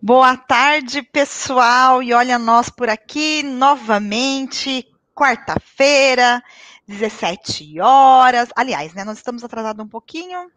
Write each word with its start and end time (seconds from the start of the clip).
Boa 0.00 0.36
tarde, 0.36 1.02
pessoal. 1.02 2.00
E 2.00 2.14
olha 2.14 2.38
nós 2.38 2.70
por 2.70 2.88
aqui 2.88 3.42
novamente, 3.42 4.86
quarta-feira, 5.12 6.40
17 6.86 7.80
horas. 7.80 8.48
Aliás, 8.54 8.94
né, 8.94 9.02
nós 9.02 9.18
estamos 9.18 9.42
atrasados 9.42 9.84
um 9.84 9.88
pouquinho 9.88 10.52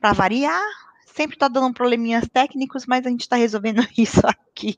para 0.00 0.12
variar. 0.12 0.85
Sempre 1.16 1.34
está 1.34 1.48
dando 1.48 1.72
probleminhas 1.72 2.28
técnicos, 2.30 2.84
mas 2.84 3.06
a 3.06 3.08
gente 3.08 3.22
está 3.22 3.36
resolvendo 3.36 3.82
isso 3.96 4.20
aqui. 4.26 4.76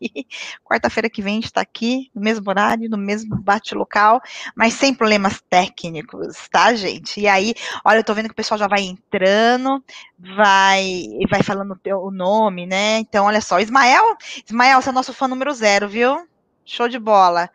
Quarta-feira 0.64 1.10
que 1.10 1.20
vem 1.20 1.32
a 1.32 1.34
gente 1.34 1.46
está 1.46 1.60
aqui, 1.60 2.12
no 2.14 2.20
mesmo 2.20 2.48
horário, 2.48 2.88
no 2.88 2.96
mesmo 2.96 3.34
bate-local, 3.42 4.20
mas 4.54 4.74
sem 4.74 4.94
problemas 4.94 5.42
técnicos, 5.50 6.48
tá, 6.48 6.72
gente? 6.76 7.20
E 7.20 7.26
aí, 7.26 7.54
olha, 7.84 7.96
eu 7.96 8.02
estou 8.02 8.14
vendo 8.14 8.26
que 8.26 8.34
o 8.34 8.36
pessoal 8.36 8.56
já 8.56 8.68
vai 8.68 8.82
entrando, 8.82 9.82
vai 10.16 11.08
vai 11.28 11.42
falando 11.42 11.72
o, 11.72 11.76
teu, 11.76 11.98
o 11.98 12.12
nome, 12.12 12.66
né? 12.66 13.00
Então, 13.00 13.26
olha 13.26 13.40
só, 13.40 13.58
Ismael, 13.58 14.16
Ismael, 14.46 14.80
você 14.80 14.90
é 14.90 14.92
nosso 14.92 15.12
fã 15.12 15.26
número 15.26 15.52
zero, 15.52 15.88
viu? 15.88 16.24
Show 16.64 16.88
de 16.88 17.00
bola 17.00 17.50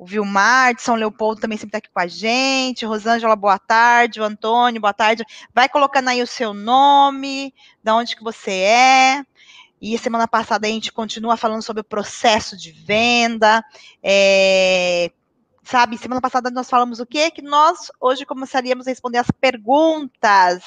o 0.00 0.06
Vilmar 0.06 0.74
de 0.74 0.80
São 0.80 0.94
Leopoldo 0.94 1.42
também 1.42 1.58
sempre 1.58 1.68
está 1.68 1.76
aqui 1.78 1.90
com 1.92 2.00
a 2.00 2.06
gente, 2.06 2.86
Rosângela, 2.86 3.36
boa 3.36 3.58
tarde, 3.58 4.18
o 4.18 4.24
Antônio, 4.24 4.80
boa 4.80 4.94
tarde. 4.94 5.22
Vai 5.54 5.68
colocando 5.68 6.08
aí 6.08 6.22
o 6.22 6.26
seu 6.26 6.54
nome, 6.54 7.52
da 7.84 7.94
onde 7.94 8.16
que 8.16 8.24
você 8.24 8.50
é. 8.50 9.22
E 9.78 9.98
semana 9.98 10.26
passada 10.26 10.66
a 10.66 10.70
gente 10.70 10.90
continua 10.90 11.36
falando 11.36 11.60
sobre 11.60 11.82
o 11.82 11.84
processo 11.84 12.56
de 12.56 12.72
venda. 12.72 13.62
É, 14.02 15.12
sabe, 15.62 15.98
semana 15.98 16.22
passada 16.22 16.50
nós 16.50 16.70
falamos 16.70 16.98
o 16.98 17.04
quê? 17.04 17.30
Que 17.30 17.42
nós 17.42 17.92
hoje 18.00 18.24
começaríamos 18.24 18.86
a 18.86 18.90
responder 18.90 19.18
as 19.18 19.30
perguntas. 19.30 20.64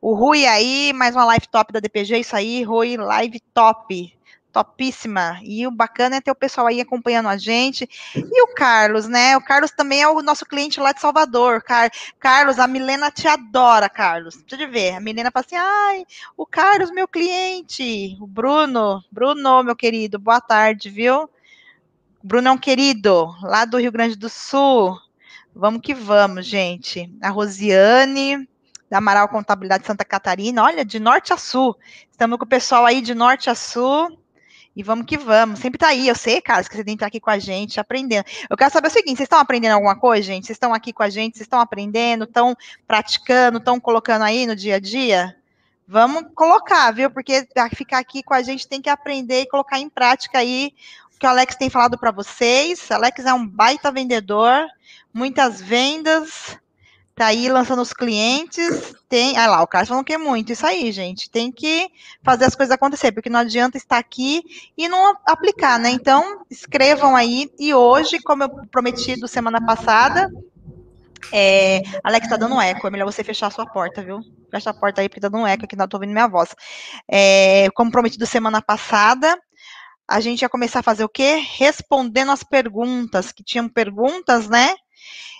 O 0.00 0.14
Rui 0.14 0.46
aí, 0.46 0.90
mais 0.94 1.14
uma 1.14 1.26
live 1.26 1.46
top 1.48 1.70
da 1.70 1.80
DPG, 1.80 2.20
isso 2.20 2.34
aí, 2.34 2.62
Rui, 2.62 2.96
live 2.96 3.40
top 3.52 4.16
topíssima. 4.54 5.40
E 5.42 5.66
o 5.66 5.70
bacana 5.72 6.16
é 6.16 6.20
ter 6.20 6.30
o 6.30 6.34
pessoal 6.36 6.68
aí 6.68 6.80
acompanhando 6.80 7.28
a 7.28 7.36
gente. 7.36 7.90
E 8.14 8.42
o 8.42 8.54
Carlos, 8.54 9.08
né? 9.08 9.36
O 9.36 9.40
Carlos 9.40 9.72
também 9.72 10.00
é 10.00 10.08
o 10.08 10.22
nosso 10.22 10.46
cliente 10.46 10.78
lá 10.78 10.92
de 10.92 11.00
Salvador. 11.00 11.60
Car 11.60 11.90
Carlos, 12.20 12.60
a 12.60 12.68
Milena 12.68 13.10
te 13.10 13.26
adora, 13.26 13.88
Carlos. 13.88 14.36
Deixa 14.46 14.64
eu 14.64 14.70
ver. 14.70 14.94
A 14.94 15.00
Milena 15.00 15.32
fala 15.32 15.44
assim: 15.44 15.56
ai, 15.56 16.06
o 16.36 16.46
Carlos, 16.46 16.92
meu 16.92 17.08
cliente. 17.08 18.16
O 18.20 18.26
Bruno, 18.28 19.02
Bruno, 19.10 19.64
meu 19.64 19.74
querido, 19.74 20.20
boa 20.20 20.40
tarde, 20.40 20.88
viu? 20.88 21.28
Bruno 22.22 22.48
é 22.48 22.52
um 22.52 22.58
querido, 22.58 23.34
lá 23.42 23.64
do 23.64 23.76
Rio 23.76 23.90
Grande 23.90 24.14
do 24.14 24.28
Sul. 24.28 24.96
Vamos 25.52 25.80
que 25.82 25.92
vamos, 25.92 26.46
gente. 26.46 27.12
A 27.20 27.28
Rosiane, 27.28 28.48
da 28.88 28.98
Amaral 28.98 29.28
Contabilidade 29.28 29.86
Santa 29.86 30.04
Catarina, 30.04 30.62
olha, 30.62 30.84
de 30.84 31.00
norte 31.00 31.32
a 31.32 31.36
sul. 31.36 31.76
Estamos 32.10 32.38
com 32.38 32.44
o 32.44 32.48
pessoal 32.48 32.86
aí 32.86 33.00
de 33.00 33.14
norte 33.14 33.50
a 33.50 33.54
sul. 33.54 34.16
E 34.76 34.82
vamos 34.82 35.06
que 35.06 35.16
vamos. 35.16 35.60
Sempre 35.60 35.78
tá 35.78 35.88
aí. 35.88 36.08
Eu 36.08 36.14
sei, 36.14 36.40
Carlos, 36.40 36.66
que 36.66 36.76
você 36.76 36.84
tem 36.84 36.94
que 36.94 36.98
estar 36.98 37.06
aqui 37.06 37.20
com 37.20 37.30
a 37.30 37.38
gente, 37.38 37.78
aprendendo. 37.78 38.24
Eu 38.50 38.56
quero 38.56 38.72
saber 38.72 38.88
o 38.88 38.90
seguinte: 38.90 39.18
vocês 39.18 39.26
estão 39.26 39.38
aprendendo 39.38 39.74
alguma 39.74 39.96
coisa, 39.96 40.22
gente? 40.22 40.46
Vocês 40.46 40.56
estão 40.56 40.74
aqui 40.74 40.92
com 40.92 41.02
a 41.02 41.08
gente, 41.08 41.36
vocês 41.36 41.46
estão 41.46 41.60
aprendendo, 41.60 42.24
estão 42.24 42.56
praticando, 42.86 43.58
estão 43.58 43.78
colocando 43.78 44.22
aí 44.22 44.46
no 44.46 44.56
dia 44.56 44.76
a 44.76 44.80
dia? 44.80 45.36
Vamos 45.86 46.24
colocar, 46.34 46.90
viu? 46.92 47.10
Porque 47.10 47.46
ficar 47.74 47.98
aqui 47.98 48.22
com 48.22 48.34
a 48.34 48.42
gente 48.42 48.66
tem 48.66 48.80
que 48.80 48.88
aprender 48.88 49.42
e 49.42 49.48
colocar 49.48 49.78
em 49.78 49.88
prática 49.88 50.38
aí 50.38 50.72
o 51.14 51.18
que 51.18 51.26
o 51.26 51.28
Alex 51.28 51.56
tem 51.56 51.70
falado 51.70 51.98
para 51.98 52.10
vocês. 52.10 52.90
Alex 52.90 53.24
é 53.24 53.34
um 53.34 53.46
baita 53.46 53.92
vendedor, 53.92 54.66
muitas 55.12 55.60
vendas, 55.60 56.58
tá 57.14 57.26
aí 57.26 57.48
lançando 57.48 57.80
os 57.80 57.92
clientes, 57.92 58.94
tem, 59.08 59.36
ah 59.38 59.46
lá, 59.46 59.62
o 59.62 59.66
Carlos 59.66 59.88
falou 59.88 60.02
que 60.02 60.12
é 60.12 60.18
muito, 60.18 60.52
isso 60.52 60.66
aí, 60.66 60.90
gente, 60.90 61.30
tem 61.30 61.52
que 61.52 61.88
fazer 62.22 62.44
as 62.44 62.56
coisas 62.56 62.74
acontecer, 62.74 63.12
porque 63.12 63.30
não 63.30 63.40
adianta 63.40 63.76
estar 63.76 63.98
aqui 63.98 64.42
e 64.76 64.88
não 64.88 65.16
aplicar, 65.24 65.78
né, 65.78 65.90
então, 65.90 66.44
escrevam 66.50 67.14
aí, 67.14 67.50
e 67.58 67.72
hoje, 67.72 68.18
como 68.20 68.42
eu 68.42 68.48
prometi 68.70 69.14
do 69.14 69.28
semana 69.28 69.64
passada, 69.64 70.28
é, 71.32 71.82
Alex, 72.02 72.28
tá 72.28 72.36
dando 72.36 72.60
eco, 72.60 72.86
é 72.86 72.90
melhor 72.90 73.10
você 73.10 73.22
fechar 73.22 73.46
a 73.46 73.50
sua 73.50 73.64
porta, 73.64 74.02
viu, 74.02 74.20
fecha 74.50 74.70
a 74.70 74.74
porta 74.74 75.00
aí, 75.00 75.08
porque 75.08 75.20
tá 75.20 75.28
dando 75.28 75.46
eco 75.46 75.64
aqui, 75.64 75.76
não 75.76 75.86
tô 75.86 75.96
ouvindo 75.96 76.12
minha 76.12 76.28
voz, 76.28 76.54
é, 77.08 77.68
como 77.74 77.92
prometido 77.92 78.26
semana 78.26 78.60
passada, 78.60 79.38
a 80.06 80.20
gente 80.20 80.42
ia 80.42 80.48
começar 80.48 80.80
a 80.80 80.82
fazer 80.82 81.04
o 81.04 81.08
quê? 81.08 81.42
Respondendo 81.56 82.32
as 82.32 82.42
perguntas, 82.42 83.30
que 83.30 83.44
tinham 83.44 83.68
perguntas, 83.68 84.48
né, 84.48 84.74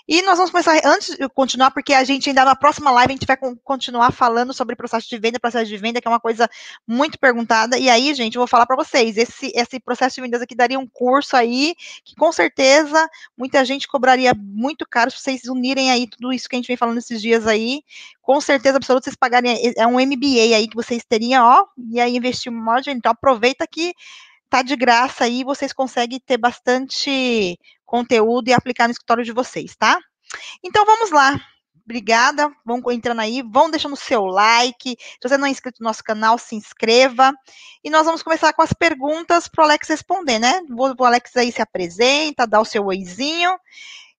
e 0.07 0.21
nós 0.21 0.37
vamos 0.37 0.51
começar, 0.51 0.79
antes 0.85 1.17
de 1.17 1.27
continuar, 1.29 1.71
porque 1.71 1.91
a 1.91 2.03
gente 2.03 2.29
ainda 2.29 2.45
na 2.45 2.55
próxima 2.55 2.91
live 2.91 3.11
a 3.11 3.15
gente 3.15 3.25
vai 3.25 3.37
continuar 3.63 4.11
falando 4.11 4.53
sobre 4.53 4.75
processo 4.75 5.09
de 5.09 5.17
venda, 5.17 5.39
processo 5.39 5.65
de 5.65 5.77
venda, 5.77 5.99
que 5.99 6.07
é 6.07 6.11
uma 6.11 6.19
coisa 6.19 6.47
muito 6.87 7.17
perguntada. 7.17 7.75
E 7.77 7.89
aí, 7.89 8.13
gente, 8.13 8.35
eu 8.35 8.39
vou 8.39 8.47
falar 8.47 8.67
para 8.67 8.75
vocês, 8.75 9.17
esse, 9.17 9.51
esse 9.55 9.79
processo 9.79 10.15
de 10.15 10.21
vendas 10.21 10.43
aqui 10.43 10.53
daria 10.53 10.77
um 10.77 10.85
curso 10.85 11.35
aí, 11.35 11.75
que 12.03 12.15
com 12.15 12.31
certeza 12.31 13.09
muita 13.35 13.65
gente 13.65 13.87
cobraria 13.87 14.33
muito 14.35 14.85
caro 14.87 15.09
se 15.09 15.19
vocês 15.19 15.45
unirem 15.45 15.89
aí 15.89 16.07
tudo 16.07 16.31
isso 16.31 16.47
que 16.47 16.55
a 16.55 16.59
gente 16.59 16.67
vem 16.67 16.77
falando 16.77 16.99
esses 16.99 17.19
dias 17.19 17.47
aí. 17.47 17.81
Com 18.21 18.39
certeza 18.39 18.77
absoluta, 18.77 19.05
vocês 19.05 19.15
pagarem, 19.15 19.53
é, 19.53 19.81
é 19.81 19.87
um 19.87 19.99
MBA 19.99 20.55
aí 20.55 20.67
que 20.67 20.75
vocês 20.75 21.03
teriam, 21.03 21.43
ó, 21.43 21.65
e 21.91 21.99
aí 21.99 22.15
investir 22.15 22.51
um 22.51 22.63
monte, 22.63 22.91
então 22.91 23.11
aproveita 23.11 23.65
que 23.65 23.95
tá 24.49 24.61
de 24.61 24.75
graça 24.75 25.23
aí, 25.23 25.43
vocês 25.43 25.73
conseguem 25.73 26.19
ter 26.19 26.37
bastante 26.37 27.59
conteúdo 27.85 28.47
e 28.47 28.53
aplicar 28.53 28.87
no 28.87 28.91
escritório 28.91 29.23
de 29.23 29.31
vocês, 29.31 29.75
tá? 29.75 29.99
Então 30.63 30.85
vamos 30.85 31.11
lá. 31.11 31.39
Obrigada, 31.85 32.51
vão 32.65 32.81
entrando 32.91 33.21
aí, 33.21 33.43
vão 33.43 33.69
deixando 33.69 33.93
o 33.93 33.97
seu 33.97 34.25
like. 34.25 34.97
Se 34.99 35.29
você 35.29 35.37
não 35.37 35.45
é 35.45 35.51
inscrito 35.51 35.83
no 35.83 35.87
nosso 35.87 36.03
canal, 36.03 36.35
se 36.39 36.55
inscreva. 36.55 37.31
E 37.83 37.91
nós 37.91 38.07
vamos 38.07 38.23
começar 38.23 38.51
com 38.53 38.63
as 38.63 38.73
perguntas 38.73 39.47
para 39.47 39.61
o 39.61 39.65
Alex 39.65 39.87
responder, 39.87 40.39
né? 40.39 40.61
O 40.71 41.05
Alex 41.05 41.37
aí 41.37 41.51
se 41.51 41.61
apresenta, 41.61 42.47
dá 42.47 42.59
o 42.59 42.65
seu 42.65 42.85
oizinho. 42.85 43.55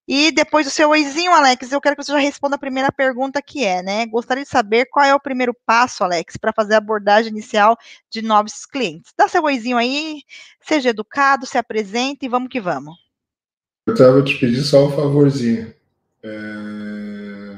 E 0.07 0.31
depois 0.31 0.65
do 0.65 0.71
seu 0.71 0.89
oizinho, 0.91 1.33
Alex, 1.33 1.69
eu 1.69 1.81
quero 1.81 1.97
que 1.97 2.03
você 2.05 2.13
já 2.13 2.17
responda 2.17 2.55
a 2.55 2.59
primeira 2.59 2.89
pergunta 2.89 3.41
que 3.41 3.65
é, 3.65 3.83
né? 3.83 4.05
Gostaria 4.05 4.45
de 4.45 4.49
saber 4.49 4.85
qual 4.85 5.05
é 5.05 5.13
o 5.13 5.19
primeiro 5.19 5.53
passo, 5.65 6.01
Alex, 6.05 6.37
para 6.37 6.53
fazer 6.53 6.75
a 6.75 6.77
abordagem 6.77 7.29
inicial 7.29 7.77
de 8.09 8.21
novos 8.21 8.65
clientes. 8.65 9.11
Dá 9.17 9.27
seu 9.27 9.43
oizinho 9.43 9.75
aí, 9.75 10.21
seja 10.61 10.91
educado, 10.91 11.45
se 11.45 11.57
apresente 11.57 12.25
e 12.25 12.29
vamos 12.29 12.47
que 12.47 12.61
vamos. 12.61 13.06
Eu 13.87 13.93
estava 13.93 14.21
te 14.21 14.37
pedir 14.37 14.63
só 14.63 14.85
um 14.85 14.91
favorzinho. 14.91 15.73
É... 16.21 17.57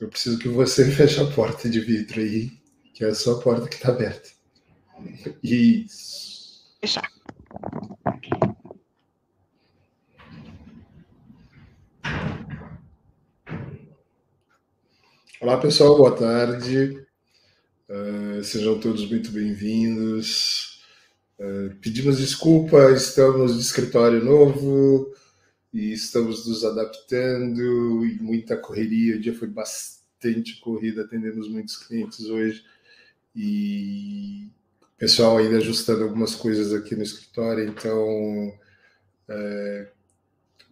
Eu 0.00 0.08
preciso 0.08 0.38
que 0.38 0.48
você 0.48 0.82
feche 0.90 1.20
a 1.20 1.26
porta 1.26 1.68
de 1.68 1.78
vidro 1.78 2.20
aí, 2.20 2.50
que 2.94 3.04
é 3.04 3.08
a 3.08 3.14
sua 3.14 3.38
porta 3.38 3.68
que 3.68 3.74
está 3.74 3.90
aberta. 3.90 4.30
Isso. 5.42 6.74
Fechar. 6.80 7.06
Olá, 15.38 15.58
pessoal, 15.58 15.98
boa 15.98 16.16
tarde. 16.16 17.04
Uh, 17.90 18.42
sejam 18.42 18.80
todos 18.80 19.06
muito 19.10 19.30
bem-vindos. 19.30 20.82
Uh, 21.38 21.74
pedimos 21.82 22.16
desculpa, 22.16 22.90
estamos 22.92 23.56
de 23.56 23.60
escritório 23.60 24.24
novo, 24.24 25.12
e 25.72 25.92
estamos 25.92 26.46
nos 26.46 26.64
adaptando 26.64 28.04
e 28.04 28.18
muita 28.20 28.56
correria. 28.56 29.16
O 29.16 29.20
dia 29.20 29.34
foi 29.34 29.48
bastante 29.48 30.60
corrida, 30.60 31.02
atendemos 31.02 31.48
muitos 31.48 31.76
clientes 31.76 32.26
hoje 32.26 32.64
e 33.34 34.48
o 34.82 34.98
pessoal 34.98 35.38
ainda 35.38 35.56
ajustando 35.56 36.04
algumas 36.04 36.34
coisas 36.34 36.72
aqui 36.74 36.94
no 36.94 37.02
escritório. 37.02 37.64
Então, 37.64 38.52
é, 39.28 39.88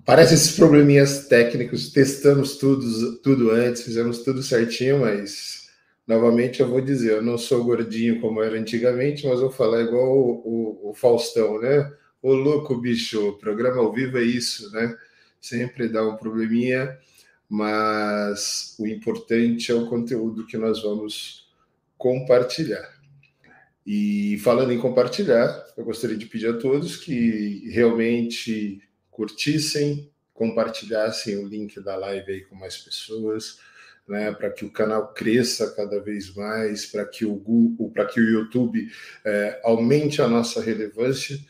parece 0.04 0.34
esses 0.34 0.56
probleminhas 0.56 1.26
técnicos. 1.26 1.90
Testamos 1.90 2.56
tudo, 2.56 3.16
tudo 3.22 3.50
antes, 3.50 3.82
fizemos 3.82 4.18
tudo 4.22 4.42
certinho, 4.42 5.00
mas 5.00 5.70
novamente 6.06 6.60
eu 6.60 6.68
vou 6.68 6.80
dizer: 6.80 7.12
eu 7.12 7.22
não 7.22 7.38
sou 7.38 7.64
gordinho 7.64 8.20
como 8.20 8.42
era 8.42 8.58
antigamente, 8.58 9.26
mas 9.26 9.40
vou 9.40 9.50
falar 9.50 9.80
igual 9.82 10.16
o, 10.16 10.80
o, 10.84 10.90
o 10.90 10.94
Faustão, 10.94 11.58
né? 11.58 11.90
Ô 12.22 12.34
louco, 12.34 12.76
bicho, 12.76 13.38
programa 13.38 13.80
ao 13.80 13.94
vivo 13.94 14.18
é 14.18 14.22
isso, 14.22 14.70
né? 14.72 14.94
Sempre 15.40 15.88
dá 15.88 16.06
um 16.06 16.18
probleminha, 16.18 16.98
mas 17.48 18.76
o 18.78 18.86
importante 18.86 19.72
é 19.72 19.74
o 19.74 19.86
conteúdo 19.86 20.46
que 20.46 20.58
nós 20.58 20.82
vamos 20.82 21.50
compartilhar. 21.96 22.86
E 23.86 24.36
falando 24.44 24.70
em 24.70 24.78
compartilhar, 24.78 25.64
eu 25.74 25.82
gostaria 25.82 26.14
de 26.14 26.26
pedir 26.26 26.48
a 26.48 26.58
todos 26.58 26.94
que 26.94 27.70
realmente 27.70 28.82
curtissem, 29.10 30.12
compartilhassem 30.34 31.38
o 31.38 31.48
link 31.48 31.80
da 31.80 31.96
live 31.96 32.32
aí 32.32 32.44
com 32.44 32.54
mais 32.54 32.76
pessoas, 32.76 33.60
né, 34.06 34.30
para 34.30 34.50
que 34.50 34.66
o 34.66 34.70
canal 34.70 35.14
cresça 35.14 35.74
cada 35.74 35.98
vez 36.00 36.34
mais, 36.34 36.84
para 36.84 37.06
que 37.06 37.24
o 37.24 37.34
Google, 37.34 37.90
para 37.90 38.04
que 38.04 38.20
o 38.20 38.28
YouTube 38.28 38.90
é, 39.24 39.58
aumente 39.64 40.20
a 40.20 40.28
nossa 40.28 40.60
relevância 40.60 41.40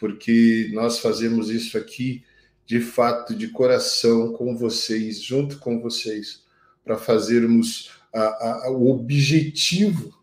porque 0.00 0.70
nós 0.72 0.98
fazemos 0.98 1.50
isso 1.50 1.76
aqui 1.76 2.24
de 2.64 2.80
fato, 2.80 3.34
de 3.34 3.48
coração, 3.48 4.32
com 4.32 4.56
vocês, 4.56 5.20
junto 5.20 5.58
com 5.58 5.80
vocês, 5.80 6.44
para 6.82 6.96
fazermos 6.96 7.90
a, 8.12 8.66
a, 8.66 8.70
o 8.70 8.90
objetivo 8.90 10.18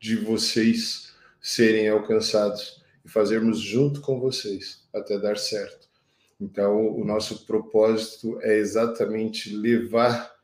de 0.00 0.16
vocês 0.16 1.12
serem 1.40 1.88
alcançados 1.88 2.82
e 3.04 3.08
fazermos 3.08 3.60
junto 3.60 4.00
com 4.00 4.18
vocês 4.18 4.82
até 4.92 5.18
dar 5.18 5.38
certo. 5.38 5.88
Então, 6.40 6.94
o 6.96 7.04
nosso 7.04 7.46
propósito 7.46 8.38
é 8.42 8.56
exatamente 8.56 9.54
levar 9.54 10.34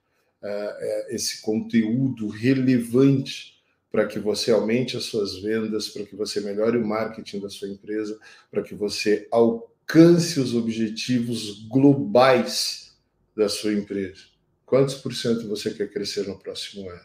uh, 0.43 1.14
esse 1.14 1.40
conteúdo 1.40 2.28
relevante 2.28 3.50
para 3.90 4.06
que 4.06 4.19
você 4.19 4.50
aumente 4.52 4.96
as 4.96 5.04
suas 5.04 5.38
vendas, 5.38 5.88
para 5.88 6.04
que 6.04 6.14
você 6.14 6.40
melhore 6.40 6.78
o 6.78 6.87
marketing 6.87 7.40
da 7.40 7.50
sua 7.50 7.69
empresa, 7.69 8.19
para 8.50 8.62
que 8.62 8.75
você 8.75 9.26
alcance 9.31 10.38
os 10.38 10.54
objetivos 10.54 11.66
globais 11.69 12.96
da 13.37 13.48
sua 13.48 13.72
empresa. 13.72 14.22
Quantos 14.64 14.94
por 14.94 15.14
cento 15.14 15.48
você 15.48 15.75
quer 15.75 15.90
crescer 15.90 16.28
no 16.28 16.38
próximo 16.38 16.88
ano? 16.88 17.04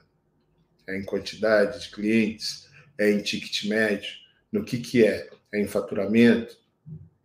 É 0.87 0.95
em 0.95 1.03
quantidade 1.03 1.81
de 1.81 1.89
clientes? 1.89 2.67
É 2.97 3.11
em 3.11 3.21
ticket 3.21 3.65
médio? 3.65 4.11
No 4.51 4.63
que, 4.63 4.77
que 4.77 5.03
é? 5.03 5.29
É 5.51 5.59
em 5.59 5.67
faturamento? 5.67 6.55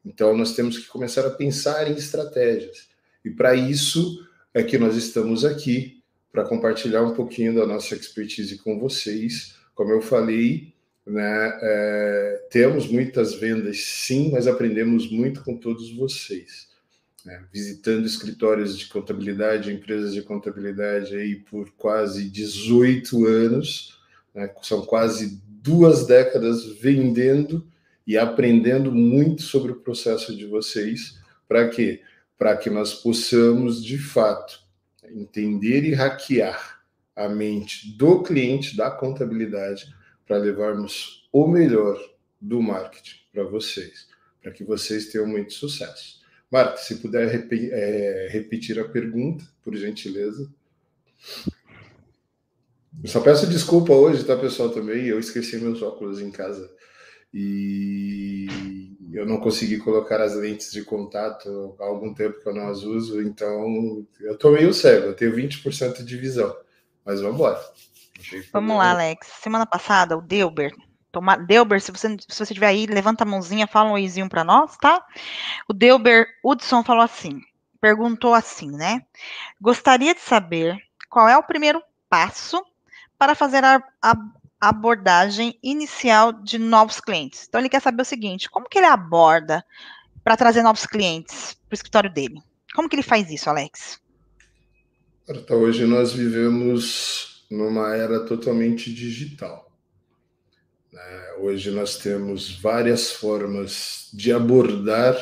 Então, 0.04 0.34
nós 0.34 0.54
temos 0.54 0.78
que 0.78 0.86
começar 0.86 1.26
a 1.26 1.30
pensar 1.30 1.90
em 1.90 1.94
estratégias. 1.94 2.88
E 3.22 3.28
para 3.28 3.54
isso 3.54 4.26
é 4.54 4.62
que 4.62 4.78
nós 4.78 4.96
estamos 4.96 5.44
aqui 5.44 5.99
para 6.32 6.44
compartilhar 6.44 7.02
um 7.02 7.14
pouquinho 7.14 7.54
da 7.54 7.66
nossa 7.66 7.94
expertise 7.94 8.58
com 8.58 8.78
vocês. 8.78 9.56
Como 9.74 9.90
eu 9.90 10.00
falei, 10.00 10.72
né, 11.06 11.58
é, 11.62 12.46
temos 12.50 12.86
muitas 12.86 13.34
vendas, 13.34 13.80
sim, 13.80 14.30
mas 14.32 14.46
aprendemos 14.46 15.10
muito 15.10 15.42
com 15.42 15.56
todos 15.56 15.90
vocês. 15.92 16.68
Né? 17.24 17.44
Visitando 17.52 18.06
escritórios 18.06 18.78
de 18.78 18.86
contabilidade, 18.86 19.72
empresas 19.72 20.14
de 20.14 20.22
contabilidade 20.22 21.14
aí 21.16 21.36
por 21.36 21.70
quase 21.72 22.28
18 22.28 23.26
anos, 23.26 23.98
né, 24.34 24.50
são 24.62 24.82
quase 24.82 25.40
duas 25.46 26.06
décadas 26.06 26.64
vendendo 26.78 27.66
e 28.06 28.16
aprendendo 28.16 28.92
muito 28.92 29.42
sobre 29.42 29.72
o 29.72 29.80
processo 29.80 30.34
de 30.36 30.46
vocês. 30.46 31.18
Para 31.46 31.68
quê? 31.68 32.02
Para 32.38 32.56
que 32.56 32.70
nós 32.70 32.94
possamos, 32.94 33.84
de 33.84 33.98
fato, 33.98 34.60
entender 35.14 35.84
e 35.84 35.94
hackear 35.94 36.80
a 37.14 37.28
mente 37.28 37.96
do 37.96 38.22
cliente 38.22 38.76
da 38.76 38.90
contabilidade 38.90 39.94
para 40.26 40.38
levarmos 40.38 41.28
o 41.32 41.46
melhor 41.46 41.98
do 42.40 42.62
marketing 42.62 43.16
para 43.32 43.44
vocês, 43.44 44.08
para 44.42 44.52
que 44.52 44.64
vocês 44.64 45.06
tenham 45.06 45.26
muito 45.26 45.52
sucesso. 45.52 46.20
Marta, 46.50 46.78
se 46.78 46.96
puder 46.96 47.28
rep 47.28 47.70
é, 47.70 48.28
repetir 48.30 48.78
a 48.80 48.88
pergunta, 48.88 49.44
por 49.62 49.74
gentileza. 49.76 50.50
Eu 53.02 53.08
só 53.08 53.20
peço 53.20 53.46
desculpa 53.46 53.92
hoje, 53.92 54.24
tá, 54.24 54.36
pessoal, 54.36 54.70
também. 54.70 55.06
Eu 55.06 55.20
esqueci 55.20 55.56
meus 55.58 55.80
óculos 55.80 56.20
em 56.20 56.30
casa 56.30 56.70
e 57.32 58.96
eu 59.12 59.26
não 59.26 59.38
consegui 59.38 59.78
colocar 59.78 60.20
as 60.20 60.34
lentes 60.34 60.70
de 60.72 60.82
contato 60.84 61.76
há 61.78 61.84
algum 61.84 62.12
tempo 62.12 62.40
que 62.40 62.48
eu 62.48 62.54
não 62.54 62.68
as 62.68 62.82
uso, 62.82 63.22
então 63.22 64.04
eu 64.20 64.36
tô 64.36 64.50
meio 64.50 64.72
cego, 64.72 65.06
eu 65.06 65.16
tenho 65.16 65.34
20% 65.34 66.04
de 66.04 66.16
visão. 66.16 66.54
Mas 67.04 67.20
vamos 67.20 67.36
embora. 67.36 67.60
Vamos 68.52 68.76
lá, 68.76 68.90
Alex. 68.90 69.26
Semana 69.40 69.66
passada, 69.66 70.16
o 70.16 70.22
Delber. 70.22 70.72
Toma... 71.10 71.36
Delber, 71.36 71.80
se 71.80 71.90
você, 71.90 72.08
se 72.08 72.26
você 72.28 72.42
estiver 72.44 72.68
aí, 72.68 72.86
levanta 72.86 73.24
a 73.24 73.26
mãozinha, 73.26 73.66
fala 73.66 73.90
um 73.90 73.94
oizinho 73.94 74.28
para 74.28 74.44
nós, 74.44 74.76
tá? 74.76 75.04
O 75.68 75.72
Delber 75.72 76.26
Hudson 76.44 76.84
falou 76.84 77.02
assim, 77.02 77.40
perguntou 77.80 78.34
assim, 78.34 78.70
né? 78.70 79.02
Gostaria 79.60 80.14
de 80.14 80.20
saber 80.20 80.76
qual 81.08 81.28
é 81.28 81.36
o 81.36 81.42
primeiro 81.42 81.82
passo 82.08 82.62
para 83.18 83.34
fazer 83.34 83.64
a, 83.64 83.82
a, 84.02 84.14
abordagem 84.60 85.58
inicial 85.62 86.32
de 86.32 86.58
novos 86.58 87.00
clientes. 87.00 87.46
Então, 87.48 87.60
ele 87.60 87.68
quer 87.68 87.80
saber 87.80 88.02
o 88.02 88.04
seguinte: 88.04 88.50
como 88.50 88.68
que 88.68 88.78
ele 88.78 88.86
aborda 88.86 89.64
para 90.22 90.36
trazer 90.36 90.62
novos 90.62 90.86
clientes 90.86 91.54
para 91.68 91.72
o 91.72 91.74
escritório 91.74 92.12
dele? 92.12 92.40
Como 92.74 92.88
que 92.88 92.96
ele 92.96 93.02
faz 93.02 93.30
isso, 93.30 93.48
Alex? 93.48 94.00
Hoje 95.48 95.86
nós 95.86 96.12
vivemos 96.12 97.46
numa 97.50 97.94
era 97.96 98.20
totalmente 98.26 98.92
digital. 98.92 99.70
Né? 100.92 101.34
Hoje 101.38 101.70
nós 101.70 101.96
temos 101.98 102.60
várias 102.60 103.12
formas 103.12 104.08
de 104.12 104.32
abordar 104.32 105.16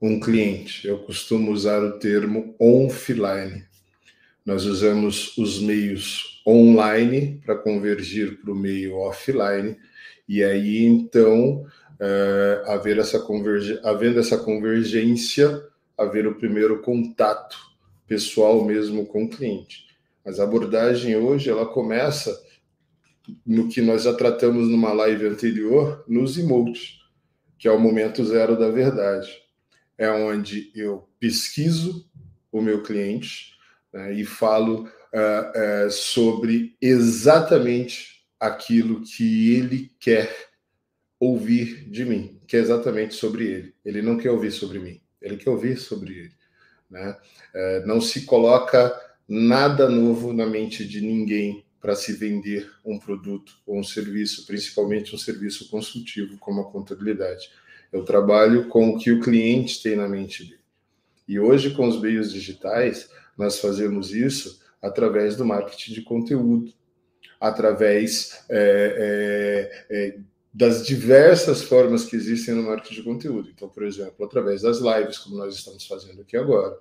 um 0.00 0.20
cliente. 0.20 0.86
Eu 0.86 0.98
costumo 0.98 1.50
usar 1.50 1.82
o 1.82 1.98
termo 1.98 2.54
offline. 2.58 3.64
Nós 4.44 4.64
usamos 4.64 5.36
os 5.38 5.60
meios 5.60 6.33
online 6.46 7.40
para 7.44 7.56
convergir 7.56 8.40
para 8.40 8.52
o 8.52 8.56
meio 8.56 8.96
offline, 8.96 9.76
e 10.28 10.42
aí 10.42 10.84
então, 10.84 11.66
é, 12.00 12.62
haver 12.66 12.98
essa 12.98 13.24
havendo 13.82 14.18
essa 14.18 14.38
convergência, 14.38 15.62
haver 15.96 16.26
o 16.26 16.34
primeiro 16.34 16.80
contato 16.82 17.56
pessoal 18.06 18.64
mesmo 18.64 19.06
com 19.06 19.24
o 19.24 19.30
cliente. 19.30 19.86
Mas 20.24 20.40
a 20.40 20.44
abordagem 20.44 21.16
hoje 21.16 21.50
ela 21.50 21.66
começa 21.66 22.42
no 23.46 23.68
que 23.68 23.80
nós 23.80 24.02
já 24.02 24.14
tratamos 24.14 24.68
numa 24.68 24.92
live 24.92 25.26
anterior, 25.26 26.04
nos 26.06 26.36
emotes, 26.36 26.98
que 27.58 27.68
é 27.68 27.70
o 27.70 27.80
momento 27.80 28.24
zero 28.24 28.58
da 28.58 28.70
verdade. 28.70 29.30
É 29.96 30.10
onde 30.10 30.70
eu 30.74 31.08
pesquiso 31.18 32.08
o 32.50 32.60
meu 32.60 32.82
cliente, 32.82 33.54
né, 33.92 34.12
e 34.12 34.24
falo 34.24 34.88
uh, 35.14 35.86
uh, 35.86 35.90
sobre 35.90 36.76
exatamente 36.80 38.24
aquilo 38.38 39.02
que 39.02 39.54
ele 39.54 39.92
quer 40.00 40.30
ouvir 41.18 41.88
de 41.88 42.04
mim, 42.04 42.40
que 42.46 42.56
é 42.56 42.60
exatamente 42.60 43.14
sobre 43.14 43.46
ele. 43.46 43.74
Ele 43.84 44.02
não 44.02 44.18
quer 44.18 44.30
ouvir 44.30 44.50
sobre 44.50 44.78
mim, 44.78 45.00
ele 45.22 45.36
quer 45.36 45.50
ouvir 45.50 45.78
sobre 45.78 46.12
ele. 46.12 46.32
Né? 46.90 47.16
Uh, 47.54 47.86
não 47.86 48.00
se 48.00 48.22
coloca 48.26 48.94
nada 49.26 49.88
novo 49.88 50.32
na 50.32 50.46
mente 50.46 50.86
de 50.86 51.00
ninguém 51.00 51.64
para 51.80 51.94
se 51.94 52.12
vender 52.14 52.70
um 52.84 52.98
produto 52.98 53.52
ou 53.66 53.78
um 53.78 53.84
serviço, 53.84 54.46
principalmente 54.46 55.14
um 55.14 55.18
serviço 55.18 55.68
consultivo 55.70 56.36
como 56.38 56.60
a 56.60 56.70
contabilidade. 56.70 57.50
Eu 57.92 58.04
trabalho 58.04 58.68
com 58.68 58.90
o 58.90 58.98
que 58.98 59.12
o 59.12 59.20
cliente 59.20 59.82
tem 59.82 59.94
na 59.94 60.08
mente 60.08 60.44
dele. 60.44 60.64
E 61.28 61.38
hoje, 61.38 61.74
com 61.74 61.86
os 61.86 62.00
meios 62.00 62.32
digitais, 62.32 63.08
nós 63.36 63.58
fazemos 63.60 64.12
isso 64.12 64.63
através 64.84 65.36
do 65.36 65.44
marketing 65.44 65.94
de 65.94 66.02
conteúdo, 66.02 66.72
através 67.40 68.44
é, 68.50 69.70
é, 69.90 69.96
é, 69.96 70.18
das 70.52 70.86
diversas 70.86 71.62
formas 71.62 72.04
que 72.04 72.14
existem 72.14 72.54
no 72.54 72.62
marketing 72.62 72.94
de 72.94 73.02
conteúdo. 73.02 73.50
Então, 73.52 73.68
por 73.68 73.82
exemplo, 73.82 74.24
através 74.24 74.62
das 74.62 74.78
lives, 74.78 75.18
como 75.18 75.36
nós 75.36 75.54
estamos 75.54 75.86
fazendo 75.86 76.20
aqui 76.20 76.36
agora, 76.36 76.76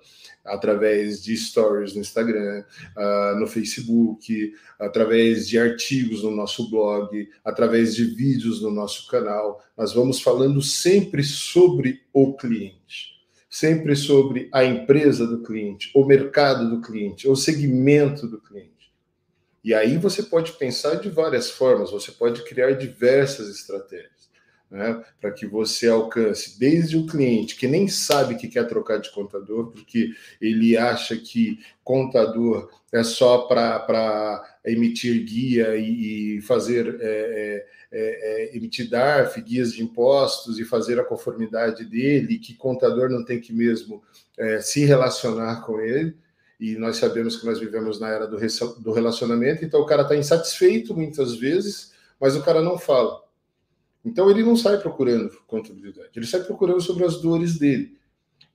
através 0.45 1.23
de 1.23 1.35
stories 1.35 1.95
no 1.95 2.01
Instagram, 2.01 2.63
uh, 2.97 3.39
no 3.39 3.47
Facebook, 3.47 4.53
através 4.77 5.47
de 5.47 5.57
artigos 5.57 6.23
no 6.23 6.31
nosso 6.31 6.69
blog, 6.69 7.27
através 7.43 7.95
de 7.95 8.03
vídeos 8.03 8.61
no 8.61 8.69
nosso 8.69 9.07
canal. 9.07 9.63
Nós 9.75 9.93
vamos 9.93 10.21
falando 10.21 10.61
sempre 10.61 11.23
sobre 11.23 12.01
o 12.13 12.35
cliente 12.35 13.13
sempre 13.53 13.95
sobre 13.95 14.49
a 14.51 14.65
empresa 14.65 15.27
do 15.27 15.43
cliente, 15.43 15.91
o 15.93 16.03
mercado 16.03 16.71
do 16.71 16.81
cliente, 16.81 17.27
o 17.27 17.35
segmento 17.35 18.27
do 18.27 18.41
cliente. 18.41 18.91
E 19.63 19.75
aí 19.75 19.95
você 19.95 20.23
pode 20.23 20.53
pensar 20.53 20.95
de 20.95 21.07
várias 21.07 21.51
formas, 21.51 21.91
você 21.91 22.11
pode 22.11 22.43
criar 22.45 22.71
diversas 22.71 23.49
estratégias. 23.49 24.22
Né, 24.73 25.05
para 25.21 25.29
que 25.29 25.45
você 25.45 25.87
alcance 25.87 26.59
desde 26.59 26.97
o 26.97 27.05
cliente 27.05 27.55
que 27.55 27.67
nem 27.67 27.87
sabe 27.87 28.33
que 28.33 28.47
quer 28.47 28.67
trocar 28.67 28.97
de 28.97 29.11
contador, 29.11 29.67
porque 29.67 30.15
ele 30.41 30.75
acha 30.75 31.15
que 31.15 31.59
contador 31.83 32.71
é 32.91 33.03
só 33.03 33.43
para 33.43 34.43
emitir 34.65 35.23
guia 35.25 35.75
e, 35.75 36.37
e 36.37 36.41
fazer 36.41 36.97
é, 36.99 37.05
é, 37.05 37.65
é, 37.91 38.51
é, 38.51 38.57
emitir 38.57 38.89
DARF, 38.89 39.39
guias 39.41 39.73
de 39.73 39.83
impostos 39.83 40.59
e 40.59 40.65
fazer 40.65 40.99
a 40.99 41.05
conformidade 41.05 41.85
dele, 41.85 42.39
que 42.39 42.55
contador 42.55 43.07
não 43.07 43.23
tem 43.23 43.39
que 43.39 43.53
mesmo 43.53 44.01
é, 44.35 44.59
se 44.59 44.83
relacionar 44.85 45.61
com 45.63 45.79
ele. 45.79 46.15
E 46.59 46.75
nós 46.75 46.97
sabemos 46.97 47.35
que 47.35 47.45
nós 47.45 47.59
vivemos 47.59 47.99
na 47.99 48.09
era 48.09 48.25
do, 48.25 48.37
do 48.79 48.91
relacionamento, 48.91 49.63
então 49.63 49.81
o 49.81 49.85
cara 49.85 50.01
está 50.01 50.15
insatisfeito 50.15 50.95
muitas 50.95 51.35
vezes, 51.35 51.93
mas 52.19 52.35
o 52.35 52.43
cara 52.43 52.61
não 52.61 52.79
fala. 52.79 53.22
Então 54.03 54.29
ele 54.29 54.43
não 54.43 54.55
sai 54.55 54.79
procurando 54.79 55.31
contabilidade, 55.47 56.11
ele 56.15 56.25
sai 56.25 56.43
procurando 56.43 56.81
sobre 56.81 57.05
as 57.05 57.21
dores 57.21 57.57
dele. 57.57 57.97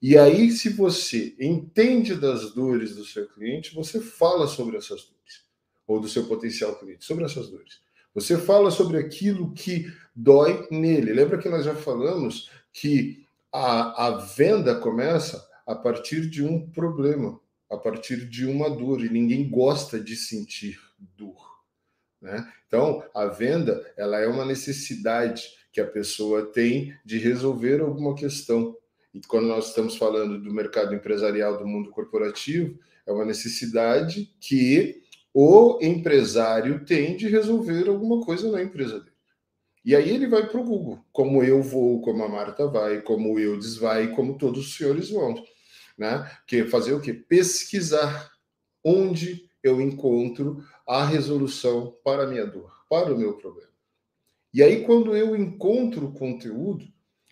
E 0.00 0.16
aí, 0.16 0.50
se 0.52 0.68
você 0.68 1.34
entende 1.40 2.14
das 2.14 2.52
dores 2.52 2.94
do 2.94 3.04
seu 3.04 3.26
cliente, 3.26 3.74
você 3.74 4.00
fala 4.00 4.46
sobre 4.46 4.76
essas 4.76 5.02
dores, 5.02 5.44
ou 5.86 6.00
do 6.00 6.08
seu 6.08 6.24
potencial 6.26 6.78
cliente, 6.78 7.04
sobre 7.04 7.24
essas 7.24 7.48
dores. 7.48 7.80
Você 8.14 8.38
fala 8.38 8.70
sobre 8.70 8.96
aquilo 8.96 9.52
que 9.52 9.92
dói 10.14 10.68
nele. 10.70 11.12
Lembra 11.12 11.38
que 11.38 11.48
nós 11.48 11.64
já 11.64 11.74
falamos 11.74 12.50
que 12.72 13.26
a, 13.52 14.06
a 14.06 14.10
venda 14.18 14.76
começa 14.76 15.48
a 15.66 15.74
partir 15.74 16.28
de 16.28 16.44
um 16.44 16.70
problema, 16.70 17.40
a 17.70 17.76
partir 17.76 18.28
de 18.28 18.46
uma 18.46 18.70
dor, 18.70 19.04
e 19.04 19.08
ninguém 19.08 19.48
gosta 19.48 19.98
de 19.98 20.16
sentir 20.16 20.80
dor. 21.16 21.47
Né? 22.20 22.46
Então, 22.66 23.02
a 23.14 23.26
venda 23.26 23.92
ela 23.96 24.18
é 24.18 24.26
uma 24.26 24.44
necessidade 24.44 25.48
que 25.72 25.80
a 25.80 25.87
pessoa 25.87 26.46
tem 26.46 26.94
de 27.04 27.18
resolver 27.18 27.80
alguma 27.80 28.14
questão. 28.14 28.76
E 29.14 29.20
quando 29.20 29.46
nós 29.46 29.68
estamos 29.68 29.96
falando 29.96 30.38
do 30.38 30.52
mercado 30.52 30.94
empresarial, 30.94 31.58
do 31.58 31.66
mundo 31.66 31.90
corporativo, 31.90 32.78
é 33.06 33.12
uma 33.12 33.25
necessidade 33.25 34.34
que 34.40 35.02
o 35.32 35.78
empresário 35.80 36.84
tem 36.84 37.16
de 37.16 37.28
resolver 37.28 37.88
alguma 37.88 38.25
coisa 38.25 38.50
na 38.50 38.62
empresa 38.62 38.98
dele. 38.98 39.16
E 39.84 39.94
aí 39.94 40.10
ele 40.10 40.26
vai 40.26 40.46
para 40.46 40.60
o 40.60 40.64
Google, 40.64 41.02
como 41.12 41.42
eu 41.42 41.62
vou, 41.62 42.00
como 42.02 42.22
a 42.22 42.28
Marta 42.28 42.66
vai, 42.66 43.00
como 43.00 43.32
o 43.32 43.38
Eudes 43.38 43.76
vai, 43.76 44.14
como 44.14 44.37
todos 44.37 44.66
os 44.66 44.76
senhores 44.76 45.10
vão. 45.10 45.42
Né? 45.96 46.30
Que 46.46 46.64
fazer 46.66 46.92
o 46.92 47.00
quê? 47.00 47.14
Pesquisar 47.14 48.30
onde 48.84 49.47
eu 49.62 49.80
encontro 49.80 50.64
a 50.86 51.04
resolução 51.04 51.96
para 52.04 52.24
a 52.24 52.26
minha 52.26 52.46
dor, 52.46 52.72
para 52.88 53.12
o 53.12 53.18
meu 53.18 53.34
problema. 53.34 53.68
E 54.52 54.62
aí, 54.62 54.84
quando 54.84 55.16
eu 55.16 55.36
encontro 55.36 56.12
conteúdo, 56.12 56.86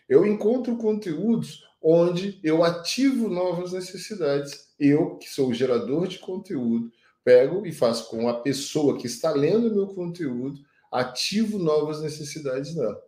eu 0.08 0.26
encontro 0.26 0.76
conteúdos 0.76 1.64
onde 1.82 2.38
eu 2.42 2.62
ativo 2.64 3.28
novas 3.28 3.72
necessidades. 3.72 4.74
Eu, 4.78 5.16
que 5.16 5.28
sou 5.28 5.48
o 5.48 5.54
gerador 5.54 6.06
de 6.06 6.18
conteúdo, 6.18 6.90
pego 7.24 7.66
e 7.66 7.72
faço 7.72 8.10
com 8.10 8.28
a 8.28 8.40
pessoa 8.40 8.98
que 8.98 9.06
está 9.06 9.30
lendo 9.30 9.74
meu 9.74 9.88
conteúdo, 9.88 10.60
ativo 10.92 11.58
novas 11.58 12.00
necessidades 12.00 12.74
dela. 12.74 13.00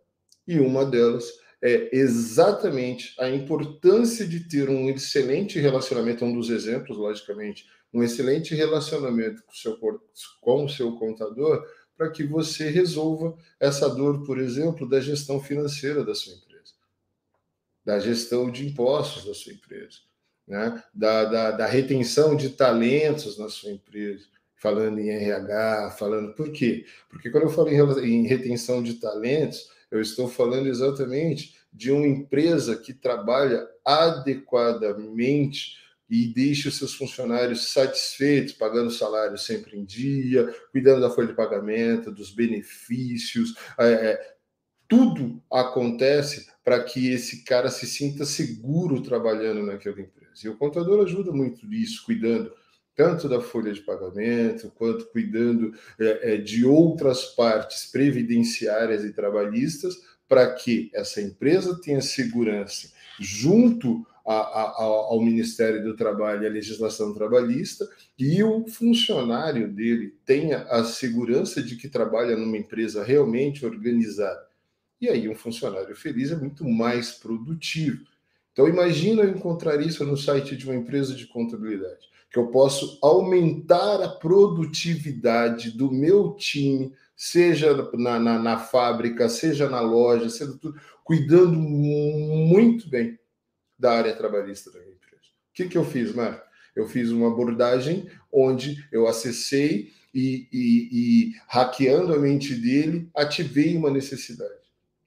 E 0.47 0.59
uma 0.59 0.85
delas 0.85 1.31
é 1.63 1.95
exatamente 1.97 3.15
a 3.19 3.29
importância 3.29 4.27
de 4.27 4.41
ter 4.49 4.71
um 4.71 4.89
excelente 4.89 5.59
relacionamento, 5.59 6.25
um 6.25 6.33
dos 6.33 6.51
exemplos, 6.51 6.97
logicamente, 6.97 7.67
um 7.93 8.03
excelente 8.03 8.55
relacionamento 8.55 9.43
com 9.45 9.53
o 9.53 9.57
seu, 9.57 9.79
com 10.41 10.65
o 10.65 10.69
seu 10.69 10.97
contador, 10.97 11.67
para 11.97 12.11
que 12.11 12.23
você 12.23 12.71
resolva 12.71 13.37
essa 13.59 13.89
dor, 13.89 14.25
por 14.25 14.39
exemplo, 14.39 14.89
da 14.89 15.01
gestão 15.01 15.41
financeira 15.41 16.05
da 16.05 16.15
sua 16.15 16.35
empresa, 16.35 16.75
da 17.85 17.99
gestão 17.99 18.51
de 18.51 18.69
impostos 18.69 19.25
da 19.25 19.35
sua 19.35 19.53
empresa, 19.53 19.99
né? 20.47 20.83
da, 20.95 21.25
da, 21.25 21.51
da 21.51 21.67
retenção 21.67 22.37
de 22.37 22.51
talentos 22.51 23.37
na 23.37 23.49
sua 23.49 23.73
empresa, 23.73 24.27
falando 24.55 24.99
em 25.01 25.09
RH, 25.11 25.97
falando. 25.99 26.35
Por 26.35 26.53
quê? 26.53 26.85
Porque 27.09 27.31
quando 27.31 27.45
eu 27.45 27.51
falo 27.51 27.69
em 27.71 28.27
retenção 28.27 28.83
de 28.83 28.95
talentos, 28.95 29.71
eu 29.91 30.01
estou 30.01 30.29
falando 30.29 30.69
exatamente 30.69 31.57
de 31.73 31.91
uma 31.91 32.07
empresa 32.07 32.77
que 32.77 32.93
trabalha 32.93 33.67
adequadamente 33.85 35.77
e 36.09 36.27
deixa 36.27 36.69
os 36.69 36.79
seus 36.79 36.95
funcionários 36.95 37.73
satisfeitos, 37.73 38.55
pagando 38.55 38.91
salário 38.91 39.37
sempre 39.37 39.79
em 39.79 39.85
dia, 39.85 40.53
cuidando 40.73 41.01
da 41.01 41.11
folha 41.11 41.29
de 41.29 41.35
pagamento, 41.35 42.11
dos 42.11 42.31
benefícios. 42.31 43.55
É, 43.79 43.93
é 43.93 44.39
tudo 44.89 45.43
acontece 45.53 46.49
para 46.65 46.83
que 46.83 47.13
esse 47.13 47.45
cara 47.45 47.71
se 47.71 47.87
sinta 47.87 48.25
seguro 48.25 49.03
trabalhando 49.03 49.63
naquela 49.63 50.01
empresa. 50.01 50.47
E 50.47 50.49
o 50.49 50.57
contador 50.57 51.05
ajuda 51.05 51.31
muito 51.31 51.67
nisso, 51.67 52.03
cuidando 52.07 52.53
tanto 52.97 53.29
da 53.29 53.41
folha 53.41 53.73
de 53.73 53.81
pagamento, 53.83 54.73
quanto 54.75 55.07
cuidando 55.07 55.73
é, 56.01 56.35
é, 56.35 56.37
de 56.37 56.65
outras 56.65 57.27
partes 57.27 57.87
previdenciárias 57.93 59.05
e 59.05 59.13
trabalhistas, 59.13 59.95
para 60.27 60.53
que 60.53 60.91
essa 60.93 61.21
empresa 61.21 61.81
tenha 61.81 62.01
segurança 62.01 62.91
junto 63.21 64.05
a, 64.31 64.35
a, 64.35 64.83
ao 64.83 65.23
Ministério 65.23 65.83
do 65.83 65.97
Trabalho 65.97 66.43
e 66.43 66.47
à 66.47 66.51
legislação 66.51 67.15
trabalhista 67.15 67.89
e 68.19 68.43
o 68.43 68.69
funcionário 68.69 69.73
dele 69.73 70.15
tenha 70.27 70.65
a 70.65 70.85
segurança 70.85 71.63
de 71.63 71.77
que 71.77 71.89
trabalha 71.89 72.37
numa 72.37 72.59
empresa 72.59 73.03
realmente 73.03 73.65
organizada. 73.65 74.47
E 75.01 75.09
aí 75.09 75.31
um 75.31 75.35
funcionário 75.35 75.97
feliz 75.97 76.31
é 76.31 76.37
muito 76.37 76.63
mais 76.63 77.13
produtivo. 77.13 78.05
Então 78.53 78.69
imagina 78.69 79.23
eu 79.23 79.31
encontrar 79.31 79.81
isso 79.81 80.05
no 80.05 80.17
site 80.17 80.55
de 80.59 80.67
uma 80.67 80.77
empresa 80.77 81.15
de 81.15 81.27
contabilidade 81.27 82.07
que 82.31 82.39
eu 82.39 82.49
posso 82.49 82.99
aumentar 83.03 84.03
a 84.03 84.09
produtividade 84.11 85.71
do 85.71 85.91
meu 85.91 86.35
time, 86.35 86.93
seja 87.17 87.89
na, 87.95 88.21
na, 88.21 88.39
na 88.39 88.59
fábrica, 88.59 89.31
seja 89.31 89.71
na 89.71 89.81
loja, 89.81 90.29
seja 90.29 90.53
tudo, 90.61 90.79
cuidando 91.03 91.59
muito 91.59 92.87
bem 92.91 93.19
da 93.79 93.93
área 93.93 94.15
trabalhista 94.15 94.71
da 94.71 94.79
minha 94.81 94.93
empresa. 94.93 95.23
O 95.51 95.55
que, 95.55 95.69
que 95.69 95.79
eu 95.79 95.85
fiz, 95.85 96.13
Marco? 96.15 96.47
Eu 96.75 96.87
fiz 96.87 97.11
uma 97.11 97.29
abordagem 97.29 98.09
onde 98.33 98.87
eu 98.93 99.07
acessei 99.07 99.93
e, 100.15 100.49
e, 100.53 100.89
e 100.93 101.33
hackeando 101.49 102.15
a 102.15 102.19
mente 102.19 102.55
dele, 102.55 103.11
ativei 103.15 103.77
uma 103.77 103.91
necessidade. 103.91 104.53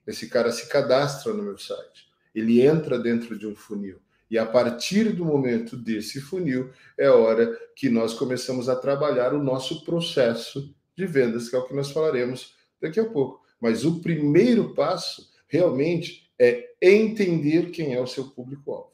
Esse 0.06 0.28
cara 0.28 0.52
se 0.52 0.68
cadastra 0.68 1.34
no 1.34 1.44
meu 1.44 1.58
site, 1.58 2.08
ele 2.34 2.62
entra 2.62 3.00
dentro 3.00 3.38
de 3.38 3.48
um 3.48 3.56
funil 3.56 4.00
e 4.32 4.38
a 4.38 4.46
partir 4.46 5.12
do 5.12 5.26
momento 5.26 5.76
desse 5.76 6.22
funil, 6.22 6.72
é 6.98 7.10
hora 7.10 7.54
que 7.76 7.90
nós 7.90 8.14
começamos 8.14 8.70
a 8.70 8.78
trabalhar 8.78 9.34
o 9.34 9.44
nosso 9.44 9.84
processo 9.84 10.74
de 10.96 11.06
vendas, 11.06 11.50
que 11.50 11.56
é 11.58 11.60
o 11.60 11.68
que 11.68 11.76
nós 11.76 11.92
falaremos 11.92 12.56
daqui 12.82 12.98
a 13.02 13.06
pouco. 13.06 13.42
Mas 13.60 13.84
o 13.84 14.00
primeiro 14.00 14.74
passo 14.74 15.30
realmente 15.50 16.31
é 16.42 16.70
entender 16.82 17.70
quem 17.70 17.94
é 17.94 18.02
o 18.02 18.08
seu 18.08 18.30
público-alvo. 18.30 18.92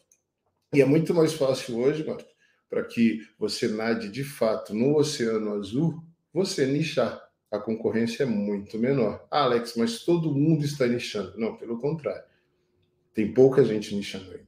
E 0.73 0.81
é 0.81 0.85
muito 0.85 1.13
mais 1.13 1.33
fácil 1.33 1.77
hoje, 1.79 2.03
Marco, 2.03 2.29
para 2.69 2.83
que 2.83 3.21
você 3.39 3.69
nade 3.69 4.09
de 4.09 4.23
fato 4.23 4.73
no 4.75 4.97
Oceano 4.97 5.53
Azul, 5.53 6.03
você 6.33 6.65
nichar. 6.65 7.25
A 7.49 7.57
concorrência 7.57 8.23
é 8.23 8.25
muito 8.25 8.77
menor. 8.77 9.25
Ah, 9.31 9.43
Alex, 9.43 9.75
mas 9.77 10.03
todo 10.03 10.35
mundo 10.35 10.65
está 10.65 10.85
nichando. 10.85 11.37
Não, 11.37 11.55
pelo 11.55 11.79
contrário. 11.79 12.25
Tem 13.13 13.33
pouca 13.33 13.63
gente 13.63 13.95
nichando 13.95 14.29
aí. 14.33 14.41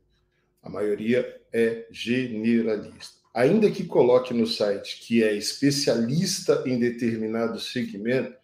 A 0.62 0.70
maioria 0.70 1.41
é 1.53 1.88
generalista. 1.89 3.20
Ainda 3.34 3.72
que 3.72 3.86
coloque 3.86 4.34
no 4.34 4.46
site 4.46 5.00
que 5.00 5.24
é 5.24 5.34
especialista 5.34 6.63
em 6.65 6.77
determinado 6.77 7.58
segmento, 7.58 8.36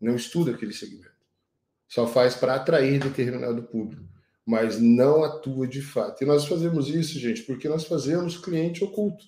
não 0.00 0.16
estuda 0.16 0.50
aquele 0.50 0.72
segmento. 0.72 1.11
Só 1.92 2.06
faz 2.06 2.34
para 2.34 2.54
atrair 2.54 2.98
determinado 2.98 3.64
público, 3.64 4.02
mas 4.46 4.80
não 4.80 5.22
atua 5.22 5.68
de 5.68 5.82
fato. 5.82 6.24
E 6.24 6.26
nós 6.26 6.46
fazemos 6.46 6.88
isso, 6.88 7.18
gente, 7.18 7.42
porque 7.42 7.68
nós 7.68 7.84
fazemos 7.84 8.38
cliente 8.38 8.82
oculto 8.82 9.26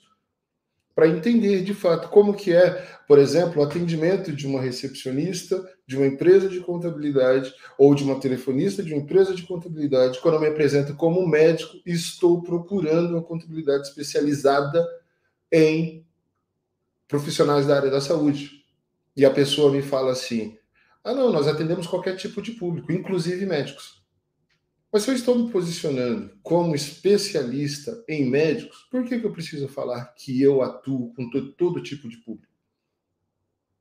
para 0.94 1.06
entender 1.06 1.62
de 1.62 1.74
fato 1.74 2.08
como 2.08 2.32
que 2.32 2.54
é, 2.54 2.70
por 3.06 3.18
exemplo, 3.18 3.60
o 3.60 3.64
atendimento 3.66 4.32
de 4.32 4.46
uma 4.46 4.62
recepcionista 4.62 5.62
de 5.86 5.98
uma 5.98 6.06
empresa 6.06 6.48
de 6.48 6.58
contabilidade 6.60 7.52
ou 7.76 7.94
de 7.94 8.02
uma 8.02 8.18
telefonista 8.18 8.82
de 8.82 8.94
uma 8.94 9.02
empresa 9.02 9.34
de 9.34 9.42
contabilidade, 9.42 10.18
quando 10.20 10.36
eu 10.36 10.40
me 10.40 10.46
apresento 10.46 10.94
como 10.94 11.28
médico 11.28 11.76
estou 11.84 12.40
procurando 12.40 13.10
uma 13.10 13.22
contabilidade 13.22 13.88
especializada 13.88 14.82
em 15.52 16.02
profissionais 17.06 17.66
da 17.66 17.76
área 17.76 17.90
da 17.90 18.00
saúde. 18.00 18.64
E 19.14 19.22
a 19.26 19.30
pessoa 19.30 19.70
me 19.70 19.82
fala 19.82 20.12
assim: 20.12 20.56
"Ah, 21.04 21.14
não, 21.14 21.30
nós 21.30 21.46
atendemos 21.46 21.86
qualquer 21.86 22.16
tipo 22.16 22.42
de 22.42 22.52
público, 22.52 22.90
inclusive 22.90 23.46
médicos". 23.46 24.02
Mas 24.92 25.02
se 25.02 25.10
eu 25.10 25.14
estou 25.14 25.36
me 25.36 25.50
posicionando 25.50 26.38
como 26.42 26.74
especialista 26.74 28.04
em 28.08 28.30
médicos, 28.30 28.86
por 28.90 29.04
que, 29.04 29.18
que 29.18 29.26
eu 29.26 29.32
preciso 29.32 29.68
falar 29.68 30.04
que 30.14 30.40
eu 30.40 30.62
atuo 30.62 31.12
com 31.14 31.28
todo, 31.28 31.52
todo 31.52 31.82
tipo 31.82 32.08
de 32.08 32.16
público? 32.18 32.54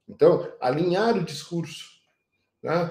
Então, 0.09 0.51
alinhar 0.59 1.15
o 1.17 1.23
discurso. 1.23 2.02
Né? 2.63 2.89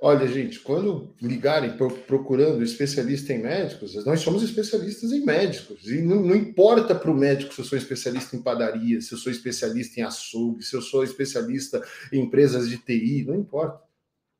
olha, 0.00 0.28
gente, 0.28 0.60
quando 0.60 1.12
ligarem 1.20 1.76
procurando 2.06 2.62
especialista 2.62 3.32
em 3.32 3.42
médicos, 3.42 3.96
nós 4.06 4.20
somos 4.20 4.44
especialistas 4.44 5.10
em 5.10 5.24
médicos. 5.24 5.90
E 5.90 6.00
não, 6.00 6.22
não 6.22 6.36
importa 6.36 6.94
para 6.94 7.10
o 7.10 7.14
médico 7.14 7.52
se 7.52 7.60
eu 7.60 7.64
sou 7.64 7.76
especialista 7.76 8.36
em 8.36 8.42
padaria, 8.42 9.00
se 9.00 9.12
eu 9.12 9.18
sou 9.18 9.32
especialista 9.32 9.98
em 9.98 10.04
açougue, 10.04 10.62
se 10.62 10.76
eu 10.76 10.80
sou 10.80 11.02
especialista 11.02 11.84
em 12.12 12.20
empresas 12.20 12.68
de 12.68 12.78
TI, 12.78 13.24
não 13.26 13.34
importa. 13.34 13.82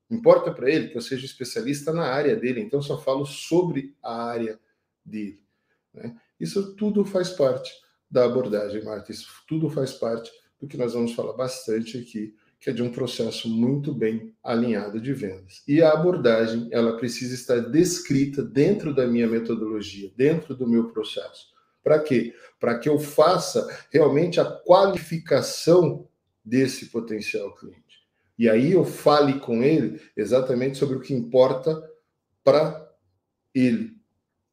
Importa 0.08 0.52
para 0.52 0.70
ele 0.70 0.88
que 0.88 0.96
eu 0.96 1.02
seja 1.02 1.26
especialista 1.26 1.92
na 1.92 2.04
área 2.04 2.36
dele, 2.36 2.60
então 2.60 2.80
só 2.80 3.00
falo 3.00 3.26
sobre 3.26 3.96
a 4.00 4.26
área 4.26 4.60
dele. 5.04 5.40
Né? 5.92 6.14
Isso 6.38 6.76
tudo 6.76 7.04
faz 7.04 7.30
parte 7.30 7.72
da 8.08 8.26
abordagem, 8.26 8.84
Marta. 8.84 9.10
Isso 9.10 9.26
tudo 9.48 9.68
faz 9.70 9.92
parte 9.92 10.30
do 10.60 10.68
que 10.68 10.76
nós 10.76 10.92
vamos 10.92 11.14
falar 11.14 11.32
bastante 11.32 11.98
aqui, 11.98 12.36
que 12.62 12.70
é 12.70 12.72
de 12.72 12.80
um 12.80 12.92
processo 12.92 13.48
muito 13.48 13.92
bem 13.92 14.32
alinhado 14.40 15.00
de 15.00 15.12
vendas. 15.12 15.64
E 15.66 15.82
a 15.82 15.90
abordagem, 15.90 16.68
ela 16.70 16.96
precisa 16.96 17.34
estar 17.34 17.58
descrita 17.58 18.40
dentro 18.40 18.94
da 18.94 19.04
minha 19.04 19.26
metodologia, 19.26 20.12
dentro 20.16 20.54
do 20.54 20.64
meu 20.64 20.88
processo. 20.90 21.48
Para 21.82 21.98
quê? 21.98 22.32
Para 22.60 22.78
que 22.78 22.88
eu 22.88 23.00
faça 23.00 23.68
realmente 23.90 24.38
a 24.38 24.44
qualificação 24.44 26.08
desse 26.44 26.86
potencial 26.86 27.52
cliente. 27.56 28.06
E 28.38 28.48
aí 28.48 28.70
eu 28.70 28.84
fale 28.84 29.40
com 29.40 29.64
ele 29.64 30.00
exatamente 30.16 30.78
sobre 30.78 30.96
o 30.96 31.00
que 31.00 31.12
importa 31.12 31.82
para 32.44 32.88
ele. 33.52 33.96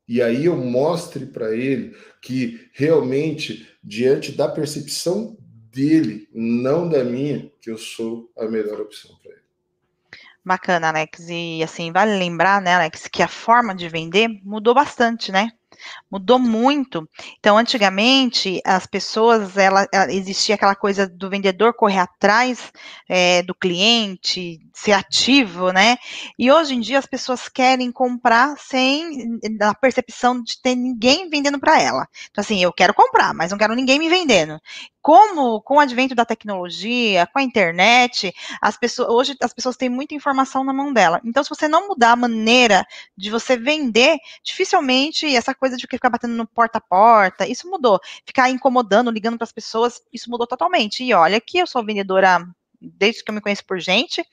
E 0.08 0.20
aí 0.20 0.46
eu 0.46 0.58
mostre 0.58 1.28
para 1.28 1.56
ele 1.56 1.96
que 2.24 2.72
realmente, 2.74 3.70
diante 3.84 4.32
da 4.32 4.48
percepção 4.48 5.38
dele, 5.72 6.28
não 6.34 6.88
da 6.90 7.04
minha, 7.04 7.52
que 7.62 7.70
eu 7.70 7.78
sou 7.78 8.32
a 8.38 8.46
melhor 8.46 8.80
opção 8.82 9.16
para 9.22 9.32
ele. 9.32 9.42
Bacana, 10.44 10.90
Alex. 10.90 11.28
E 11.30 11.62
assim, 11.64 11.92
vale 11.92 12.18
lembrar, 12.18 12.62
né, 12.62 12.76
Alex, 12.76 13.08
que 13.08 13.22
a 13.22 13.28
forma 13.28 13.76
de 13.76 13.88
vender 13.88 14.28
mudou 14.44 14.74
bastante, 14.74 15.32
né? 15.32 15.52
Mudou 16.12 16.40
muito. 16.40 17.08
Então, 17.40 17.58
antigamente, 17.58 18.62
as 18.66 18.86
pessoas, 18.86 19.58
ela, 19.58 19.88
ela 19.94 20.12
existia 20.12 20.56
aquela 20.56 20.76
coisa 20.76 21.08
do 21.08 21.30
vendedor 21.30 21.74
correr 21.74 22.00
atrás 22.00 22.72
é, 23.08 23.42
do 23.44 23.54
cliente, 23.56 24.60
ser 24.74 24.94
ativo, 24.94 25.72
né? 25.72 25.98
E 26.38 26.52
hoje 26.52 26.76
em 26.76 26.80
dia 26.80 27.00
as 27.00 27.06
pessoas 27.06 27.50
querem 27.50 27.92
comprar 27.92 28.56
sem 28.58 29.40
a 29.62 29.74
percepção 29.76 30.42
de 30.42 30.62
ter 30.62 30.76
ninguém 30.76 31.30
vendendo 31.30 31.60
para 31.60 31.82
ela. 31.82 32.08
Então, 32.30 32.42
assim, 32.42 32.62
eu 32.62 32.72
quero 32.72 32.94
comprar, 32.94 33.34
mas 33.34 33.52
não 33.52 33.58
quero 33.58 33.76
ninguém 33.76 34.00
me 34.00 34.10
vendendo 34.10 34.60
como 35.02 35.62
com 35.62 35.76
o 35.76 35.80
advento 35.80 36.14
da 36.14 36.26
tecnologia, 36.26 37.28
com 37.28 37.40
a 37.40 37.44
internet, 37.44 38.34
as 38.62 38.78
pessoas 38.78 39.10
hoje 39.10 39.36
as 39.42 39.54
pessoas 39.54 39.78
têm 39.78 39.90
muita 39.90 40.14
informação 40.14 40.64
na 40.64 40.74
mão 40.74 40.92
dela. 40.92 41.22
Então, 41.24 41.44
se 41.44 41.50
você 41.50 41.68
não 41.68 41.88
mudar 41.88 42.12
a 42.12 42.16
maneira 42.16 42.86
de 43.18 43.30
você 43.30 43.58
vender, 43.58 44.18
dificilmente 44.44 45.26
essa 45.36 45.54
coisa 45.54 45.69
de 45.78 45.88
ficar 45.88 46.10
batendo 46.10 46.36
no 46.36 46.48
porta 46.48 46.78
a 46.78 46.82
porta, 46.82 47.48
isso 47.48 47.70
mudou. 47.70 48.00
Ficar 48.26 48.50
incomodando, 48.50 49.12
ligando 49.12 49.38
para 49.38 49.46
as 49.46 49.52
pessoas, 49.52 50.02
isso 50.12 50.30
mudou 50.30 50.48
totalmente. 50.48 51.04
E 51.04 51.14
olha 51.14 51.40
que 51.42 51.58
eu 51.58 51.68
sou 51.68 51.86
vendedora 51.86 52.46
desde 52.82 53.24
que 53.24 53.32
eu 53.32 53.36
me 53.36 53.42
conheço 53.42 53.66
por 53.66 53.80
gente, 53.80 54.24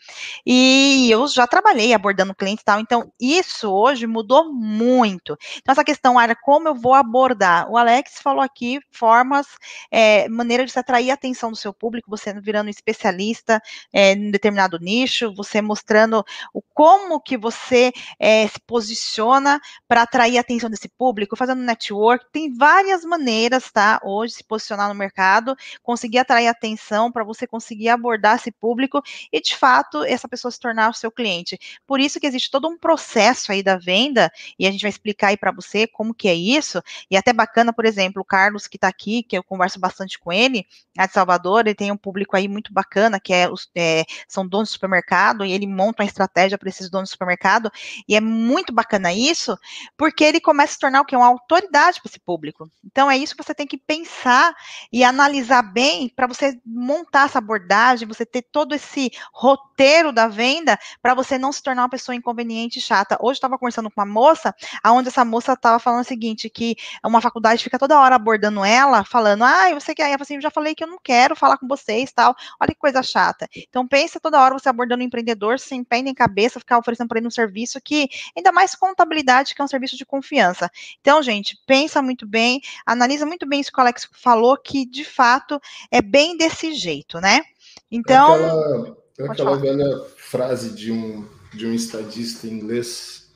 e 0.44 1.08
eu 1.10 1.26
já 1.28 1.46
trabalhei 1.46 1.92
abordando 1.92 2.34
clientes 2.34 2.62
e 2.62 2.64
tal, 2.64 2.80
então 2.80 3.12
isso 3.20 3.70
hoje 3.70 4.06
mudou 4.06 4.52
muito. 4.52 5.36
Então, 5.58 5.72
essa 5.72 5.84
questão 5.84 6.20
era 6.20 6.34
como 6.34 6.68
eu 6.68 6.74
vou 6.74 6.94
abordar. 6.94 7.70
O 7.70 7.76
Alex 7.76 8.20
falou 8.22 8.42
aqui 8.42 8.78
formas, 8.90 9.46
é, 9.90 10.28
maneira 10.28 10.64
de 10.64 10.72
se 10.72 10.78
atrair 10.78 11.10
a 11.10 11.14
atenção 11.14 11.50
do 11.50 11.56
seu 11.56 11.72
público, 11.72 12.10
você 12.10 12.32
virando 12.40 12.70
especialista 12.70 13.60
é, 13.92 14.12
em 14.12 14.30
determinado 14.30 14.78
nicho, 14.78 15.34
você 15.34 15.60
mostrando 15.60 16.24
o 16.52 16.62
como 16.74 17.20
que 17.20 17.36
você 17.36 17.92
é, 18.18 18.46
se 18.46 18.60
posiciona 18.66 19.60
para 19.88 20.02
atrair 20.02 20.38
a 20.38 20.40
atenção 20.40 20.70
desse 20.70 20.88
público, 20.88 21.36
fazendo 21.36 21.62
network, 21.62 22.26
tem 22.32 22.54
várias 22.54 23.04
maneiras, 23.04 23.70
tá? 23.72 24.00
Hoje, 24.04 24.34
se 24.34 24.44
posicionar 24.44 24.88
no 24.88 24.94
mercado, 24.94 25.56
conseguir 25.82 26.18
atrair 26.18 26.48
atenção 26.48 27.10
para 27.10 27.24
você 27.24 27.46
conseguir 27.46 27.88
abordar 27.88 28.35
esse 28.36 28.52
público 28.52 29.02
e, 29.32 29.40
de 29.40 29.56
fato, 29.56 30.04
essa 30.04 30.28
pessoa 30.28 30.50
se 30.50 30.60
tornar 30.60 30.90
o 30.90 30.94
seu 30.94 31.10
cliente. 31.10 31.58
Por 31.86 32.00
isso 32.00 32.20
que 32.20 32.26
existe 32.26 32.50
todo 32.50 32.68
um 32.68 32.78
processo 32.78 33.52
aí 33.52 33.62
da 33.62 33.76
venda, 33.76 34.30
e 34.58 34.66
a 34.66 34.70
gente 34.70 34.82
vai 34.82 34.90
explicar 34.90 35.28
aí 35.28 35.36
para 35.36 35.52
você 35.52 35.86
como 35.86 36.14
que 36.14 36.28
é 36.28 36.34
isso, 36.34 36.82
e 37.10 37.16
é 37.16 37.18
até 37.18 37.32
bacana, 37.32 37.72
por 37.72 37.84
exemplo, 37.84 38.22
o 38.22 38.24
Carlos 38.24 38.66
que 38.66 38.76
está 38.76 38.88
aqui, 38.88 39.22
que 39.22 39.36
eu 39.36 39.42
converso 39.42 39.78
bastante 39.78 40.18
com 40.18 40.32
ele, 40.32 40.66
de 40.96 41.12
Salvador, 41.12 41.66
ele 41.66 41.74
tem 41.74 41.92
um 41.92 41.96
público 41.96 42.36
aí 42.36 42.48
muito 42.48 42.72
bacana, 42.72 43.20
que 43.20 43.32
é, 43.32 43.48
os, 43.48 43.70
é, 43.74 44.04
são 44.26 44.46
donos 44.46 44.68
de 44.68 44.74
supermercado, 44.74 45.44
e 45.44 45.52
ele 45.52 45.66
monta 45.66 46.02
uma 46.02 46.08
estratégia 46.08 46.58
para 46.58 46.68
esses 46.68 46.90
donos 46.90 47.08
de 47.08 47.12
supermercado, 47.12 47.70
e 48.08 48.16
é 48.16 48.20
muito 48.20 48.72
bacana 48.72 49.12
isso, 49.12 49.58
porque 49.96 50.24
ele 50.24 50.40
começa 50.40 50.72
a 50.72 50.74
se 50.74 50.80
tornar 50.80 51.00
o 51.00 51.04
que? 51.04 51.16
Uma 51.16 51.26
autoridade 51.26 52.00
para 52.00 52.10
esse 52.10 52.20
público. 52.20 52.70
Então, 52.84 53.10
é 53.10 53.16
isso 53.16 53.36
que 53.36 53.42
você 53.42 53.54
tem 53.54 53.66
que 53.66 53.76
pensar 53.76 54.54
e 54.92 55.04
analisar 55.04 55.62
bem 55.62 56.08
para 56.08 56.26
você 56.26 56.58
montar 56.64 57.26
essa 57.26 57.38
abordagem, 57.38 58.08
você 58.08 58.25
ter 58.26 58.42
todo 58.42 58.74
esse 58.74 59.10
roteiro 59.32 60.12
da 60.12 60.28
venda 60.28 60.78
para 61.00 61.14
você 61.14 61.38
não 61.38 61.52
se 61.52 61.62
tornar 61.62 61.82
uma 61.82 61.88
pessoa 61.88 62.14
inconveniente 62.14 62.78
e 62.78 62.82
chata. 62.82 63.16
Hoje 63.20 63.32
eu 63.32 63.32
estava 63.32 63.58
conversando 63.58 63.90
com 63.90 64.00
uma 64.00 64.06
moça, 64.06 64.54
aonde 64.82 65.08
essa 65.08 65.24
moça 65.24 65.52
estava 65.52 65.78
falando 65.78 66.00
o 66.00 66.04
seguinte, 66.04 66.50
que 66.50 66.76
uma 67.04 67.20
faculdade 67.20 67.62
fica 67.62 67.78
toda 67.78 67.98
hora 67.98 68.14
abordando 68.14 68.64
ela, 68.64 69.04
falando, 69.04 69.44
ah, 69.44 69.72
você 69.74 69.94
quer, 69.94 70.10
eu, 70.10 70.18
assim, 70.20 70.36
eu 70.36 70.40
já 70.40 70.50
falei 70.50 70.74
que 70.74 70.84
eu 70.84 70.88
não 70.88 70.98
quero 71.02 71.36
falar 71.36 71.58
com 71.58 71.66
vocês, 71.66 72.12
tal, 72.12 72.34
olha 72.60 72.68
que 72.68 72.78
coisa 72.78 73.02
chata. 73.02 73.48
Então 73.68 73.86
pensa 73.86 74.20
toda 74.20 74.40
hora 74.40 74.54
você 74.54 74.68
abordando 74.68 75.02
um 75.02 75.06
empreendedor 75.06 75.58
sem 75.58 75.84
pé 75.84 76.02
nem 76.02 76.14
cabeça, 76.14 76.60
ficar 76.60 76.78
oferecendo 76.78 77.08
para 77.08 77.18
ele 77.18 77.26
um 77.26 77.30
serviço 77.30 77.80
que, 77.80 78.08
ainda 78.36 78.52
mais 78.52 78.74
contabilidade, 78.74 79.54
que 79.54 79.60
é 79.60 79.64
um 79.64 79.68
serviço 79.68 79.96
de 79.96 80.04
confiança. 80.04 80.70
Então, 81.00 81.22
gente, 81.22 81.56
pensa 81.66 82.02
muito 82.02 82.26
bem, 82.26 82.60
analisa 82.84 83.26
muito 83.26 83.46
bem 83.46 83.60
isso 83.60 83.72
que 83.72 83.78
o 83.78 83.80
Alex 83.80 84.08
falou, 84.12 84.56
que 84.56 84.86
de 84.86 85.04
fato 85.04 85.60
é 85.90 86.00
bem 86.02 86.36
desse 86.36 86.74
jeito, 86.74 87.20
né? 87.20 87.42
Então. 87.90 88.34
É 88.34 88.44
aquela, 88.44 88.96
é 89.18 89.24
aquela 89.24 89.56
velha 89.56 90.04
frase 90.16 90.70
de 90.74 90.92
um, 90.92 91.26
de 91.54 91.66
um 91.66 91.72
estadista 91.72 92.46
inglês, 92.46 93.32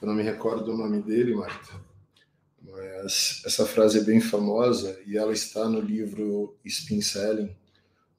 eu 0.00 0.08
não 0.08 0.14
me 0.14 0.22
recordo 0.22 0.72
o 0.72 0.76
nome 0.76 1.02
dele, 1.02 1.34
Marta, 1.34 1.74
mas 2.62 3.42
essa 3.44 3.66
frase 3.66 3.98
é 3.98 4.04
bem 4.04 4.20
famosa 4.20 4.98
e 5.06 5.16
ela 5.16 5.32
está 5.32 5.68
no 5.68 5.80
livro 5.80 6.56
Spin 6.64 7.00
Selling, 7.00 7.54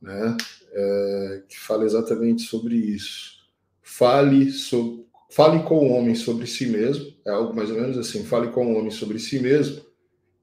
né? 0.01 0.37
É, 0.73 1.43
que 1.49 1.59
fala 1.59 1.85
exatamente 1.85 2.43
sobre 2.43 2.75
isso. 2.75 3.41
Fale, 3.81 4.51
so, 4.51 5.05
fale 5.29 5.63
com 5.63 5.75
o 5.75 5.91
homem 5.91 6.15
sobre 6.15 6.47
si 6.47 6.65
mesmo, 6.65 7.13
é 7.25 7.31
algo 7.31 7.55
mais 7.55 7.69
ou 7.69 7.79
menos 7.79 7.97
assim: 7.97 8.23
fale 8.23 8.49
com 8.49 8.73
o 8.73 8.77
homem 8.77 8.91
sobre 8.91 9.19
si 9.19 9.39
mesmo 9.39 9.83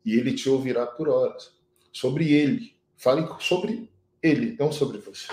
e 0.04 0.14
ele 0.14 0.34
te 0.34 0.48
ouvirá 0.48 0.86
por 0.86 1.08
horas. 1.08 1.52
Sobre 1.92 2.32
ele, 2.32 2.74
fale 2.96 3.26
sobre 3.40 3.90
ele, 4.28 4.56
não 4.58 4.70
sobre 4.70 4.98
você. 4.98 5.28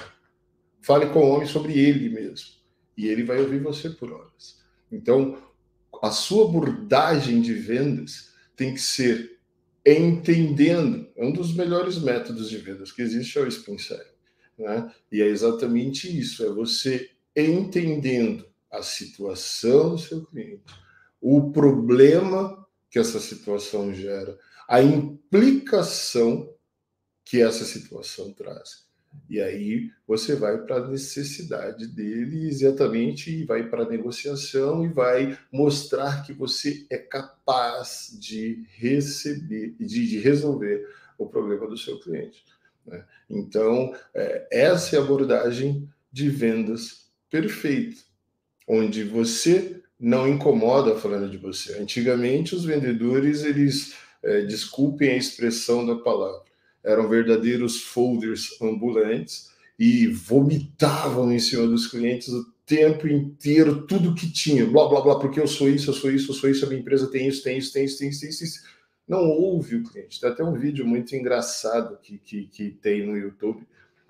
Fale 0.82 1.08
com 1.08 1.20
o 1.20 1.30
homem 1.30 1.48
sobre 1.48 1.78
ele 1.80 2.10
mesmo. 2.10 2.50
E 2.98 3.08
ele 3.08 3.24
vai 3.24 3.40
ouvir 3.40 3.60
você 3.60 3.90
por 3.90 4.12
horas. 4.12 4.62
Então, 4.92 5.38
a 6.02 6.12
sua 6.12 6.48
abordagem 6.48 7.42
de 7.42 7.54
vendas 7.54 8.34
tem 8.56 8.74
que 8.74 8.82
ser 8.82 9.40
entendendo. 9.86 11.08
É 11.16 11.26
um 11.26 11.32
dos 11.32 11.54
melhores 11.54 11.98
métodos 11.98 12.50
de 12.50 12.58
vendas 12.58 12.92
que 12.92 13.02
existe 13.02 13.38
é 13.38 13.42
o 13.42 13.48
spin 13.48 13.78
né? 14.58 14.92
E 15.12 15.22
é 15.22 15.28
exatamente 15.28 16.08
isso, 16.08 16.46
é 16.46 16.50
você 16.50 17.12
entendendo 17.36 18.48
a 18.72 18.82
situação 18.82 19.92
do 19.92 19.98
seu 19.98 20.26
cliente, 20.26 20.64
o 21.20 21.52
problema 21.52 22.66
que 22.90 22.98
essa 22.98 23.20
situação 23.20 23.94
gera, 23.94 24.38
a 24.68 24.82
implicação 24.82 26.54
que 27.24 27.42
essa 27.42 27.66
situação 27.66 28.32
traz. 28.34 28.85
E 29.30 29.42
aí 29.42 29.92
você 30.08 30.36
vai 30.36 30.58
para 30.60 30.78
a 30.78 30.88
necessidade 30.88 31.88
dele 31.88 32.48
exatamente 32.48 33.32
e 33.32 33.44
vai 33.44 33.68
para 33.68 33.84
a 33.84 33.90
negociação 33.90 34.86
e 34.86 34.88
vai 34.88 35.38
mostrar 35.52 36.24
que 36.24 36.34
você 36.34 36.86
é 36.90 36.98
capaz 36.98 38.16
de 38.20 38.66
receber, 38.78 39.76
de, 39.80 40.08
de 40.08 40.20
resolver 40.20 40.88
o 41.18 41.26
problema 41.26 41.68
do 41.68 41.78
seu 41.78 42.00
cliente. 42.00 42.44
Né? 42.86 43.04
Então, 43.30 43.96
é, 44.14 44.48
essa 44.52 44.96
é 44.96 45.00
a 45.00 45.02
abordagem 45.02 45.90
de 46.12 46.30
vendas 46.30 47.10
perfeita, 47.30 48.02
onde 48.68 49.04
você 49.04 49.82
não 50.00 50.28
incomoda 50.28 50.96
falando 50.96 51.30
de 51.30 51.38
você. 51.38 51.78
Antigamente, 51.80 52.56
os 52.56 52.64
vendedores, 52.64 53.44
eles, 53.44 53.96
é, 54.22 54.42
desculpem 54.42 55.10
a 55.10 55.18
expressão 55.18 55.86
da 55.86 55.96
palavra, 55.96 56.44
eram 56.86 57.10
verdadeiros 57.10 57.82
folders 57.82 58.62
ambulantes 58.62 59.52
e 59.78 60.08
vomitavam 60.08 61.32
em 61.34 61.40
cima 61.40 61.68
dos 61.68 61.88
clientes 61.88 62.30
o 62.30 62.46
tempo 62.66 63.08
inteiro 63.08 63.86
tudo 63.86 64.16
que 64.16 64.32
tinha, 64.32 64.66
blá 64.66 64.88
blá 64.88 65.02
blá, 65.02 65.20
porque 65.20 65.40
eu 65.40 65.48
sou 65.48 65.70
isso, 65.70 65.90
eu 65.90 65.94
sou 65.94 66.10
isso, 66.10 66.32
eu 66.32 66.36
sou 66.36 66.50
isso, 66.50 66.66
a 66.66 66.70
minha 66.70 66.80
empresa 66.80 67.12
tem 67.12 67.28
isso, 67.28 67.44
tem 67.44 67.58
isso, 67.58 67.74
tem 67.74 67.86
isso, 67.86 67.98
tem 67.98 68.10
isso, 68.10 68.22
tem 68.22 68.30
isso. 68.30 68.40
Tem 68.40 68.48
isso. 68.48 68.76
Não 69.08 69.30
ouve 69.30 69.76
o 69.76 69.84
cliente. 69.84 70.20
Tem 70.20 70.30
até 70.30 70.44
um 70.44 70.54
vídeo 70.54 70.86
muito 70.86 71.16
engraçado 71.16 71.98
que, 72.02 72.18
que, 72.18 72.48
que 72.48 72.72
tem 72.72 73.06
no 73.06 73.16
YouTube. 73.16 73.64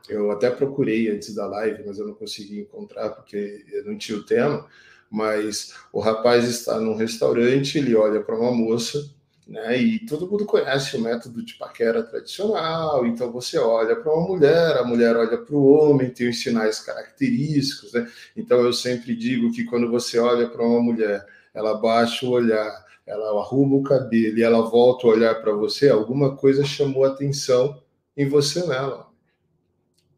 Eu 0.08 0.32
até 0.32 0.50
procurei 0.50 1.10
antes 1.10 1.34
da 1.36 1.46
live, 1.48 1.84
mas 1.86 2.00
eu 2.00 2.08
não 2.08 2.14
consegui 2.14 2.62
encontrar 2.62 3.10
porque 3.10 3.66
eu 3.74 3.86
não 3.86 3.98
tinha 3.98 4.18
o 4.18 4.24
tema. 4.24 4.66
Mas 5.10 5.74
o 5.92 6.00
rapaz 6.00 6.48
está 6.48 6.80
num 6.80 6.96
restaurante, 6.96 7.78
ele 7.78 7.96
olha 7.96 8.22
para 8.22 8.40
uma 8.40 8.52
moça 8.52 9.14
né? 9.48 9.78
E 9.78 10.00
todo 10.06 10.30
mundo 10.30 10.46
conhece 10.46 10.98
o 10.98 11.02
método 11.02 11.44
de 11.44 11.54
paquera 11.54 12.02
tradicional, 12.02 13.06
então 13.06 13.32
você 13.32 13.58
olha 13.60 13.96
para 13.96 14.12
uma 14.12 14.28
mulher, 14.28 14.78
a 14.78 14.84
mulher 14.84 15.16
olha 15.16 15.38
para 15.38 15.56
o 15.56 15.68
homem, 15.68 16.10
tem 16.10 16.30
os 16.30 16.42
sinais 16.42 16.80
característicos, 16.80 17.94
né? 17.94 18.10
Então 18.36 18.62
eu 18.62 18.74
sempre 18.74 19.16
digo 19.16 19.52
que 19.52 19.64
quando 19.64 19.90
você 19.90 20.18
olha 20.18 20.50
para 20.50 20.66
uma 20.66 20.82
mulher, 20.82 21.26
ela 21.54 21.76
baixa 21.76 22.26
o 22.26 22.32
olhar, 22.32 22.86
ela 23.06 23.40
arruma 23.40 23.76
o 23.76 23.84
cabelo 23.84 24.38
e 24.38 24.44
ela 24.44 24.62
volta 24.62 25.06
a 25.06 25.12
olhar 25.12 25.36
para 25.36 25.54
você, 25.54 25.90
alguma 25.90 26.36
coisa 26.36 26.66
chamou 26.66 27.06
atenção 27.06 27.82
em 28.18 28.28
você 28.28 28.66
nela. 28.66 29.08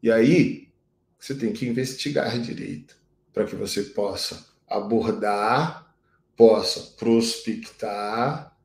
E 0.02 0.10
aí 0.10 0.68
você 1.18 1.34
tem 1.34 1.52
que 1.52 1.66
investigar 1.66 2.38
direito 2.38 2.96
para 3.32 3.44
que 3.44 3.54
você 3.54 3.82
possa 3.82 4.46
abordar, 4.66 5.92
possa 6.36 6.96
prospectar 6.96 8.56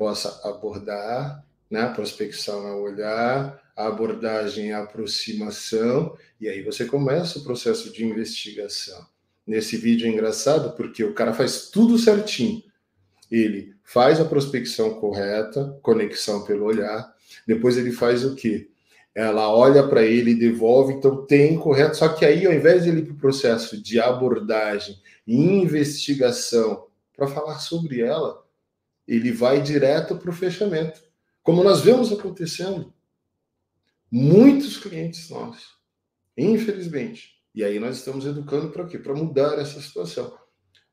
possa 0.00 0.40
abordar, 0.48 1.44
né? 1.70 1.92
Prospecção 1.94 2.66
é 2.66 2.72
olhar, 2.72 3.60
a 3.76 3.86
abordagem 3.86 4.70
é 4.70 4.74
aproximação, 4.74 6.16
e 6.40 6.48
aí 6.48 6.62
você 6.62 6.86
começa 6.86 7.38
o 7.38 7.44
processo 7.44 7.92
de 7.92 8.02
investigação. 8.02 9.04
Nesse 9.46 9.76
vídeo 9.76 10.06
é 10.06 10.10
engraçado 10.10 10.74
porque 10.74 11.04
o 11.04 11.12
cara 11.12 11.34
faz 11.34 11.68
tudo 11.68 11.98
certinho. 11.98 12.62
Ele 13.30 13.74
faz 13.84 14.18
a 14.18 14.24
prospecção 14.24 14.94
correta, 14.94 15.78
conexão 15.82 16.46
pelo 16.46 16.64
olhar, 16.64 17.14
depois 17.46 17.76
ele 17.76 17.92
faz 17.92 18.24
o 18.24 18.34
quê? 18.34 18.70
ela 19.12 19.52
olha 19.52 19.86
para 19.86 20.04
ele 20.04 20.30
e 20.30 20.38
devolve, 20.38 20.94
então 20.94 21.26
tem 21.26 21.58
correto. 21.58 21.96
Só 21.96 22.08
que 22.08 22.24
aí, 22.24 22.46
ao 22.46 22.54
invés 22.54 22.84
de 22.84 22.90
ele 22.90 23.00
ir 23.00 23.06
para 23.06 23.14
o 23.14 23.18
processo 23.18 23.76
de 23.76 24.00
abordagem 24.00 24.96
e 25.26 25.36
investigação 25.36 26.86
para 27.14 27.26
falar 27.26 27.58
sobre 27.58 28.00
ela, 28.00 28.40
ele 29.10 29.32
vai 29.32 29.60
direto 29.60 30.16
para 30.16 30.30
o 30.30 30.32
fechamento. 30.32 31.02
Como 31.42 31.64
nós 31.64 31.80
vemos 31.80 32.12
acontecendo. 32.12 32.94
Muitos 34.08 34.76
clientes 34.76 35.28
nossos, 35.28 35.76
infelizmente. 36.36 37.34
E 37.52 37.64
aí 37.64 37.80
nós 37.80 37.96
estamos 37.96 38.24
educando 38.24 38.70
para 38.70 38.86
quê? 38.86 38.98
Para 38.98 39.14
mudar 39.14 39.58
essa 39.58 39.80
situação. 39.80 40.38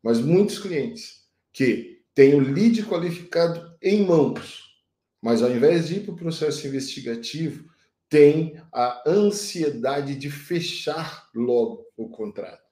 Mas 0.01 0.19
muitos 0.19 0.57
clientes 0.57 1.27
que 1.53 2.01
têm 2.15 2.33
o 2.33 2.39
lead 2.39 2.83
qualificado 2.85 3.77
em 3.79 4.03
mãos, 4.03 4.63
mas 5.21 5.43
ao 5.43 5.51
invés 5.51 5.87
de 5.87 5.97
ir 5.97 5.99
para 6.03 6.13
o 6.13 6.17
processo 6.17 6.65
investigativo, 6.65 7.69
tem 8.09 8.59
a 8.73 9.03
ansiedade 9.07 10.15
de 10.15 10.31
fechar 10.31 11.29
logo 11.35 11.85
o 11.95 12.09
contrato. 12.09 12.66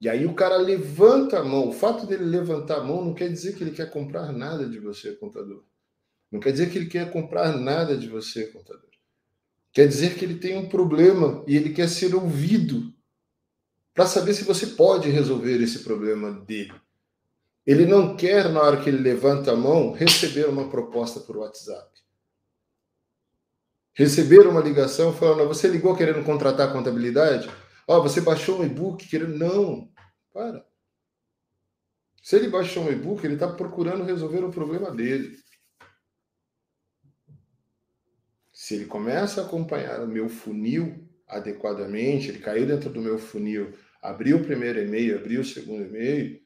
E 0.00 0.08
aí 0.08 0.26
o 0.26 0.34
cara 0.34 0.56
levanta 0.56 1.40
a 1.40 1.44
mão. 1.44 1.68
O 1.68 1.72
fato 1.72 2.06
dele 2.06 2.24
levantar 2.24 2.78
a 2.78 2.84
mão 2.84 3.04
não 3.04 3.14
quer 3.14 3.28
dizer 3.28 3.56
que 3.56 3.64
ele 3.64 3.72
quer 3.72 3.90
comprar 3.90 4.32
nada 4.32 4.68
de 4.68 4.78
você, 4.78 5.12
contador. 5.12 5.64
Não 6.30 6.38
quer 6.40 6.52
dizer 6.52 6.70
que 6.70 6.78
ele 6.78 6.86
quer 6.86 7.10
comprar 7.10 7.56
nada 7.56 7.96
de 7.96 8.08
você, 8.08 8.46
contador. 8.46 8.88
Quer 9.72 9.88
dizer 9.88 10.16
que 10.16 10.24
ele 10.24 10.38
tem 10.38 10.56
um 10.56 10.68
problema 10.68 11.42
e 11.46 11.56
ele 11.56 11.70
quer 11.70 11.88
ser 11.88 12.14
ouvido 12.14 12.92
para 13.92 14.06
saber 14.06 14.34
se 14.34 14.44
você 14.44 14.66
pode 14.66 15.10
resolver 15.10 15.60
esse 15.62 15.80
problema 15.80 16.32
dele. 16.32 16.74
Ele 17.66 17.84
não 17.84 18.16
quer, 18.16 18.48
na 18.48 18.62
hora 18.62 18.80
que 18.80 18.88
ele 18.88 18.98
levanta 18.98 19.52
a 19.52 19.56
mão, 19.56 19.92
receber 19.92 20.48
uma 20.48 20.68
proposta 20.70 21.20
por 21.20 21.36
WhatsApp 21.36 21.98
receber 23.98 24.46
uma 24.46 24.60
ligação 24.60 25.12
falando: 25.12 25.48
você 25.48 25.66
ligou 25.66 25.96
querendo 25.96 26.24
contratar 26.24 26.72
contabilidade? 26.72 27.50
Ó, 27.88 27.98
oh, 27.98 28.02
você 28.02 28.20
baixou 28.20 28.60
um 28.60 28.66
e-book 28.66 29.08
querendo. 29.08 29.38
Não, 29.38 29.90
para. 30.32 30.64
Se 32.22 32.36
ele 32.36 32.48
baixou 32.48 32.84
um 32.84 32.92
e-book, 32.92 33.24
ele 33.24 33.34
está 33.34 33.50
procurando 33.50 34.04
resolver 34.04 34.44
o 34.44 34.50
problema 34.50 34.90
dele. 34.90 35.38
Se 38.52 38.74
ele 38.74 38.84
começa 38.84 39.40
a 39.40 39.46
acompanhar 39.46 40.02
o 40.02 40.06
meu 40.06 40.28
funil 40.28 41.08
adequadamente, 41.26 42.28
ele 42.28 42.40
caiu 42.40 42.66
dentro 42.66 42.90
do 42.90 43.00
meu 43.00 43.18
funil, 43.18 43.72
abriu 44.02 44.36
o 44.36 44.44
primeiro 44.44 44.80
e-mail, 44.80 45.18
abriu 45.18 45.40
o 45.40 45.44
segundo 45.44 45.84
e-mail, 45.84 46.42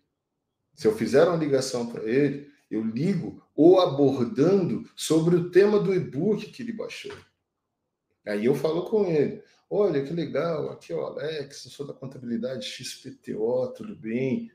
se 0.75 0.87
eu 0.87 0.97
fizer 0.97 1.25
uma 1.25 1.37
ligação 1.37 1.91
para 1.91 2.05
ele, 2.05 2.51
eu 2.71 2.85
ligo 2.85 3.43
ou 3.55 3.81
abordando 3.81 4.89
sobre 4.97 5.37
o 5.37 5.51
tema 5.51 5.79
do 5.79 5.95
e-book 5.95 6.51
que 6.51 6.63
ele 6.63 6.73
baixou. 6.73 7.13
Aí 8.27 8.47
eu 8.47 8.55
falo 8.55 8.89
com 8.89 9.05
ele: 9.07 9.43
olha 9.73 10.05
que 10.05 10.13
legal, 10.13 10.71
aqui 10.71 10.93
é 10.93 10.97
o 10.97 11.01
Alex, 11.01 11.65
eu 11.65 11.71
sou 11.71 11.87
da 11.87 11.95
contabilidade 11.95 12.67
XPTO, 12.67 13.73
tudo 13.75 13.97
bem? 13.97 14.51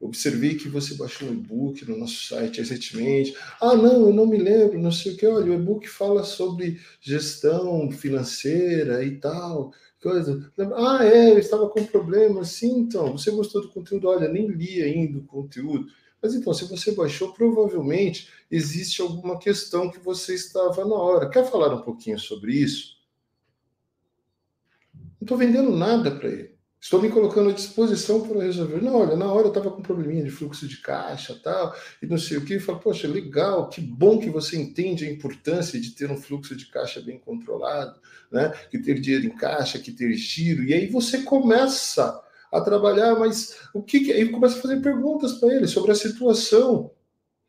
Observei 0.00 0.56
que 0.56 0.68
você 0.68 0.94
baixou 0.94 1.28
um 1.28 1.32
e-book 1.32 1.84
no 1.88 1.96
nosso 1.96 2.28
site 2.28 2.58
recentemente. 2.58 3.36
Ah, 3.60 3.74
não, 3.76 4.06
eu 4.06 4.12
não 4.12 4.26
me 4.26 4.38
lembro, 4.38 4.78
não 4.78 4.92
sei 4.92 5.12
o 5.12 5.16
que. 5.16 5.26
Olha, 5.26 5.50
o 5.50 5.54
e-book 5.54 5.88
fala 5.88 6.22
sobre 6.22 6.80
gestão 7.00 7.90
financeira 7.90 9.02
e 9.02 9.16
tal. 9.16 9.72
Coisa. 10.00 10.52
Ah, 10.76 11.04
é, 11.04 11.32
eu 11.32 11.38
estava 11.38 11.68
com 11.68 11.84
problema. 11.84 12.44
Sim, 12.44 12.78
então, 12.78 13.12
você 13.12 13.32
gostou 13.32 13.62
do 13.62 13.70
conteúdo? 13.70 14.08
Olha, 14.08 14.28
nem 14.28 14.46
li 14.46 14.80
ainda 14.82 15.18
o 15.18 15.26
conteúdo. 15.26 15.86
Mas 16.22 16.34
então, 16.34 16.54
se 16.54 16.64
você 16.66 16.92
baixou, 16.92 17.32
provavelmente 17.32 18.28
existe 18.48 19.02
alguma 19.02 19.36
questão 19.36 19.90
que 19.90 19.98
você 19.98 20.34
estava 20.34 20.84
na 20.84 20.94
hora. 20.94 21.28
Quer 21.28 21.48
falar 21.50 21.74
um 21.74 21.82
pouquinho 21.82 22.20
sobre 22.20 22.54
isso? 22.54 22.97
Estou 25.28 25.36
vendendo 25.36 25.70
nada 25.70 26.10
para 26.10 26.26
ele. 26.26 26.56
Estou 26.80 27.02
me 27.02 27.10
colocando 27.10 27.50
à 27.50 27.52
disposição 27.52 28.26
para 28.26 28.42
resolver. 28.42 28.80
Não, 28.80 28.94
olha, 28.94 29.14
na 29.14 29.30
hora 29.30 29.48
eu 29.48 29.48
estava 29.48 29.70
com 29.70 29.80
um 29.80 29.82
probleminha 29.82 30.24
de 30.24 30.30
fluxo 30.30 30.66
de 30.66 30.78
caixa 30.78 31.38
tal, 31.44 31.76
e 32.00 32.06
não 32.06 32.16
sei 32.16 32.38
o 32.38 32.46
que. 32.46 32.54
E 32.54 32.60
falo, 32.60 32.78
poxa, 32.78 33.06
legal, 33.06 33.68
que 33.68 33.78
bom 33.78 34.18
que 34.18 34.30
você 34.30 34.56
entende 34.56 35.04
a 35.04 35.10
importância 35.10 35.78
de 35.78 35.90
ter 35.90 36.10
um 36.10 36.16
fluxo 36.16 36.56
de 36.56 36.64
caixa 36.70 37.02
bem 37.02 37.18
controlado, 37.18 38.00
né? 38.32 38.54
Que 38.70 38.78
ter 38.78 38.98
dinheiro 39.02 39.26
em 39.26 39.36
caixa, 39.36 39.78
que 39.78 39.92
ter 39.92 40.14
giro. 40.14 40.64
E 40.64 40.72
aí 40.72 40.86
você 40.86 41.18
começa 41.18 42.22
a 42.50 42.60
trabalhar, 42.62 43.18
mas 43.18 43.68
o 43.74 43.82
que, 43.82 44.00
que... 44.00 44.12
aí 44.12 44.26
começa 44.30 44.58
a 44.58 44.62
fazer 44.62 44.80
perguntas 44.80 45.34
para 45.34 45.54
ele 45.54 45.66
sobre 45.66 45.92
a 45.92 45.94
situação, 45.94 46.90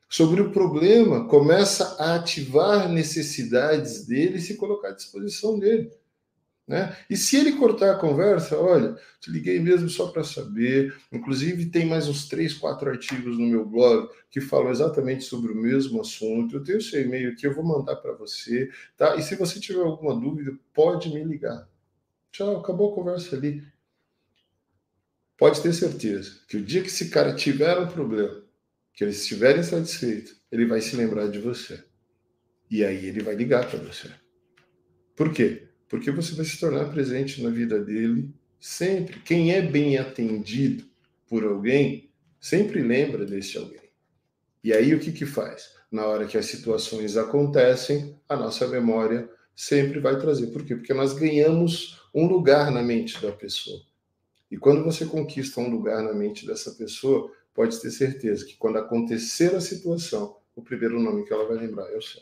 sobre 0.09 0.41
o 0.41 0.51
problema, 0.51 1.29
começa 1.29 1.95
a 1.97 2.15
ativar 2.15 2.89
necessidades 2.89 4.05
dele 4.05 4.37
e 4.37 4.41
se 4.41 4.55
colocar 4.55 4.89
à 4.89 4.93
disposição 4.93 5.57
dele. 5.57 5.89
Né? 6.69 6.95
E 7.09 7.17
se 7.17 7.35
ele 7.35 7.53
cortar 7.53 7.95
a 7.95 7.97
conversa, 7.97 8.55
olha, 8.55 8.95
te 9.19 9.31
liguei 9.31 9.59
mesmo 9.59 9.89
só 9.89 10.11
para 10.11 10.23
saber. 10.23 10.95
Inclusive, 11.11 11.65
tem 11.65 11.83
mais 11.83 12.07
uns 12.07 12.27
três, 12.27 12.53
quatro 12.53 12.87
artigos 12.91 13.39
no 13.39 13.47
meu 13.47 13.65
blog 13.65 14.07
que 14.29 14.39
falam 14.39 14.69
exatamente 14.69 15.23
sobre 15.23 15.51
o 15.51 15.55
mesmo 15.55 15.99
assunto. 15.99 16.57
Eu 16.57 16.63
tenho 16.63 16.79
seu 16.79 17.01
e-mail 17.01 17.31
aqui, 17.31 17.47
eu 17.47 17.55
vou 17.55 17.63
mandar 17.63 17.95
para 17.95 18.13
você. 18.13 18.69
Tá? 18.95 19.15
E 19.15 19.23
se 19.23 19.35
você 19.35 19.59
tiver 19.59 19.81
alguma 19.81 20.13
dúvida, 20.13 20.55
pode 20.71 21.09
me 21.09 21.23
ligar. 21.23 21.67
Tchau, 22.31 22.59
acabou 22.59 22.91
a 22.91 22.95
conversa 22.95 23.35
ali. 23.35 23.63
Pode 25.35 25.63
ter 25.63 25.73
certeza 25.73 26.39
que 26.47 26.57
o 26.57 26.63
dia 26.63 26.83
que 26.83 26.89
esse 26.89 27.09
cara 27.09 27.33
tiver 27.33 27.79
um 27.79 27.87
problema, 27.87 28.43
que 28.93 29.03
ele 29.03 29.09
estiver 29.11 29.57
insatisfeito, 29.57 30.35
ele 30.51 30.67
vai 30.67 30.81
se 30.81 30.95
lembrar 30.95 31.29
de 31.29 31.39
você. 31.39 31.83
E 32.69 32.85
aí 32.85 33.07
ele 33.07 33.23
vai 33.23 33.33
ligar 33.33 33.67
para 33.67 33.79
você. 33.79 34.11
Por 35.15 35.33
quê? 35.33 35.68
Porque 35.89 36.11
você 36.11 36.35
vai 36.35 36.45
se 36.45 36.59
tornar 36.59 36.85
presente 36.91 37.41
na 37.41 37.49
vida 37.49 37.83
dele 37.83 38.31
sempre. 38.59 39.19
Quem 39.21 39.51
é 39.51 39.61
bem 39.61 39.97
atendido 39.97 40.85
por 41.27 41.43
alguém 41.43 42.09
sempre 42.39 42.81
lembra 42.81 43.25
desse 43.25 43.57
alguém. 43.57 43.89
E 44.63 44.71
aí 44.71 44.93
o 44.93 44.99
que 44.99 45.11
que 45.11 45.25
faz? 45.25 45.73
Na 45.91 46.05
hora 46.05 46.27
que 46.27 46.37
as 46.37 46.45
situações 46.45 47.17
acontecem, 47.17 48.15
a 48.29 48.35
nossa 48.35 48.67
memória 48.67 49.27
sempre 49.55 49.99
vai 49.99 50.19
trazer. 50.19 50.47
Por 50.47 50.63
quê? 50.63 50.75
Porque 50.75 50.93
nós 50.93 51.13
ganhamos 51.13 51.99
um 52.13 52.27
lugar 52.27 52.71
na 52.71 52.83
mente 52.83 53.19
da 53.21 53.31
pessoa. 53.31 53.81
E 54.51 54.57
quando 54.57 54.83
você 54.83 55.05
conquista 55.05 55.59
um 55.59 55.69
lugar 55.69 56.03
na 56.03 56.13
mente 56.13 56.45
dessa 56.45 56.71
pessoa, 56.71 57.31
pode 57.53 57.79
ter 57.81 57.91
certeza 57.91 58.45
que 58.45 58.55
quando 58.57 58.77
acontecer 58.77 59.55
a 59.55 59.61
situação, 59.61 60.37
o 60.55 60.61
primeiro 60.61 60.99
nome 60.99 61.25
que 61.25 61.33
ela 61.33 61.47
vai 61.47 61.57
lembrar 61.57 61.91
é 61.91 61.97
o 61.97 62.01
seu. 62.01 62.21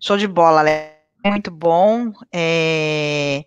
Show 0.00 0.16
de 0.16 0.26
bola, 0.26 0.60
Alex. 0.60 0.94
Muito 1.24 1.50
bom. 1.50 2.12
É... 2.32 3.44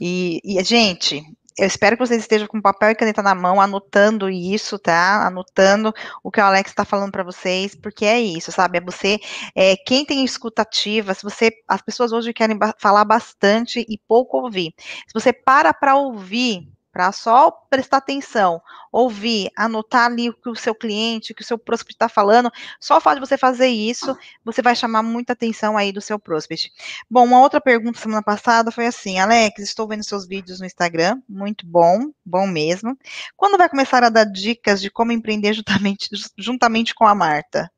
E, 0.00 0.40
e, 0.44 0.62
gente, 0.62 1.22
eu 1.58 1.66
espero 1.66 1.96
que 1.96 2.06
vocês 2.06 2.20
estejam 2.20 2.46
com 2.46 2.60
papel 2.60 2.90
e 2.90 2.94
caneta 2.94 3.22
na 3.22 3.34
mão, 3.34 3.60
anotando 3.60 4.28
isso, 4.28 4.78
tá? 4.78 5.26
Anotando 5.26 5.92
o 6.22 6.30
que 6.30 6.40
o 6.40 6.44
Alex 6.44 6.70
está 6.70 6.84
falando 6.84 7.10
para 7.10 7.24
vocês, 7.24 7.74
porque 7.74 8.04
é 8.04 8.20
isso, 8.20 8.52
sabe? 8.52 8.78
É 8.78 8.80
você, 8.80 9.18
é, 9.54 9.74
quem 9.74 10.04
tem 10.04 10.24
escutativa, 10.24 11.14
se 11.14 11.22
você, 11.22 11.50
as 11.66 11.80
pessoas 11.80 12.12
hoje 12.12 12.32
querem 12.32 12.58
falar 12.78 13.04
bastante 13.04 13.84
e 13.88 13.98
pouco 14.06 14.36
ouvir. 14.36 14.74
Se 14.78 15.14
você 15.14 15.32
para 15.32 15.72
para 15.72 15.96
ouvir, 15.96 16.68
para 16.96 17.12
só 17.12 17.50
prestar 17.50 17.98
atenção, 17.98 18.58
ouvir, 18.90 19.50
anotar 19.54 20.06
ali 20.06 20.30
o 20.30 20.32
que 20.32 20.48
o 20.48 20.54
seu 20.54 20.74
cliente, 20.74 21.32
o 21.32 21.34
que 21.34 21.42
o 21.42 21.44
seu 21.44 21.58
prospect 21.58 21.92
está 21.92 22.08
falando, 22.08 22.50
só 22.80 22.96
o 22.96 23.00
fato 23.02 23.16
de 23.16 23.28
você 23.28 23.36
fazer 23.36 23.66
isso, 23.66 24.16
você 24.42 24.62
vai 24.62 24.74
chamar 24.74 25.02
muita 25.02 25.34
atenção 25.34 25.76
aí 25.76 25.92
do 25.92 26.00
seu 26.00 26.18
prospect. 26.18 26.72
Bom, 27.10 27.26
uma 27.26 27.42
outra 27.42 27.60
pergunta 27.60 28.00
semana 28.00 28.22
passada 28.22 28.70
foi 28.70 28.86
assim, 28.86 29.18
Alex, 29.18 29.58
estou 29.58 29.86
vendo 29.86 30.04
seus 30.04 30.26
vídeos 30.26 30.58
no 30.58 30.64
Instagram, 30.64 31.20
muito 31.28 31.66
bom, 31.66 32.10
bom 32.24 32.46
mesmo. 32.46 32.96
Quando 33.36 33.58
vai 33.58 33.68
começar 33.68 34.02
a 34.02 34.08
dar 34.08 34.24
dicas 34.24 34.80
de 34.80 34.90
como 34.90 35.12
empreender 35.12 35.52
juntamente, 35.52 36.08
juntamente 36.38 36.94
com 36.94 37.06
a 37.06 37.14
Marta? 37.14 37.70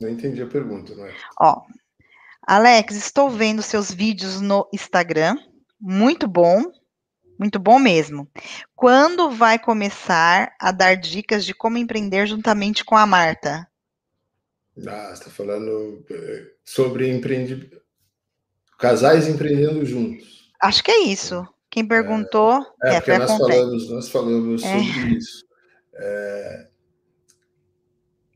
Não 0.00 0.08
entendi 0.08 0.42
a 0.42 0.46
pergunta, 0.46 0.94
não 0.94 1.04
é? 1.04 1.14
Ó, 1.38 1.60
Alex, 2.46 2.96
estou 2.96 3.30
vendo 3.30 3.62
seus 3.62 3.90
vídeos 3.92 4.40
no 4.40 4.68
Instagram. 4.72 5.36
Muito 5.80 6.26
bom. 6.26 6.62
Muito 7.38 7.58
bom 7.58 7.78
mesmo. 7.78 8.28
Quando 8.74 9.30
vai 9.30 9.58
começar 9.58 10.54
a 10.60 10.70
dar 10.70 10.94
dicas 10.94 11.44
de 11.44 11.54
como 11.54 11.78
empreender 11.78 12.26
juntamente 12.26 12.84
com 12.84 12.96
a 12.96 13.06
Marta? 13.06 13.66
Ah, 14.86 15.08
você 15.08 15.12
está 15.14 15.30
falando 15.30 16.04
eh, 16.10 16.52
sobre 16.64 17.08
empreender. 17.08 17.80
Casais 18.78 19.28
empreendendo 19.28 19.84
juntos. 19.84 20.50
Acho 20.60 20.82
que 20.82 20.90
é 20.90 21.04
isso. 21.04 21.46
Quem 21.70 21.86
perguntou. 21.86 22.60
É, 22.82 22.90
é, 22.90 22.94
é 22.96 23.00
porque 23.00 23.18
nós 23.18 23.38
falamos, 23.38 23.90
nós 23.90 24.08
falamos 24.08 24.62
é. 24.62 24.78
sobre 24.78 25.16
isso. 25.16 25.44
É... 25.94 26.68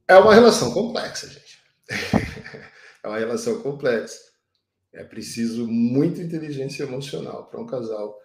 é 0.09 0.17
uma 0.17 0.35
relação 0.35 0.73
complexa, 0.73 1.29
gente. 1.29 1.59
É 3.05 3.09
uma 3.09 3.19
relação 3.19 3.61
complexa. 3.61 4.19
É 4.91 5.05
preciso 5.05 5.69
muita 5.69 6.23
inteligência 6.23 6.85
emocional 6.85 7.47
para 7.49 7.61
um 7.61 7.67
casal 7.67 8.19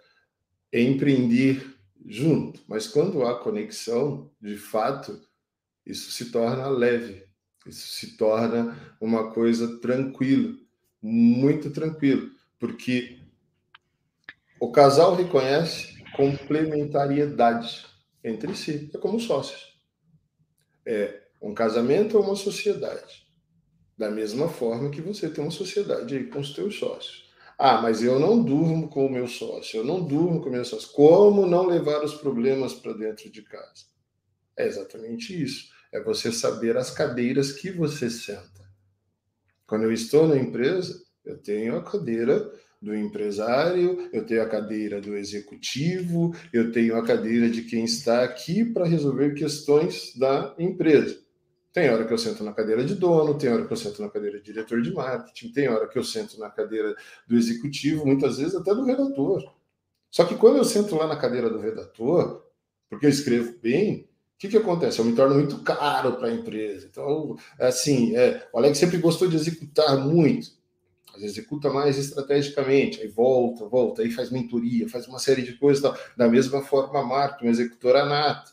empreender 0.72 1.76
junto. 2.06 2.62
Mas 2.66 2.88
quando 2.88 3.22
há 3.26 3.38
conexão, 3.38 4.32
de 4.40 4.56
fato, 4.56 5.20
isso 5.84 6.10
se 6.10 6.30
torna 6.30 6.66
leve, 6.68 7.26
isso 7.66 7.88
se 7.88 8.16
torna 8.16 8.96
uma 8.98 9.32
coisa 9.32 9.78
tranquila, 9.80 10.56
muito 11.02 11.70
tranquilo, 11.70 12.30
porque 12.58 13.20
o 14.58 14.72
casal 14.72 15.14
reconhece 15.14 16.02
complementariedade 16.16 17.86
entre 18.24 18.54
si, 18.54 18.90
é 18.94 18.98
como 18.98 19.20
sócios. 19.20 19.78
É 20.86 21.22
um 21.40 21.52
casamento 21.52 22.16
ou 22.16 22.24
uma 22.24 22.36
sociedade. 22.36 23.19
Da 24.00 24.10
mesma 24.10 24.48
forma 24.48 24.88
que 24.88 25.02
você 25.02 25.28
tem 25.28 25.44
uma 25.44 25.50
sociedade 25.50 26.16
aí 26.16 26.24
com 26.24 26.40
os 26.40 26.54
teus 26.54 26.78
sócios. 26.78 27.30
Ah, 27.58 27.82
mas 27.82 28.02
eu 28.02 28.18
não 28.18 28.42
durmo 28.42 28.88
com 28.88 29.04
o 29.04 29.12
meu 29.12 29.28
sócio, 29.28 29.76
eu 29.76 29.84
não 29.84 30.02
durmo 30.02 30.40
com 30.40 30.48
o 30.48 30.52
meu 30.52 30.64
sócio. 30.64 30.88
Como 30.92 31.44
não 31.44 31.66
levar 31.66 32.02
os 32.02 32.14
problemas 32.14 32.72
para 32.72 32.94
dentro 32.94 33.30
de 33.30 33.42
casa? 33.42 33.84
É 34.56 34.66
exatamente 34.66 35.38
isso. 35.38 35.68
É 35.92 36.02
você 36.02 36.32
saber 36.32 36.78
as 36.78 36.90
cadeiras 36.90 37.52
que 37.52 37.70
você 37.70 38.08
senta. 38.08 38.66
Quando 39.66 39.82
eu 39.82 39.92
estou 39.92 40.26
na 40.26 40.38
empresa, 40.38 40.98
eu 41.22 41.36
tenho 41.36 41.76
a 41.76 41.82
cadeira 41.82 42.50
do 42.80 42.96
empresário, 42.96 44.08
eu 44.14 44.24
tenho 44.24 44.42
a 44.42 44.48
cadeira 44.48 44.98
do 44.98 45.14
executivo, 45.14 46.34
eu 46.54 46.72
tenho 46.72 46.96
a 46.96 47.04
cadeira 47.04 47.50
de 47.50 47.64
quem 47.64 47.84
está 47.84 48.24
aqui 48.24 48.64
para 48.64 48.86
resolver 48.86 49.34
questões 49.34 50.16
da 50.16 50.54
empresa. 50.58 51.20
Tem 51.72 51.88
hora 51.88 52.04
que 52.04 52.12
eu 52.12 52.18
sento 52.18 52.42
na 52.42 52.52
cadeira 52.52 52.84
de 52.84 52.94
dono, 52.94 53.38
tem 53.38 53.50
hora 53.50 53.64
que 53.64 53.72
eu 53.72 53.76
sento 53.76 54.02
na 54.02 54.08
cadeira 54.08 54.38
de 54.38 54.44
diretor 54.44 54.82
de 54.82 54.92
marketing, 54.92 55.52
tem 55.52 55.68
hora 55.68 55.88
que 55.88 55.98
eu 55.98 56.02
sento 56.02 56.38
na 56.38 56.50
cadeira 56.50 56.96
do 57.28 57.36
executivo, 57.36 58.04
muitas 58.04 58.38
vezes 58.38 58.56
até 58.56 58.74
do 58.74 58.84
redator. 58.84 59.54
Só 60.10 60.24
que 60.24 60.34
quando 60.34 60.56
eu 60.56 60.64
sento 60.64 60.96
lá 60.96 61.06
na 61.06 61.16
cadeira 61.16 61.48
do 61.48 61.60
redator, 61.60 62.44
porque 62.88 63.06
eu 63.06 63.10
escrevo 63.10 63.56
bem, 63.62 64.08
o 64.34 64.38
que, 64.38 64.48
que 64.48 64.56
acontece? 64.56 64.98
Eu 64.98 65.04
me 65.04 65.14
torno 65.14 65.36
muito 65.36 65.58
caro 65.62 66.14
para 66.14 66.28
a 66.28 66.32
empresa. 66.32 66.88
Então, 66.90 67.36
assim, 67.58 68.16
é, 68.16 68.48
o 68.52 68.58
Alex 68.58 68.78
sempre 68.78 68.98
gostou 68.98 69.28
de 69.28 69.36
executar 69.36 69.96
muito. 69.98 70.58
Vezes 71.20 71.36
executa 71.36 71.70
mais 71.70 71.98
estrategicamente, 71.98 73.00
aí 73.00 73.08
volta, 73.08 73.66
volta, 73.66 74.02
aí 74.02 74.10
faz 74.10 74.30
mentoria, 74.30 74.88
faz 74.88 75.06
uma 75.06 75.18
série 75.18 75.42
de 75.42 75.52
coisas. 75.54 75.82
Tal. 75.82 75.96
Da 76.16 76.28
mesma 76.28 76.62
forma, 76.62 76.98
a 76.98 77.02
Marta, 77.02 77.44
um 77.44 77.48
executor 77.48 77.94
nato, 78.06 78.52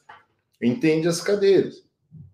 entende 0.62 1.08
as 1.08 1.22
cadeiras. 1.22 1.84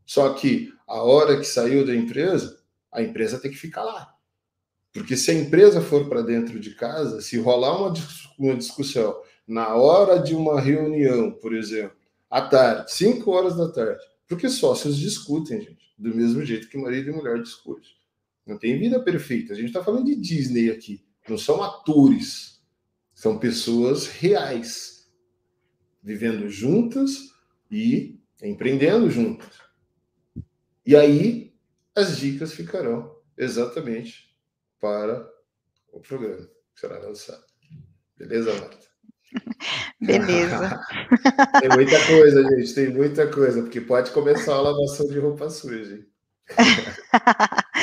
Só 0.06 0.34
que 0.34 0.73
a 0.88 1.02
hora 1.02 1.38
que 1.38 1.46
saiu 1.46 1.86
da 1.86 1.96
empresa, 1.96 2.60
a 2.92 3.02
empresa 3.02 3.40
tem 3.40 3.52
que 3.52 3.58
ficar 3.58 3.84
lá. 3.84 4.14
Porque 4.92 5.18
se 5.18 5.32
a 5.32 5.34
empresa 5.34 5.82
for 5.82 6.08
para 6.08 6.22
dentro 6.22 6.60
de 6.60 6.76
casa, 6.76 7.20
se 7.22 7.38
rolar 7.40 7.76
uma, 7.78 7.94
uma 8.38 8.56
discussão 8.56 9.20
na 9.48 9.76
hora 9.76 10.20
de 10.20 10.36
uma 10.36 10.62
reunião, 10.62 11.32
por 11.32 11.54
exemplo, 11.54 11.98
à 12.30 12.42
tarde, 12.42 12.94
5 12.94 13.30
horas 13.32 13.58
da 13.58 13.72
tarde, 13.72 14.04
porque 14.28 14.50
sócios 14.50 14.98
discutem, 14.98 15.62
gente, 15.62 15.94
do 15.98 16.16
mesmo 16.16 16.44
jeito 16.46 16.70
que 16.70 16.78
marido 16.78 17.10
e 17.10 17.14
mulher 17.14 17.42
discutem. 17.42 17.92
Não 18.46 18.58
tem 18.58 18.78
vida 18.78 19.00
perfeita. 19.00 19.54
A 19.54 19.56
gente 19.56 19.68
está 19.68 19.84
falando 19.84 20.06
de 20.06 20.16
Disney 20.16 20.70
aqui. 20.70 21.04
Não 21.28 21.38
são 21.38 21.64
atores. 21.64 22.62
São 23.14 23.38
pessoas 23.38 24.08
reais, 24.08 25.10
vivendo 26.02 26.50
juntas 26.50 27.30
e 27.72 28.20
empreendendo 28.42 29.10
juntas. 29.10 29.63
E 30.86 30.96
aí 30.96 31.54
as 31.96 32.18
dicas 32.18 32.54
ficarão 32.54 33.16
exatamente 33.38 34.36
para 34.80 35.28
o 35.92 36.00
programa 36.00 36.48
que 36.74 36.80
será 36.80 37.00
lançado. 37.00 37.44
Beleza, 38.18 38.54
Marta? 38.54 38.88
Beleza. 40.02 40.80
tem 41.60 41.70
muita 41.70 42.06
coisa, 42.06 42.44
gente, 42.44 42.74
tem 42.74 42.90
muita 42.90 43.28
coisa, 43.32 43.62
porque 43.62 43.82
pode 43.82 44.12
começar 44.12 44.54
a 44.54 44.62
lavação 44.62 45.08
de 45.08 45.20
roupa 45.20 45.50
suja. 45.50 45.96
Hein? 45.96 46.13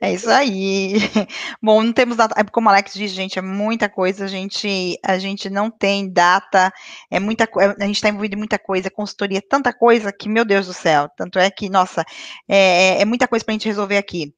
É 0.00 0.12
isso 0.12 0.30
aí. 0.30 0.94
Bom, 1.62 1.82
não 1.82 1.92
temos 1.92 2.16
data, 2.16 2.34
é 2.38 2.44
como 2.44 2.68
o 2.68 2.70
Alex 2.70 2.94
diz, 2.94 3.10
gente, 3.10 3.38
é 3.38 3.42
muita 3.42 3.88
coisa, 3.88 4.24
a 4.24 4.28
gente, 4.28 4.98
a 5.04 5.18
gente 5.18 5.50
não 5.50 5.70
tem 5.70 6.10
data, 6.10 6.72
é 7.10 7.20
muita 7.20 7.48
a 7.78 7.86
gente 7.86 7.96
está 7.96 8.08
envolvido 8.08 8.34
em 8.34 8.38
muita 8.38 8.58
coisa, 8.58 8.90
consultoria, 8.90 9.42
tanta 9.42 9.72
coisa 9.72 10.12
que, 10.12 10.28
meu 10.28 10.44
Deus 10.44 10.66
do 10.66 10.72
céu, 10.72 11.08
tanto 11.16 11.38
é 11.38 11.50
que, 11.50 11.68
nossa, 11.68 12.04
é, 12.48 12.98
é, 12.98 13.02
é 13.02 13.04
muita 13.04 13.28
coisa 13.28 13.44
para 13.44 13.52
a 13.52 13.54
gente 13.54 13.68
resolver 13.68 13.98
aqui. 13.98 14.34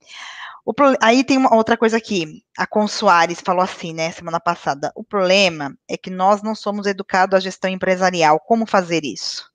O, 0.64 0.72
aí 1.00 1.24
tem 1.24 1.36
uma 1.36 1.54
outra 1.54 1.76
coisa 1.76 1.96
aqui, 1.96 2.42
a 2.56 2.66
Consuares 2.66 3.40
falou 3.40 3.62
assim, 3.62 3.92
né, 3.92 4.10
semana 4.10 4.40
passada, 4.40 4.92
o 4.94 5.04
problema 5.04 5.76
é 5.88 5.96
que 5.96 6.10
nós 6.10 6.42
não 6.42 6.54
somos 6.54 6.86
educados 6.86 7.36
à 7.36 7.40
gestão 7.40 7.70
empresarial, 7.70 8.40
como 8.40 8.66
fazer 8.66 9.04
isso? 9.04 9.50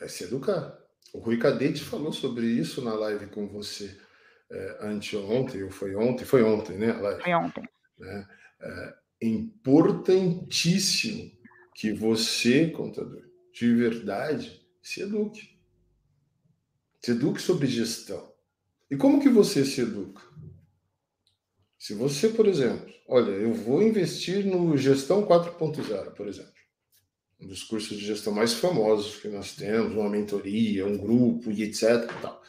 É 0.00 0.08
se 0.08 0.24
educar. 0.24 0.83
O 1.14 1.20
Rui 1.20 1.38
Cadete 1.38 1.80
falou 1.80 2.12
sobre 2.12 2.44
isso 2.44 2.82
na 2.82 2.92
live 2.92 3.28
com 3.28 3.46
você 3.46 3.96
é, 4.50 4.78
anteontem, 4.80 5.62
ou 5.62 5.70
foi 5.70 5.94
ontem, 5.94 6.24
foi 6.24 6.42
ontem, 6.42 6.76
né? 6.76 6.92
Foi 7.22 7.34
ontem. 7.34 7.62
É, 8.02 8.26
é 8.60 8.98
importantíssimo 9.22 11.30
que 11.72 11.92
você, 11.92 12.68
contador, 12.68 13.22
de 13.52 13.72
verdade, 13.76 14.60
se 14.82 15.02
eduque. 15.02 15.56
Se 17.00 17.12
eduque 17.12 17.40
sobre 17.40 17.68
gestão. 17.68 18.34
E 18.90 18.96
como 18.96 19.20
que 19.20 19.28
você 19.28 19.64
se 19.64 19.82
educa? 19.82 20.20
Se 21.78 21.94
você, 21.94 22.30
por 22.30 22.48
exemplo, 22.48 22.92
olha, 23.06 23.30
eu 23.30 23.54
vou 23.54 23.80
investir 23.82 24.44
no 24.44 24.76
Gestão 24.76 25.24
4.0, 25.24 26.12
por 26.14 26.26
exemplo 26.26 26.53
um 27.44 27.48
dos 27.48 27.62
cursos 27.62 27.98
de 27.98 28.06
gestão 28.06 28.32
mais 28.32 28.54
famosos 28.54 29.16
que 29.16 29.28
nós 29.28 29.52
temos, 29.52 29.94
uma 29.94 30.08
mentoria, 30.08 30.86
um 30.86 30.96
grupo 30.96 31.50
e 31.50 31.62
etc. 31.62 32.10
Tal, 32.20 32.42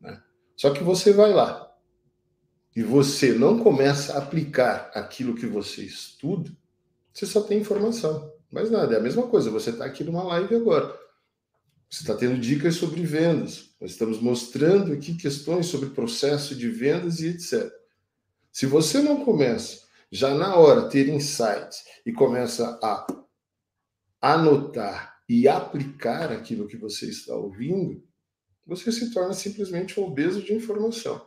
né? 0.00 0.22
Só 0.54 0.70
que 0.70 0.82
você 0.82 1.12
vai 1.12 1.32
lá 1.32 1.74
e 2.76 2.82
você 2.82 3.32
não 3.32 3.58
começa 3.58 4.12
a 4.12 4.18
aplicar 4.18 4.90
aquilo 4.94 5.34
que 5.34 5.46
você 5.46 5.82
estuda, 5.82 6.50
você 7.12 7.26
só 7.26 7.40
tem 7.40 7.58
informação. 7.58 8.32
Mais 8.52 8.70
nada, 8.70 8.94
é 8.94 8.98
a 8.98 9.02
mesma 9.02 9.26
coisa. 9.26 9.50
Você 9.50 9.70
está 9.70 9.84
aqui 9.84 10.04
numa 10.04 10.22
live 10.22 10.54
agora. 10.54 10.96
Você 11.90 12.02
está 12.02 12.14
tendo 12.14 12.38
dicas 12.38 12.76
sobre 12.76 13.02
vendas. 13.02 13.70
Nós 13.80 13.90
estamos 13.90 14.20
mostrando 14.20 14.92
aqui 14.92 15.14
questões 15.14 15.66
sobre 15.66 15.90
processo 15.90 16.54
de 16.54 16.68
vendas 16.68 17.20
e 17.20 17.28
etc. 17.28 17.70
Se 18.52 18.66
você 18.66 19.00
não 19.00 19.24
começa 19.24 19.82
já 20.10 20.34
na 20.34 20.54
hora 20.54 20.88
ter 20.88 21.08
insights 21.08 21.82
e 22.04 22.12
começa 22.12 22.78
a 22.82 23.06
anotar 24.20 25.18
e 25.28 25.46
aplicar 25.46 26.32
aquilo 26.32 26.66
que 26.66 26.76
você 26.76 27.06
está 27.06 27.34
ouvindo, 27.34 28.02
você 28.66 28.90
se 28.90 29.12
torna 29.12 29.32
simplesmente 29.32 29.98
um 29.98 30.04
obeso 30.04 30.42
de 30.42 30.52
informação. 30.52 31.26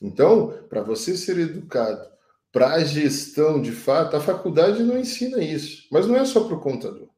Então, 0.00 0.66
para 0.68 0.82
você 0.82 1.16
ser 1.16 1.38
educado 1.38 2.08
para 2.52 2.74
a 2.74 2.84
gestão 2.84 3.60
de 3.60 3.72
fato, 3.72 4.16
a 4.16 4.20
faculdade 4.20 4.82
não 4.82 4.98
ensina 4.98 5.42
isso, 5.42 5.86
mas 5.90 6.06
não 6.06 6.16
é 6.16 6.24
só 6.24 6.44
para 6.44 6.56
o 6.56 6.60
contador. 6.60 7.08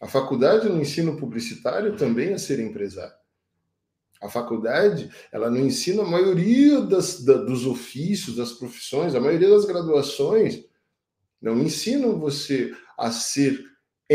A 0.00 0.08
faculdade 0.08 0.68
no 0.68 0.80
ensino 0.80 1.16
publicitário 1.16 1.96
também 1.96 2.32
a 2.32 2.38
ser 2.38 2.58
empresário. 2.58 3.14
A 4.20 4.28
faculdade, 4.28 5.10
ela 5.32 5.50
não 5.50 5.58
ensina 5.58 6.02
a 6.02 6.08
maioria 6.08 6.80
das, 6.80 7.24
da, 7.24 7.34
dos 7.34 7.66
ofícios, 7.66 8.36
das 8.36 8.52
profissões, 8.52 9.14
a 9.14 9.20
maioria 9.20 9.50
das 9.50 9.64
graduações 9.64 10.64
não 11.40 11.58
ensinam 11.60 12.18
você 12.18 12.72
a 12.96 13.10
ser 13.10 13.64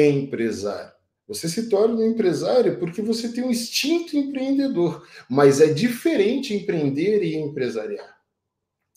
empresário. 0.06 0.92
Você 1.28 1.50
se 1.50 1.70
torna 1.70 1.96
um 1.96 2.08
empresário 2.08 2.80
porque 2.80 3.02
você 3.02 3.30
tem 3.30 3.44
um 3.44 3.52
instinto 3.52 4.16
empreendedor, 4.16 5.06
mas 5.30 5.60
é 5.60 5.68
diferente 5.68 6.54
empreender 6.54 7.22
e 7.24 7.36
empresariar. 7.36 8.18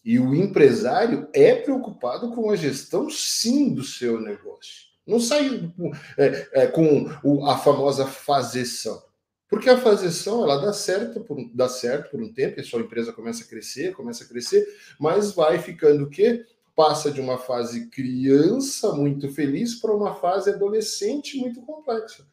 E 0.05 0.19
o 0.19 0.35
empresário 0.35 1.29
é 1.33 1.55
preocupado 1.55 2.31
com 2.31 2.51
a 2.51 2.57
gestão, 2.57 3.11
sim, 3.11 3.75
do 3.75 3.83
seu 3.83 4.21
negócio. 4.21 4.91
Não 5.07 5.19
sai 5.19 5.73
é, 6.17 6.49
é, 6.53 6.67
com 6.67 7.09
a 7.47 7.59
famosa 7.59 8.07
fazeção. 8.07 9.03
Porque 9.49 9.69
a 9.69 9.77
fazeção 9.77 10.45
ela 10.45 10.65
dá 10.65 10.73
certo, 10.73 11.21
por, 11.21 11.37
dá 11.53 11.69
certo 11.69 12.13
por 12.13 12.23
um 12.23 12.33
tempo, 12.33 12.61
a 12.61 12.63
sua 12.65 12.81
empresa 12.81 13.13
começa 13.13 13.43
a 13.43 13.47
crescer, 13.47 13.93
começa 13.93 14.23
a 14.23 14.29
crescer, 14.29 14.65
mas 14.99 15.33
vai 15.33 15.59
ficando 15.59 16.05
o 16.05 16.09
quê? 16.09 16.47
Passa 16.81 17.11
de 17.11 17.21
uma 17.21 17.37
fase 17.37 17.91
criança 17.91 18.95
muito 18.95 19.29
feliz 19.29 19.75
para 19.75 19.95
uma 19.95 20.15
fase 20.15 20.49
adolescente 20.49 21.37
muito 21.37 21.61
complexa. 21.61 22.27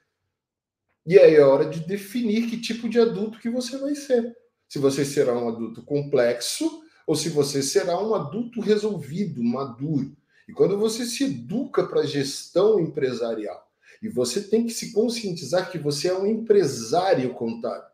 E 1.05 1.19
aí 1.19 1.35
é 1.35 1.41
hora 1.41 1.65
de 1.65 1.81
definir 1.81 2.49
que 2.49 2.57
tipo 2.57 2.87
de 2.87 2.97
adulto 2.97 3.39
que 3.39 3.49
você 3.49 3.77
vai 3.77 3.93
ser. 3.93 4.37
Se 4.69 4.79
você 4.79 5.03
será 5.03 5.37
um 5.37 5.49
adulto 5.49 5.83
complexo 5.83 6.81
ou 7.05 7.13
se 7.13 7.27
você 7.27 7.61
será 7.61 8.01
um 8.01 8.15
adulto 8.15 8.61
resolvido, 8.61 9.43
maduro. 9.43 10.15
E 10.47 10.53
quando 10.53 10.77
você 10.77 11.05
se 11.05 11.25
educa 11.25 11.85
para 11.85 12.05
gestão 12.05 12.79
empresarial, 12.79 13.69
e 14.01 14.07
você 14.07 14.41
tem 14.41 14.65
que 14.65 14.71
se 14.71 14.93
conscientizar 14.93 15.69
que 15.69 15.77
você 15.77 16.07
é 16.07 16.17
um 16.17 16.25
empresário 16.25 17.33
contábil. 17.33 17.89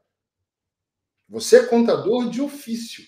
Você 1.28 1.56
é 1.56 1.66
contador 1.66 2.30
de 2.30 2.44
ofício 2.44 3.04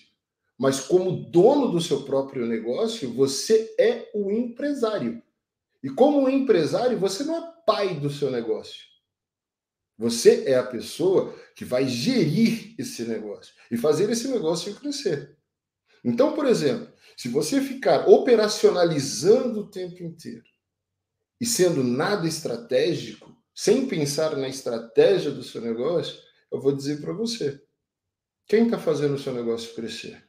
mas 0.58 0.80
como 0.80 1.30
dono 1.30 1.70
do 1.70 1.80
seu 1.80 2.02
próprio 2.02 2.46
negócio, 2.46 3.12
você 3.12 3.74
é 3.78 4.10
o 4.14 4.30
empresário. 4.30 5.22
E 5.82 5.90
como 5.90 6.28
empresário, 6.28 6.98
você 6.98 7.24
não 7.24 7.36
é 7.36 7.54
pai 7.66 7.94
do 8.00 8.10
seu 8.10 8.30
negócio. 8.30 8.84
Você 9.98 10.44
é 10.46 10.56
a 10.56 10.66
pessoa 10.66 11.34
que 11.54 11.64
vai 11.64 11.86
gerir 11.86 12.74
esse 12.78 13.04
negócio 13.04 13.54
e 13.70 13.76
fazer 13.76 14.10
esse 14.10 14.28
negócio 14.28 14.74
crescer. 14.76 15.36
Então, 16.04 16.34
por 16.34 16.46
exemplo, 16.46 16.92
se 17.16 17.28
você 17.28 17.60
ficar 17.60 18.08
operacionalizando 18.08 19.60
o 19.60 19.70
tempo 19.70 20.02
inteiro 20.02 20.44
e 21.40 21.46
sendo 21.46 21.82
nada 21.82 22.26
estratégico, 22.26 23.34
sem 23.54 23.88
pensar 23.88 24.36
na 24.36 24.48
estratégia 24.48 25.30
do 25.30 25.42
seu 25.42 25.62
negócio, 25.62 26.20
eu 26.52 26.60
vou 26.60 26.76
dizer 26.76 27.00
para 27.00 27.12
você: 27.12 27.62
quem 28.46 28.64
está 28.64 28.78
fazendo 28.78 29.14
o 29.14 29.18
seu 29.18 29.32
negócio 29.32 29.74
crescer? 29.74 30.25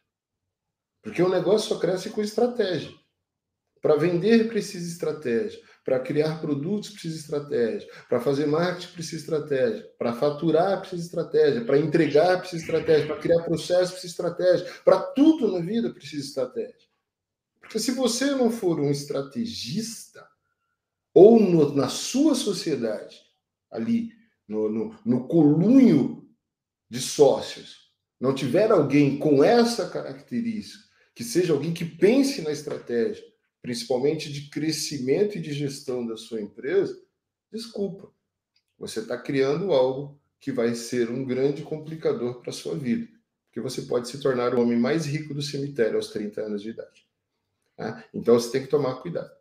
Porque 1.07 1.23
o 1.23 1.29
negócio 1.29 1.69
só 1.69 1.79
cresce 1.79 2.09
com 2.09 2.21
estratégia. 2.21 2.93
Para 3.81 3.95
vender 3.95 4.49
precisa 4.49 4.85
estratégia. 4.85 5.57
Para 5.85 6.01
criar 6.01 6.41
produtos 6.41 6.89
precisa 6.89 7.15
estratégia. 7.15 7.87
Para 8.09 8.19
fazer 8.19 8.45
marketing 8.45 8.91
precisa 8.91 9.21
estratégia. 9.21 9.89
Para 9.97 10.11
faturar 10.11 10.81
precisa 10.81 11.05
estratégia. 11.05 11.63
Para 11.63 11.77
entregar 11.77 12.39
precisa 12.39 12.61
estratégia. 12.61 13.07
Para 13.07 13.19
criar 13.19 13.41
processo 13.43 13.93
precisa 13.93 14.11
estratégia. 14.11 14.69
Para 14.83 14.99
tudo 14.99 15.49
na 15.49 15.65
vida 15.65 15.93
precisa 15.93 16.27
estratégia. 16.27 16.87
Porque 17.61 17.79
se 17.79 17.91
você 17.91 18.31
não 18.31 18.51
for 18.51 18.77
um 18.77 18.91
estrategista, 18.91 20.27
ou 21.13 21.39
no, 21.39 21.73
na 21.73 21.87
sua 21.87 22.35
sociedade, 22.35 23.21
ali, 23.71 24.11
no, 24.45 24.67
no, 24.67 24.99
no 25.05 25.25
colunho 25.25 26.29
de 26.89 26.99
sócios, 26.99 27.93
não 28.19 28.35
tiver 28.35 28.71
alguém 28.71 29.17
com 29.17 29.41
essa 29.41 29.89
característica, 29.89 30.86
que 31.17 31.23
seja 31.23 31.51
alguém 31.51 31.73
que 31.73 31.83
pense 31.83 32.43
na 32.43 32.51
estratégia, 32.51 33.25
principalmente 33.59 34.31
de 34.31 34.51
crescimento 34.51 35.35
e 35.35 35.41
de 35.41 35.51
gestão 35.51 36.05
da 36.05 36.15
sua 36.15 36.39
empresa, 36.39 36.95
desculpa, 37.51 38.13
você 38.77 38.99
está 38.99 39.17
criando 39.17 39.73
algo 39.73 40.21
que 40.39 40.51
vai 40.51 40.75
ser 40.75 41.09
um 41.09 41.25
grande 41.25 41.63
complicador 41.63 42.39
para 42.39 42.51
a 42.51 42.53
sua 42.53 42.77
vida, 42.77 43.07
porque 43.47 43.59
você 43.59 43.81
pode 43.81 44.07
se 44.07 44.21
tornar 44.21 44.53
o 44.53 44.61
homem 44.61 44.77
mais 44.77 45.07
rico 45.07 45.33
do 45.33 45.41
cemitério 45.41 45.95
aos 45.95 46.11
30 46.11 46.39
anos 46.39 46.61
de 46.61 46.69
idade. 46.69 47.07
Tá? 47.75 48.05
Então 48.13 48.35
você 48.35 48.51
tem 48.51 48.61
que 48.61 48.69
tomar 48.69 49.01
cuidado. 49.01 49.35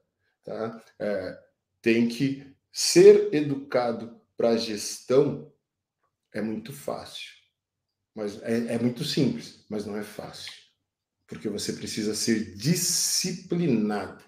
Tá? 0.45 0.83
É, 0.99 1.39
tem 1.83 2.09
que 2.09 2.57
ser 2.73 3.35
educado 3.35 4.19
para 4.35 4.53
a 4.53 4.57
gestão 4.57 5.53
é 6.33 6.41
muito 6.41 6.73
fácil. 6.73 7.35
Mas 8.15 8.43
é, 8.43 8.77
é 8.77 8.79
muito 8.79 9.05
simples, 9.05 9.67
mas 9.69 9.85
não 9.85 9.95
é 9.95 10.03
fácil. 10.03 10.66
Porque 11.27 11.49
você 11.49 11.73
precisa 11.73 12.15
ser 12.15 12.55
disciplinado. 12.55 14.23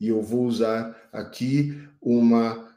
E 0.00 0.08
eu 0.08 0.22
vou 0.22 0.44
usar 0.44 1.08
aqui 1.12 1.76
uma, 2.00 2.72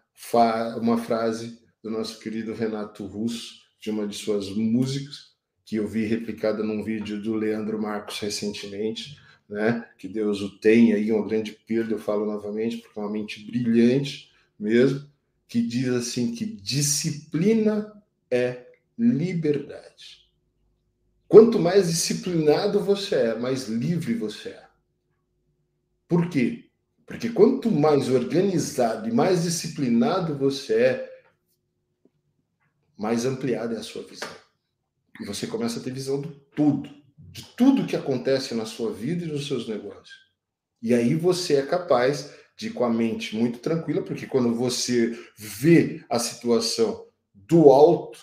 uma 0.82 0.98
frase 0.98 1.60
do 1.84 1.90
nosso 1.90 2.20
querido 2.20 2.54
Renato 2.54 3.06
Russo, 3.06 3.60
de 3.80 3.90
uma 3.90 4.08
de 4.08 4.16
suas 4.16 4.50
músicas, 4.50 5.30
que 5.66 5.76
eu 5.76 5.88
vi 5.88 6.06
replicada 6.06 6.64
num 6.64 6.84
vídeo 6.84 7.22
do 7.22 7.36
Leandro 7.36 7.82
Marcos 7.82 8.20
recentemente, 8.20 9.18
né? 9.48 9.88
Que 9.98 10.08
Deus 10.08 10.42
o 10.42 10.60
tenha 10.60 10.96
aí, 10.96 11.12
uma 11.12 11.28
grande 11.28 11.52
perda, 11.52 11.94
eu 11.94 12.00
falo 12.00 12.26
novamente, 12.26 12.78
porque 12.78 13.00
é 13.00 13.02
uma 13.02 13.12
mente 13.12 13.44
brilhante 13.46 14.32
mesmo, 14.60 15.08
que 15.48 15.62
diz 15.62 15.90
assim 15.90 16.34
que 16.34 16.46
disciplina 16.46 17.92
é 18.30 18.68
liberdade. 18.98 20.29
Quanto 21.30 21.60
mais 21.60 21.88
disciplinado 21.88 22.80
você 22.80 23.16
é, 23.16 23.36
mais 23.36 23.68
livre 23.68 24.16
você 24.16 24.50
é. 24.50 24.68
Por 26.08 26.28
quê? 26.28 26.72
Porque 27.06 27.30
quanto 27.30 27.70
mais 27.70 28.10
organizado 28.10 29.08
e 29.08 29.12
mais 29.12 29.44
disciplinado 29.44 30.36
você 30.36 30.74
é, 30.74 31.24
mais 32.98 33.28
ampliada 33.28 33.76
é 33.76 33.78
a 33.78 33.84
sua 33.84 34.02
visão. 34.02 34.28
E 35.22 35.26
você 35.26 35.46
começa 35.46 35.80
a 35.80 35.84
ter 35.84 35.92
visão 35.92 36.20
do 36.20 36.32
tudo, 36.56 36.90
de 37.16 37.44
tudo 37.56 37.86
que 37.86 37.96
acontece 37.96 38.56
na 38.56 38.66
sua 38.66 38.92
vida 38.92 39.24
e 39.24 39.28
nos 39.28 39.46
seus 39.46 39.68
negócios. 39.68 40.18
E 40.82 40.96
aí 40.96 41.14
você 41.14 41.58
é 41.58 41.66
capaz 41.66 42.34
de 42.58 42.72
com 42.72 42.84
a 42.84 42.90
mente 42.90 43.36
muito 43.36 43.60
tranquila, 43.60 44.02
porque 44.02 44.26
quando 44.26 44.56
você 44.56 45.16
vê 45.38 46.04
a 46.10 46.18
situação 46.18 47.06
do 47.36 47.70
alto, 47.70 48.20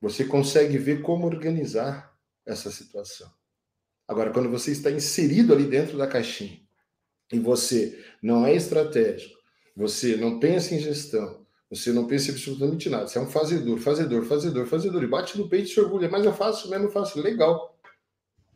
você 0.00 0.24
consegue 0.24 0.78
ver 0.78 1.02
como 1.02 1.26
organizar 1.26 2.07
essa 2.48 2.70
situação. 2.70 3.30
Agora, 4.06 4.32
quando 4.32 4.48
você 4.48 4.72
está 4.72 4.90
inserido 4.90 5.52
ali 5.52 5.64
dentro 5.64 5.98
da 5.98 6.06
caixinha 6.06 6.58
e 7.30 7.38
você 7.38 8.02
não 8.22 8.46
é 8.46 8.54
estratégico, 8.54 9.38
você 9.76 10.16
não 10.16 10.40
pensa 10.40 10.74
em 10.74 10.80
gestão, 10.80 11.46
você 11.70 11.92
não 11.92 12.06
pensa 12.06 12.32
absolutamente 12.32 12.88
nada, 12.88 13.06
você 13.06 13.18
é 13.18 13.20
um 13.20 13.28
fazedor, 13.28 13.78
fazedor, 13.78 14.24
fazedor, 14.24 14.66
fazedor, 14.66 15.02
e 15.04 15.06
bate 15.06 15.38
no 15.38 15.48
peito 15.48 15.68
e 15.68 15.74
se 15.74 15.78
orgulha, 15.78 16.08
mas 16.08 16.24
eu 16.24 16.32
faço 16.32 16.70
mesmo, 16.70 16.86
eu 16.86 16.90
faço, 16.90 17.20
legal. 17.20 17.78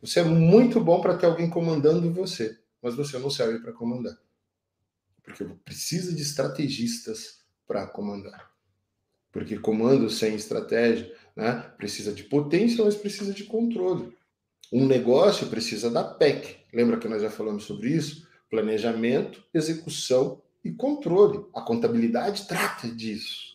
Você 0.01 0.19
é 0.19 0.23
muito 0.23 0.81
bom 0.81 0.99
para 0.99 1.15
ter 1.15 1.27
alguém 1.27 1.49
comandando 1.49 2.11
você, 2.11 2.57
mas 2.81 2.95
você 2.95 3.17
não 3.19 3.29
serve 3.29 3.59
para 3.59 3.71
comandar. 3.71 4.17
Porque 5.23 5.45
precisa 5.63 6.13
de 6.13 6.21
estrategistas 6.21 7.41
para 7.65 7.85
comandar. 7.87 8.51
Porque 9.31 9.57
comando 9.57 10.09
sem 10.09 10.35
estratégia 10.35 11.15
né? 11.35 11.71
Precisa 11.77 12.11
de 12.11 12.23
potência, 12.23 12.83
mas 12.83 12.95
precisa 12.95 13.33
de 13.33 13.43
controle. 13.43 14.15
Um 14.71 14.85
negócio 14.85 15.47
precisa 15.47 15.89
da 15.89 16.03
PEC. 16.03 16.57
Lembra 16.73 16.97
que 16.97 17.07
nós 17.07 17.21
já 17.21 17.29
falamos 17.29 17.63
sobre 17.63 17.89
isso? 17.89 18.27
Planejamento, 18.49 19.43
execução 19.53 20.41
e 20.63 20.71
controle. 20.71 21.45
A 21.53 21.61
contabilidade 21.61 22.47
trata 22.47 22.87
disso. 22.87 23.52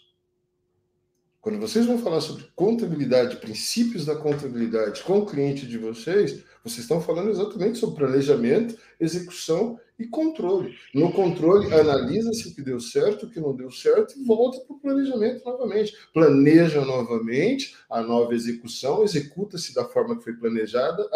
Quando 1.40 1.60
vocês 1.60 1.86
vão 1.86 1.98
falar 1.98 2.20
sobre 2.20 2.44
contabilidade, 2.54 3.36
princípios 3.36 4.04
da 4.04 4.16
contabilidade 4.16 5.02
com 5.04 5.20
o 5.20 5.26
cliente 5.26 5.66
de 5.66 5.78
vocês, 5.78 6.42
vocês 6.64 6.80
estão 6.80 7.00
falando 7.00 7.30
exatamente 7.30 7.78
sobre 7.78 7.96
planejamento, 7.96 8.76
execução 8.98 9.78
e 9.96 10.06
controle. 10.06 10.74
No 10.92 11.12
controle, 11.12 11.72
analisa-se 11.72 12.48
o 12.48 12.54
que 12.54 12.60
deu 12.60 12.80
certo, 12.80 13.26
o 13.26 13.30
que 13.30 13.38
não 13.38 13.54
deu 13.54 13.70
certo 13.70 14.18
e 14.18 14.24
volta 14.24 14.60
para 14.60 14.76
o 14.76 14.80
planejamento 14.80 15.44
novamente. 15.44 15.96
Planeja 16.12 16.84
novamente 16.84 17.76
a 17.88 18.02
nova 18.02 18.34
execução, 18.34 19.04
executa-se 19.04 19.72
da 19.72 19.84
forma 19.84 20.16
que 20.18 20.24
foi 20.24 20.32
planejada, 20.32 21.08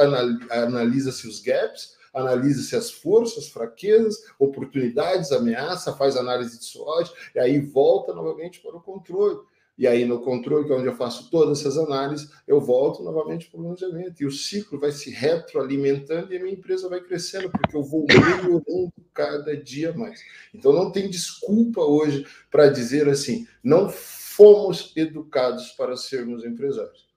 analisa-se 0.50 1.26
os 1.26 1.40
gaps, 1.40 1.96
analisa-se 2.14 2.76
as 2.76 2.92
forças, 2.92 3.48
fraquezas, 3.48 4.22
oportunidades, 4.38 5.32
ameaça, 5.32 5.92
faz 5.94 6.16
análise 6.16 6.58
de 6.58 6.64
SWOT, 6.64 7.10
e 7.34 7.40
aí 7.40 7.58
volta 7.58 8.12
novamente 8.12 8.60
para 8.60 8.76
o 8.76 8.80
controle. 8.80 9.40
E 9.76 9.86
aí, 9.86 10.04
no 10.04 10.20
controle, 10.20 10.66
que 10.66 10.72
é 10.72 10.76
onde 10.76 10.86
eu 10.86 10.94
faço 10.94 11.30
todas 11.30 11.60
essas 11.60 11.78
análises, 11.78 12.30
eu 12.46 12.60
volto 12.60 13.02
novamente 13.02 13.48
para 13.48 13.58
o 13.58 13.62
planejamento. 13.62 14.22
E 14.22 14.26
o 14.26 14.30
ciclo 14.30 14.78
vai 14.78 14.92
se 14.92 15.10
retroalimentando 15.10 16.32
e 16.32 16.36
a 16.36 16.40
minha 16.40 16.54
empresa 16.54 16.88
vai 16.88 17.00
crescendo, 17.00 17.50
porque 17.50 17.76
eu 17.76 17.82
vou 17.82 18.06
melhorando 18.06 18.92
cada 19.14 19.56
dia 19.56 19.92
mais. 19.94 20.22
Então, 20.52 20.72
não 20.72 20.92
tem 20.92 21.08
desculpa 21.08 21.80
hoje 21.80 22.26
para 22.50 22.68
dizer 22.68 23.08
assim: 23.08 23.46
não 23.64 23.88
fomos 23.88 24.92
educados 24.94 25.70
para 25.70 25.96
sermos 25.96 26.44
empresários. 26.44 27.08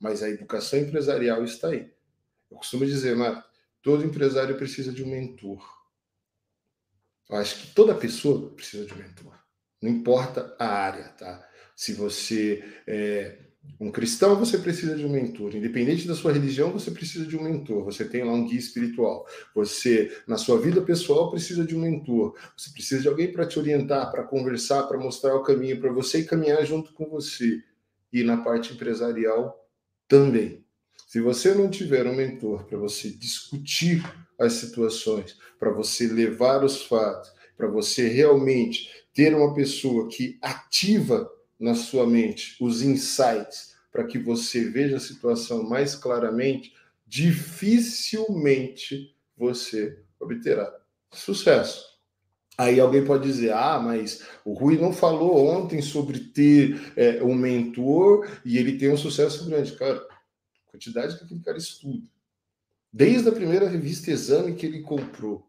Mas 0.00 0.22
a 0.22 0.28
educação 0.28 0.78
empresarial 0.78 1.44
está 1.44 1.68
aí. 1.68 1.90
Eu 2.50 2.56
costumo 2.58 2.84
dizer, 2.84 3.16
Marta, 3.16 3.44
todo 3.80 4.04
empresário 4.04 4.56
precisa 4.56 4.92
de 4.92 5.02
um 5.02 5.08
mentor. 5.08 5.62
Eu 7.30 7.36
acho 7.36 7.58
que 7.60 7.74
toda 7.74 7.94
pessoa 7.94 8.50
precisa 8.50 8.84
de 8.84 8.92
um 8.92 8.96
mentor. 8.96 9.43
Não 9.84 9.90
importa 9.90 10.56
a 10.58 10.66
área, 10.66 11.04
tá? 11.10 11.46
Se 11.76 11.92
você 11.92 12.64
é 12.86 13.36
um 13.78 13.90
cristão, 13.90 14.34
você 14.34 14.56
precisa 14.56 14.96
de 14.96 15.04
um 15.04 15.10
mentor. 15.10 15.54
Independente 15.54 16.08
da 16.08 16.14
sua 16.14 16.32
religião, 16.32 16.72
você 16.72 16.90
precisa 16.90 17.26
de 17.26 17.36
um 17.36 17.42
mentor. 17.42 17.84
Você 17.84 18.06
tem 18.06 18.24
lá 18.24 18.32
um 18.32 18.46
guia 18.46 18.58
espiritual. 18.58 19.26
Você, 19.54 20.10
na 20.26 20.38
sua 20.38 20.58
vida 20.58 20.80
pessoal, 20.80 21.30
precisa 21.30 21.66
de 21.66 21.76
um 21.76 21.80
mentor. 21.80 22.34
Você 22.56 22.70
precisa 22.70 23.02
de 23.02 23.08
alguém 23.08 23.30
para 23.30 23.46
te 23.46 23.58
orientar, 23.58 24.10
para 24.10 24.22
conversar, 24.22 24.84
para 24.84 24.96
mostrar 24.96 25.34
o 25.34 25.42
caminho 25.42 25.78
para 25.78 25.92
você 25.92 26.20
e 26.20 26.24
caminhar 26.24 26.64
junto 26.64 26.94
com 26.94 27.06
você. 27.10 27.62
E 28.10 28.24
na 28.24 28.38
parte 28.38 28.72
empresarial 28.72 29.68
também. 30.08 30.64
Se 31.06 31.20
você 31.20 31.52
não 31.52 31.68
tiver 31.68 32.06
um 32.06 32.16
mentor 32.16 32.64
para 32.64 32.78
você 32.78 33.10
discutir 33.10 34.02
as 34.40 34.54
situações, 34.54 35.36
para 35.58 35.70
você 35.70 36.06
levar 36.06 36.64
os 36.64 36.82
fatos, 36.84 37.34
para 37.56 37.68
você 37.68 38.08
realmente 38.08 38.90
ter 39.12 39.34
uma 39.34 39.54
pessoa 39.54 40.08
que 40.08 40.38
ativa 40.42 41.30
na 41.58 41.74
sua 41.74 42.06
mente 42.06 42.56
os 42.60 42.82
insights 42.82 43.74
para 43.92 44.04
que 44.04 44.18
você 44.18 44.68
veja 44.68 44.96
a 44.96 45.00
situação 45.00 45.62
mais 45.62 45.94
claramente, 45.94 46.74
dificilmente 47.06 49.14
você 49.36 49.98
obterá 50.18 50.74
sucesso. 51.12 51.94
Aí 52.58 52.80
alguém 52.80 53.04
pode 53.04 53.24
dizer: 53.24 53.52
ah, 53.52 53.80
mas 53.80 54.24
o 54.44 54.52
Rui 54.52 54.76
não 54.76 54.92
falou 54.92 55.46
ontem 55.46 55.80
sobre 55.80 56.18
ter 56.18 56.92
é, 56.96 57.22
um 57.22 57.34
mentor 57.34 58.28
e 58.44 58.58
ele 58.58 58.78
tem 58.78 58.90
um 58.90 58.96
sucesso 58.96 59.46
grande. 59.46 59.76
Cara, 59.76 60.04
quantidade 60.66 61.16
que 61.16 61.24
aquele 61.24 61.40
cara 61.40 61.58
estuda. 61.58 62.04
Desde 62.92 63.28
a 63.28 63.32
primeira 63.32 63.68
revista 63.68 64.10
Exame 64.10 64.54
que 64.54 64.66
ele 64.66 64.82
comprou, 64.82 65.48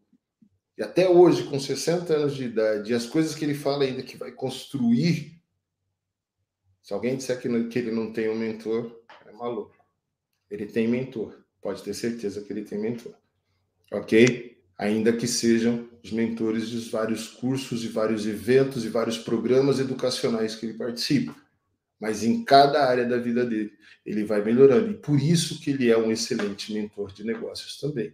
e 0.77 0.83
até 0.83 1.09
hoje, 1.09 1.43
com 1.43 1.59
60 1.59 2.13
anos 2.13 2.35
de 2.35 2.45
idade, 2.45 2.93
as 2.93 3.05
coisas 3.05 3.33
que 3.33 3.45
ele 3.45 3.53
fala 3.53 3.83
ainda 3.83 4.03
que 4.03 4.17
vai 4.17 4.31
construir, 4.31 5.41
se 6.81 6.93
alguém 6.93 7.15
disser 7.15 7.39
que, 7.39 7.63
que 7.65 7.79
ele 7.79 7.91
não 7.91 8.11
tem 8.11 8.29
um 8.29 8.35
mentor, 8.35 9.03
é 9.25 9.31
maluco. 9.31 9.75
Ele 10.49 10.65
tem 10.65 10.87
mentor, 10.87 11.43
pode 11.61 11.81
ter 11.81 11.93
certeza 11.93 12.41
que 12.41 12.51
ele 12.51 12.63
tem 12.63 12.77
mentor. 12.77 13.13
Ok? 13.91 14.61
Ainda 14.77 15.13
que 15.13 15.27
sejam 15.27 15.89
os 16.03 16.11
mentores 16.11 16.69
dos 16.69 16.89
vários 16.89 17.27
cursos 17.27 17.83
e 17.83 17.87
vários 17.87 18.27
eventos 18.27 18.85
e 18.85 18.89
vários 18.89 19.17
programas 19.17 19.79
educacionais 19.79 20.55
que 20.55 20.65
ele 20.65 20.77
participa 20.77 21.35
mas 21.99 22.23
em 22.23 22.43
cada 22.43 22.85
área 22.85 23.05
da 23.05 23.17
vida 23.17 23.45
dele 23.45 23.73
ele 24.05 24.23
vai 24.23 24.43
melhorando. 24.43 24.91
E 24.91 24.93
por 24.95 25.19
isso 25.19 25.59
que 25.59 25.71
ele 25.71 25.89
é 25.89 25.97
um 25.97 26.11
excelente 26.11 26.73
mentor 26.73 27.11
de 27.11 27.23
negócios 27.23 27.79
também. 27.79 28.13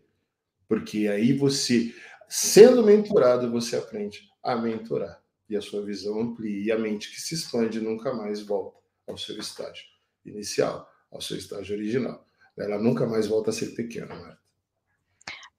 Porque 0.68 1.08
aí 1.08 1.34
você, 1.34 1.94
sendo 2.32 2.82
mentorado, 2.82 3.52
você 3.52 3.76
aprende 3.76 4.22
a 4.42 4.56
mentorar. 4.56 5.22
E 5.50 5.58
a 5.58 5.62
sua 5.62 5.84
visão 5.84 6.18
amplia. 6.18 6.66
E 6.66 6.72
a 6.72 6.80
mente 6.80 7.12
que 7.12 7.20
se 7.20 7.36
expande 7.36 7.82
nunca 7.82 8.14
mais 8.14 8.42
volta 8.42 8.80
ao 9.06 9.18
seu 9.18 9.38
estágio 9.38 9.84
inicial, 10.26 10.90
ao 11.12 11.20
seu 11.20 11.38
estágio 11.38 11.76
original. 11.76 12.26
Ela 12.58 12.78
nunca 12.78 13.06
mais 13.06 13.28
volta 13.28 13.50
a 13.50 13.54
ser 13.54 13.76
pequena, 13.76 14.16
Marta. 14.16 14.40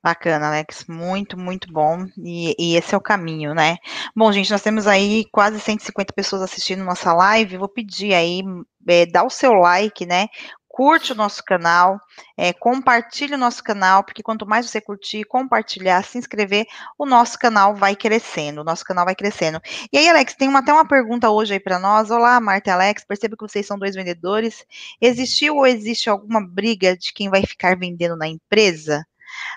Bacana, 0.03 0.49
Alex, 0.49 0.85
muito, 0.89 1.39
muito 1.39 1.73
bom. 1.73 2.07
E, 2.19 2.57
e, 2.59 2.77
esse 2.77 2.93
é 2.93 2.99
o 2.99 3.01
caminho, 3.01 3.55
né? 3.55 3.77
Bom, 4.17 4.33
gente, 4.33 4.51
nós 4.51 4.63
temos 4.63 4.89
aí 4.89 5.25
quase 5.31 5.61
150 5.61 6.13
pessoas 6.13 6.43
assistindo 6.43 6.83
nossa 6.83 7.13
live. 7.13 7.57
Vou 7.57 7.69
pedir 7.69 8.13
aí, 8.13 8.43
é, 8.89 9.07
dá 9.07 9.23
o 9.23 9.31
seu 9.31 9.53
like, 9.53 10.05
né? 10.05 10.27
Curte 10.73 11.13
o 11.13 11.15
nosso 11.15 11.45
canal, 11.45 12.01
é, 12.35 12.51
compartilhe 12.51 13.35
o 13.35 13.39
nosso 13.39 13.63
canal, 13.63 14.03
porque 14.03 14.23
quanto 14.23 14.47
mais 14.47 14.71
você 14.71 14.81
curtir, 14.81 15.23
compartilhar, 15.25 16.03
se 16.03 16.17
inscrever, 16.17 16.67
o 16.99 17.05
nosso 17.05 17.39
canal 17.39 17.75
vai 17.75 17.95
crescendo, 17.95 18.63
o 18.63 18.65
nosso 18.65 18.83
canal 18.83 19.05
vai 19.05 19.15
crescendo. 19.15 19.61
E 19.93 19.99
aí, 19.99 20.09
Alex, 20.09 20.35
tem 20.35 20.49
uma, 20.49 20.61
até 20.61 20.73
uma 20.73 20.89
pergunta 20.89 21.29
hoje 21.29 21.53
aí 21.53 21.61
para 21.61 21.79
nós. 21.79 22.11
Olá, 22.11 22.41
Marta 22.41 22.71
e 22.71 22.73
Alex, 22.73 23.05
percebo 23.05 23.37
que 23.37 23.47
vocês 23.47 23.67
são 23.67 23.79
dois 23.79 23.95
vendedores. 23.95 24.65
Existiu 24.99 25.57
ou 25.57 25.67
existe 25.67 26.09
alguma 26.09 26.41
briga 26.41 26.97
de 26.97 27.13
quem 27.13 27.29
vai 27.29 27.45
ficar 27.45 27.77
vendendo 27.77 28.17
na 28.17 28.27
empresa? 28.27 29.05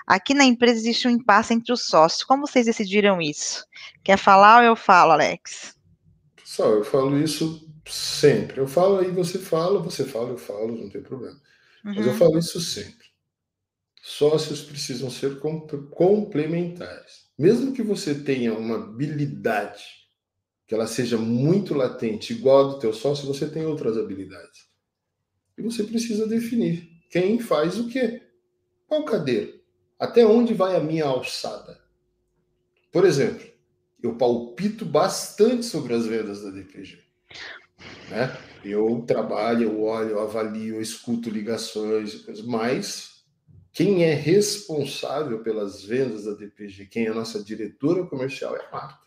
Aqui 0.06 0.34
na 0.34 0.44
empresa 0.44 0.80
existe 0.80 1.08
um 1.08 1.10
impasse 1.10 1.54
entre 1.54 1.72
os 1.72 1.86
sócios. 1.86 2.24
Como 2.24 2.46
vocês 2.46 2.66
decidiram 2.66 3.22
isso? 3.22 3.64
Quer 4.04 4.18
falar 4.18 4.58
ou 4.58 4.64
eu 4.64 4.76
falo, 4.76 5.12
Alex? 5.12 5.74
Pessoal, 6.36 6.72
eu 6.74 6.84
falo 6.84 7.18
isso 7.18 7.66
sempre. 7.86 8.60
Eu 8.60 8.66
falo 8.66 8.98
aí, 8.98 9.10
você 9.10 9.38
fala, 9.38 9.80
você 9.80 10.04
fala, 10.04 10.30
eu 10.30 10.38
falo, 10.38 10.76
não 10.76 10.88
tem 10.88 11.02
problema. 11.02 11.40
Uhum. 11.84 11.94
Mas 11.94 12.06
eu 12.06 12.12
uhum. 12.12 12.18
falo 12.18 12.38
isso 12.38 12.60
sempre. 12.60 13.06
Sócios 14.02 14.62
precisam 14.62 15.10
ser 15.10 15.40
complementares. 15.90 17.26
Mesmo 17.38 17.72
que 17.72 17.82
você 17.82 18.14
tenha 18.14 18.54
uma 18.54 18.76
habilidade 18.76 19.84
que 20.66 20.74
ela 20.74 20.86
seja 20.86 21.16
muito 21.16 21.74
latente, 21.74 22.32
igual 22.32 22.64
a 22.64 22.72
do 22.72 22.78
teu 22.78 22.92
sócio, 22.92 23.26
você 23.26 23.48
tem 23.48 23.64
outras 23.64 23.96
habilidades. 23.96 24.66
E 25.56 25.62
você 25.62 25.84
precisa 25.84 26.26
definir 26.26 26.90
quem 27.08 27.38
faz 27.38 27.78
o 27.78 27.88
quê. 27.88 28.22
Qual 28.86 29.04
cadeira? 29.04 29.52
Até 29.98 30.26
onde 30.26 30.54
vai 30.54 30.76
a 30.76 30.80
minha 30.80 31.04
alçada? 31.04 31.80
Por 32.92 33.04
exemplo, 33.04 33.46
eu 34.02 34.16
palpito 34.16 34.84
bastante 34.84 35.64
sobre 35.64 35.94
as 35.94 36.06
vendas 36.06 36.42
da 36.42 36.50
DPG. 36.50 36.98
Né? 38.10 38.36
Eu 38.64 39.04
trabalho, 39.06 39.64
eu 39.64 39.82
olho, 39.82 40.10
eu 40.10 40.20
avalio, 40.20 40.76
eu 40.76 40.80
escuto 40.80 41.30
ligações, 41.30 42.24
mas 42.44 43.24
quem 43.72 44.04
é 44.04 44.14
responsável 44.14 45.42
pelas 45.42 45.84
vendas 45.84 46.24
da 46.24 46.32
DPG, 46.32 46.86
quem 46.86 47.06
é 47.06 47.10
a 47.10 47.14
nossa 47.14 47.42
diretora 47.42 48.06
comercial 48.06 48.56
é 48.56 48.64
a 48.64 48.70
Marta. 48.70 49.06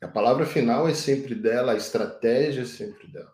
A 0.00 0.08
palavra 0.08 0.44
final 0.44 0.88
é 0.88 0.94
sempre 0.94 1.34
dela, 1.34 1.72
a 1.72 1.76
estratégia 1.76 2.62
é 2.62 2.66
sempre 2.66 3.06
dela. 3.08 3.32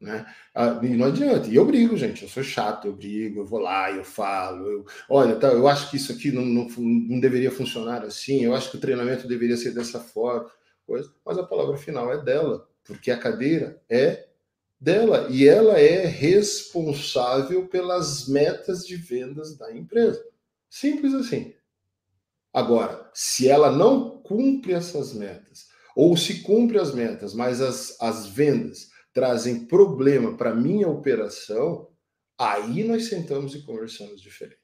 Né? 0.00 0.24
Ah, 0.54 0.80
e 0.82 0.88
não 0.96 1.06
adianta. 1.06 1.48
E 1.48 1.56
eu 1.56 1.66
brigo, 1.66 1.96
gente. 1.96 2.22
Eu 2.22 2.28
sou 2.28 2.42
chato, 2.42 2.86
eu 2.86 2.94
brigo, 2.94 3.40
eu 3.40 3.46
vou 3.46 3.60
lá, 3.60 3.90
eu 3.92 4.02
falo. 4.02 4.66
Eu, 4.66 4.86
olha, 5.08 5.36
tá, 5.36 5.48
eu 5.48 5.68
acho 5.68 5.90
que 5.90 5.96
isso 5.96 6.10
aqui 6.10 6.32
não, 6.32 6.44
não, 6.44 6.68
não 6.68 7.20
deveria 7.20 7.50
funcionar 7.50 8.02
assim. 8.02 8.42
Eu 8.44 8.54
acho 8.54 8.70
que 8.70 8.78
o 8.78 8.80
treinamento 8.80 9.28
deveria 9.28 9.56
ser 9.56 9.74
dessa 9.74 10.00
forma. 10.00 10.50
Coisa, 10.86 11.12
mas 11.24 11.38
a 11.38 11.46
palavra 11.46 11.76
final 11.76 12.12
é 12.12 12.22
dela, 12.22 12.66
porque 12.90 13.12
a 13.12 13.16
cadeira 13.16 13.80
é 13.88 14.26
dela 14.80 15.28
e 15.30 15.46
ela 15.46 15.78
é 15.78 16.06
responsável 16.06 17.68
pelas 17.68 18.26
metas 18.26 18.84
de 18.84 18.96
vendas 18.96 19.56
da 19.56 19.72
empresa. 19.72 20.20
Simples 20.68 21.14
assim. 21.14 21.54
Agora, 22.52 23.08
se 23.14 23.48
ela 23.48 23.70
não 23.70 24.20
cumpre 24.22 24.72
essas 24.72 25.12
metas, 25.12 25.68
ou 25.94 26.16
se 26.16 26.42
cumpre 26.42 26.80
as 26.80 26.92
metas, 26.92 27.32
mas 27.32 27.60
as, 27.60 27.96
as 28.00 28.26
vendas 28.26 28.88
trazem 29.12 29.66
problema 29.66 30.36
para 30.36 30.52
minha 30.52 30.88
operação, 30.88 31.88
aí 32.36 32.82
nós 32.82 33.06
sentamos 33.06 33.54
e 33.54 33.62
conversamos 33.62 34.20
diferente. 34.20 34.58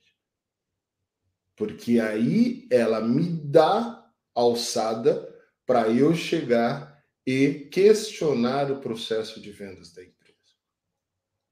Porque 1.55 2.01
aí 2.01 2.67
ela 2.73 3.01
me 3.01 3.29
dá 3.29 4.05
alçada 4.35 5.33
para 5.65 5.89
eu 5.89 6.13
chegar 6.13 6.96
e 7.27 7.69
questionar 7.73 8.71
o 8.71 8.81
processo 8.81 9.41
de 9.41 9.51
vendas 9.51 9.93
da 9.93 10.03
empresa. 10.03 10.17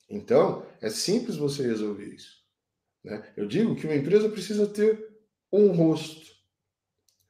Então, 0.09 0.65
é 0.81 0.89
simples 0.89 1.37
você 1.37 1.67
resolver 1.67 2.15
isso. 2.15 2.45
Né? 3.03 3.33
Eu 3.37 3.47
digo 3.47 3.75
que 3.75 3.87
uma 3.87 3.97
empresa 3.97 4.29
precisa 4.29 4.67
ter 4.67 5.13
um 5.53 5.73
rosto, 5.73 6.33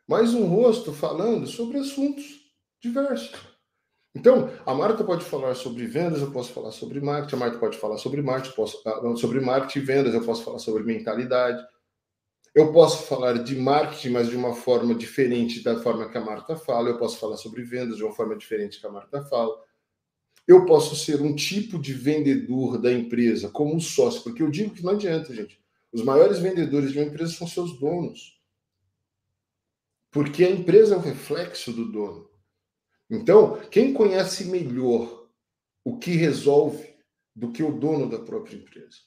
mas 0.07 0.35
um 0.35 0.47
rosto 0.47 0.93
falando 0.93 1.47
sobre 1.47 1.79
assuntos 1.79 2.53
diversos. 2.81 3.55
Então, 4.15 4.49
a 4.65 4.73
Marta 4.73 5.03
pode 5.03 5.25
falar 5.25 5.55
sobre 5.55 5.87
vendas, 5.87 6.21
eu 6.21 6.31
posso 6.31 6.53
falar 6.53 6.71
sobre 6.71 7.01
marketing, 7.01 7.35
a 7.35 7.39
Marta 7.39 7.59
pode 7.59 7.77
falar 7.79 7.99
sobre 7.99 8.23
marketing, 8.23 8.55
posso, 8.55 8.81
ah, 8.87 9.17
sobre 9.17 9.41
marketing 9.41 9.79
e 9.81 9.83
vendas, 9.83 10.15
eu 10.15 10.25
posso 10.25 10.45
falar 10.45 10.61
sobre 10.61 10.85
mentalidade. 10.85 11.67
Eu 12.55 12.73
posso 12.73 13.09
falar 13.09 13.43
de 13.43 13.57
marketing, 13.57 14.11
mas 14.11 14.29
de 14.29 14.37
uma 14.37 14.55
forma 14.55 14.95
diferente 14.95 15.61
da 15.61 15.81
forma 15.81 16.09
que 16.09 16.17
a 16.17 16.25
Marta 16.25 16.55
fala. 16.55 16.89
Eu 16.89 16.99
posso 16.99 17.19
falar 17.19 17.37
sobre 17.37 17.65
vendas 17.65 17.97
de 17.97 18.05
uma 18.05 18.13
forma 18.13 18.37
diferente 18.37 18.79
que 18.79 18.87
a 18.87 18.91
Marta 18.91 19.25
fala. 19.25 19.61
Eu 20.47 20.65
posso 20.65 20.95
ser 20.95 21.21
um 21.21 21.35
tipo 21.35 21.79
de 21.79 21.93
vendedor 21.93 22.79
da 22.79 22.93
empresa, 22.93 23.49
como 23.49 23.75
um 23.75 23.81
sócio, 23.81 24.23
porque 24.23 24.41
eu 24.41 24.51
digo 24.51 24.73
que 24.73 24.85
não 24.85 24.93
adianta, 24.93 25.35
gente. 25.35 25.61
Os 25.93 26.05
maiores 26.05 26.39
vendedores 26.39 26.93
de 26.93 26.99
uma 26.99 27.07
empresa 27.07 27.33
são 27.33 27.49
seus 27.49 27.79
donos. 27.81 28.41
Porque 30.13 30.45
a 30.45 30.51
empresa 30.51 30.95
é 30.95 30.99
o 30.99 31.01
reflexo 31.01 31.73
do 31.73 31.91
dono. 31.91 32.31
Então, 33.11 33.61
quem 33.69 33.93
conhece 33.93 34.45
melhor 34.45 35.29
o 35.83 35.99
que 35.99 36.13
resolve 36.13 36.95
do 37.35 37.51
que 37.51 37.65
o 37.65 37.73
dono 37.73 38.09
da 38.09 38.21
própria 38.21 38.57
empresa? 38.57 38.99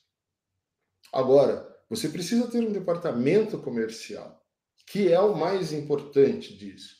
Agora, 1.13 1.76
você 1.89 2.09
precisa 2.09 2.47
ter 2.47 2.59
um 2.59 2.71
departamento 2.71 3.57
comercial, 3.57 4.43
que 4.85 5.11
é 5.11 5.19
o 5.19 5.35
mais 5.35 5.71
importante 5.71 6.55
disso. 6.55 6.95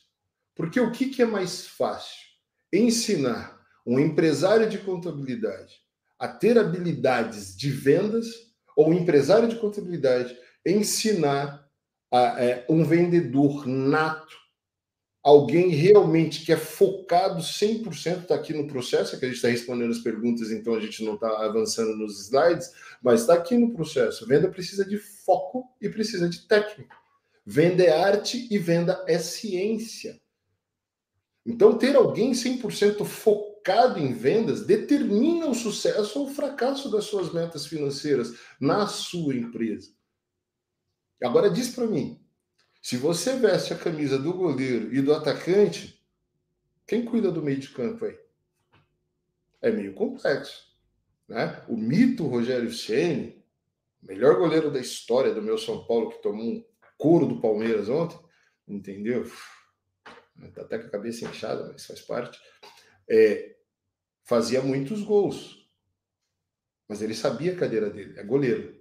Porque 0.56 0.80
o 0.80 0.92
que, 0.92 1.22
é 1.22 1.26
mais 1.26 1.68
fácil? 1.68 2.26
Ensinar 2.74 3.60
um 3.86 4.00
empresário 4.00 4.70
de 4.70 4.78
contabilidade 4.80 5.76
a 6.20 6.28
ter 6.28 6.58
habilidades 6.58 7.56
de 7.56 7.70
vendas 7.70 8.28
ou 8.76 8.90
um 8.90 8.94
empresário 8.94 9.48
de 9.48 9.56
contabilidade 9.56 10.36
ensinar 10.66 11.66
a, 12.12 12.44
é, 12.44 12.66
um 12.70 12.84
vendedor 12.84 13.66
nato 13.68 14.36
alguém 15.28 15.68
realmente 15.68 16.46
que 16.46 16.54
é 16.54 16.56
focado 16.56 17.42
100% 17.42 18.22
está 18.22 18.36
aqui 18.36 18.54
no 18.54 18.66
processo, 18.66 19.14
é 19.14 19.20
que 19.20 19.26
a 19.26 19.28
gente 19.28 19.36
está 19.36 19.50
respondendo 19.50 19.92
as 19.92 20.00
perguntas, 20.00 20.52
então 20.52 20.74
a 20.74 20.80
gente 20.80 21.04
não 21.04 21.16
está 21.16 21.44
avançando 21.44 21.98
nos 21.98 22.18
slides, 22.28 22.72
mas 23.04 23.20
está 23.22 23.34
aqui 23.34 23.58
no 23.58 23.74
processo. 23.74 24.26
Venda 24.26 24.48
precisa 24.48 24.86
de 24.86 24.98
foco 24.98 25.70
e 25.82 25.90
precisa 25.90 26.30
de 26.30 26.48
técnica. 26.48 26.96
Venda 27.46 27.84
é 27.84 27.92
arte 27.92 28.48
e 28.50 28.58
venda 28.58 29.04
é 29.06 29.20
ciência. 29.20 30.18
Então, 31.46 31.78
ter 31.78 31.98
alguém 31.98 32.32
100% 32.32 33.04
focado 33.04 34.00
em 34.00 34.14
vendas 34.14 34.66
determina 34.66 35.48
o 35.48 35.54
sucesso 35.54 36.22
ou 36.22 36.28
o 36.28 36.34
fracasso 36.34 36.90
das 36.90 37.04
suas 37.04 37.34
metas 37.34 37.68
financeiras 37.68 38.34
na 38.62 38.88
sua 38.88 39.36
empresa. 39.36 39.92
Agora, 41.22 41.50
diz 41.50 41.68
para 41.76 41.86
mim, 41.86 42.18
se 42.88 42.96
você 42.96 43.36
veste 43.36 43.74
a 43.74 43.78
camisa 43.78 44.18
do 44.18 44.34
goleiro 44.34 44.96
e 44.96 45.02
do 45.02 45.14
atacante, 45.14 46.02
quem 46.88 47.04
cuida 47.04 47.30
do 47.30 47.44
meio 47.44 47.60
de 47.60 47.68
campo 47.68 48.06
aí? 48.06 48.18
É 49.62 49.70
meio 49.70 49.94
complexo. 49.94 50.74
Né? 51.28 51.62
O 51.68 51.76
mito 51.76 52.26
Rogério 52.26 52.72
Ceni, 52.72 53.44
melhor 54.02 54.38
goleiro 54.38 54.72
da 54.72 54.80
história 54.80 55.34
do 55.34 55.42
meu 55.42 55.58
São 55.58 55.86
Paulo, 55.86 56.12
que 56.12 56.22
tomou 56.22 56.46
um 56.46 56.66
couro 56.98 57.26
do 57.26 57.42
Palmeiras 57.42 57.90
ontem, 57.90 58.18
entendeu? 58.66 59.30
Tá 60.56 60.62
até 60.62 60.80
com 60.80 60.88
a 60.88 60.92
cabeça 60.92 61.26
inchada, 61.26 61.70
mas 61.70 61.86
faz 61.86 62.00
parte. 62.00 62.40
É, 63.10 63.58
fazia 64.24 64.62
muitos 64.62 65.04
gols. 65.04 65.70
Mas 66.88 67.02
ele 67.02 67.14
sabia 67.14 67.52
a 67.52 67.58
cadeira 67.58 67.90
dele, 67.90 68.18
é 68.18 68.24
goleiro. 68.24 68.80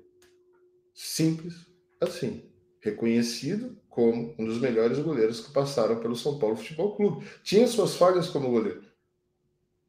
Simples 0.95 1.67
assim. 2.01 2.53
Reconhecido 2.81 3.77
como 3.97 4.35
um 4.39 4.45
dos 4.45 4.61
melhores 4.61 4.99
goleiros 4.99 5.41
que 5.41 5.51
passaram 5.51 5.99
pelo 5.99 6.15
São 6.15 6.39
Paulo 6.39 6.55
Futebol 6.55 6.95
Clube. 6.95 7.27
Tinha 7.43 7.67
suas 7.67 7.95
falhas 7.95 8.29
como 8.29 8.51
goleiro, 8.51 8.85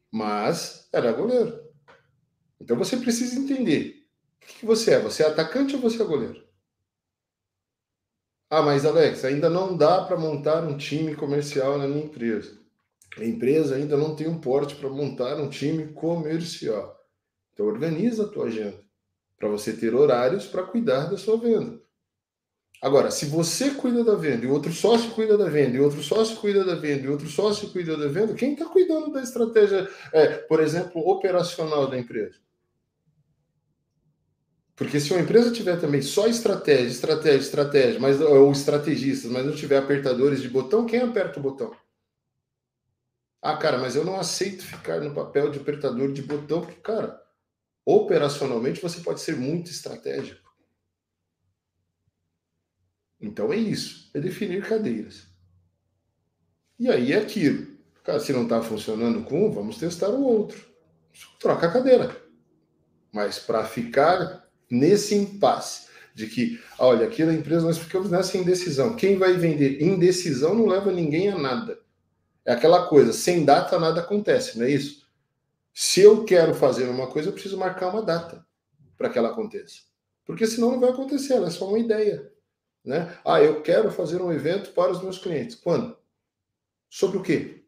mas 0.10 0.88
era 0.94 1.12
goleiro. 1.12 1.62
Então 2.58 2.78
você 2.78 2.96
precisa 2.96 3.38
entender 3.38 4.08
o 4.42 4.46
que 4.46 4.66
você 4.66 4.94
é. 4.94 5.02
Você 5.02 5.24
é 5.24 5.28
atacante 5.28 5.76
ou 5.76 5.82
você 5.82 6.02
é 6.02 6.06
goleiro? 6.06 6.42
Ah, 8.50 8.62
mas 8.62 8.86
Alex, 8.86 9.26
ainda 9.26 9.50
não 9.50 9.76
dá 9.76 10.06
para 10.06 10.16
montar 10.16 10.64
um 10.64 10.78
time 10.78 11.14
comercial 11.14 11.78
na 11.78 11.86
minha 11.86 12.06
empresa. 12.06 12.58
A 13.18 13.26
empresa 13.26 13.76
ainda 13.76 13.98
não 13.98 14.16
tem 14.16 14.30
um 14.30 14.40
porte 14.40 14.74
para 14.76 14.88
montar 14.88 15.36
um 15.36 15.50
time 15.50 15.92
comercial. 15.92 16.98
Então 17.52 17.66
organiza 17.66 18.24
a 18.24 18.30
tua 18.30 18.46
agenda 18.46 18.82
para 19.38 19.50
você 19.50 19.76
ter 19.76 19.94
horários 19.94 20.48
para 20.48 20.64
cuidar 20.64 21.10
da 21.10 21.18
sua 21.18 21.38
venda. 21.38 21.86
Agora, 22.82 23.10
se 23.10 23.26
você 23.26 23.72
cuida 23.72 24.04
da 24.04 24.16
venda 24.16 24.46
e 24.46 24.48
outro 24.48 24.72
sócio 24.72 25.10
cuida 25.12 25.36
da 25.36 25.50
venda 25.50 25.78
e 25.78 25.80
outro 25.80 26.02
sócio 26.04 26.38
cuida 26.38 26.64
da 26.64 26.76
venda 26.76 27.06
e 27.06 27.10
outro 27.10 27.28
sócio 27.28 27.70
cuida 27.70 27.98
da 27.98 28.08
venda, 28.08 28.36
quem 28.36 28.54
está 28.54 28.66
cuidando 28.66 29.12
da 29.12 29.22
estratégia, 29.22 29.90
é, 30.14 30.28
por 30.28 30.62
exemplo, 30.62 31.02
operacional 31.10 31.88
da 31.88 31.98
empresa? 31.98 32.38
Porque 34.76 35.00
se 35.00 35.12
uma 35.12 35.22
empresa 35.22 35.52
tiver 35.52 35.80
também 35.82 36.04
só 36.04 36.28
estratégia, 36.28 36.86
estratégia, 36.86 37.40
estratégia, 37.40 38.00
mas, 38.00 38.22
ou 38.22 38.52
estrategistas, 38.52 39.32
mas 39.32 39.44
não 39.44 39.56
tiver 39.56 39.78
apertadores 39.78 40.40
de 40.40 40.48
botão, 40.48 40.86
quem 40.86 41.00
aperta 41.00 41.40
o 41.40 41.44
botão? 41.44 41.76
Ah, 43.42 43.58
cara, 43.58 43.80
mas 43.80 43.96
eu 43.96 44.06
não 44.06 44.20
aceito 44.20 44.64
ficar 44.64 45.00
no 45.00 45.16
papel 45.16 45.50
de 45.50 45.58
apertador 45.58 46.14
de 46.14 46.22
botão, 46.22 46.62
porque, 46.62 46.80
cara, 46.80 47.20
operacionalmente 47.84 48.80
você 48.80 49.00
pode 49.00 49.20
ser 49.20 49.36
muito 49.36 49.72
estratégico. 49.72 50.47
Então 53.20 53.52
é 53.52 53.58
isso, 53.58 54.10
é 54.14 54.20
definir 54.20 54.68
cadeiras. 54.68 55.28
E 56.80 56.90
aí 56.90 57.14
é 57.14 57.18
aquilo. 57.18 57.68
Cara, 58.04 58.20
se 58.20 58.32
não 58.32 58.44
está 58.44 58.62
funcionando 58.62 59.24
com 59.24 59.48
um, 59.48 59.52
vamos 59.52 59.78
testar 59.78 60.10
o 60.10 60.24
outro. 60.24 60.66
Troca 61.40 61.68
a 61.68 61.72
cadeira. 61.72 62.16
Mas 63.12 63.40
para 63.40 63.66
ficar 63.66 64.48
nesse 64.70 65.16
impasse 65.16 65.88
de 66.14 66.28
que, 66.28 66.60
olha, 66.80 67.08
aqui 67.08 67.24
na 67.24 67.34
empresa 67.34 67.66
nós 67.66 67.78
ficamos 67.78 68.10
nessa 68.10 68.38
indecisão. 68.38 68.96
Quem 68.96 69.18
vai 69.18 69.34
vender? 69.34 69.82
Indecisão 69.82 70.56
não 70.56 70.66
leva 70.66 70.92
ninguém 70.92 71.30
a 71.30 71.38
nada. 71.38 71.80
É 72.46 72.54
aquela 72.54 72.88
coisa, 72.88 73.12
sem 73.12 73.44
data 73.44 73.78
nada 73.78 74.02
acontece, 74.02 74.58
não 74.58 74.66
é 74.66 74.72
isso? 74.72 75.06
Se 75.74 76.02
eu 76.02 76.24
quero 76.24 76.56
fazer 76.56 76.86
uma 76.90 77.08
coisa, 77.08 77.30
eu 77.30 77.34
preciso 77.34 77.58
marcar 77.58 77.90
uma 77.90 78.02
data 78.02 78.46
para 78.98 79.10
que 79.10 79.18
ela 79.18 79.30
aconteça. 79.30 79.82
Porque 80.26 80.48
senão 80.48 80.72
não 80.72 80.80
vai 80.80 80.90
acontecer, 80.90 81.34
ela 81.34 81.48
é 81.48 81.52
só 81.52 81.68
uma 81.68 81.78
ideia. 81.78 82.32
Né? 82.88 83.20
Ah, 83.26 83.44
eu 83.44 83.62
quero 83.62 83.92
fazer 83.92 84.22
um 84.22 84.32
evento 84.32 84.72
para 84.72 84.94
os 84.94 85.04
meus 85.04 85.18
clientes. 85.18 85.58
Quando? 85.58 85.98
Sobre 86.90 87.18
o 87.18 87.22
quê? 87.22 87.66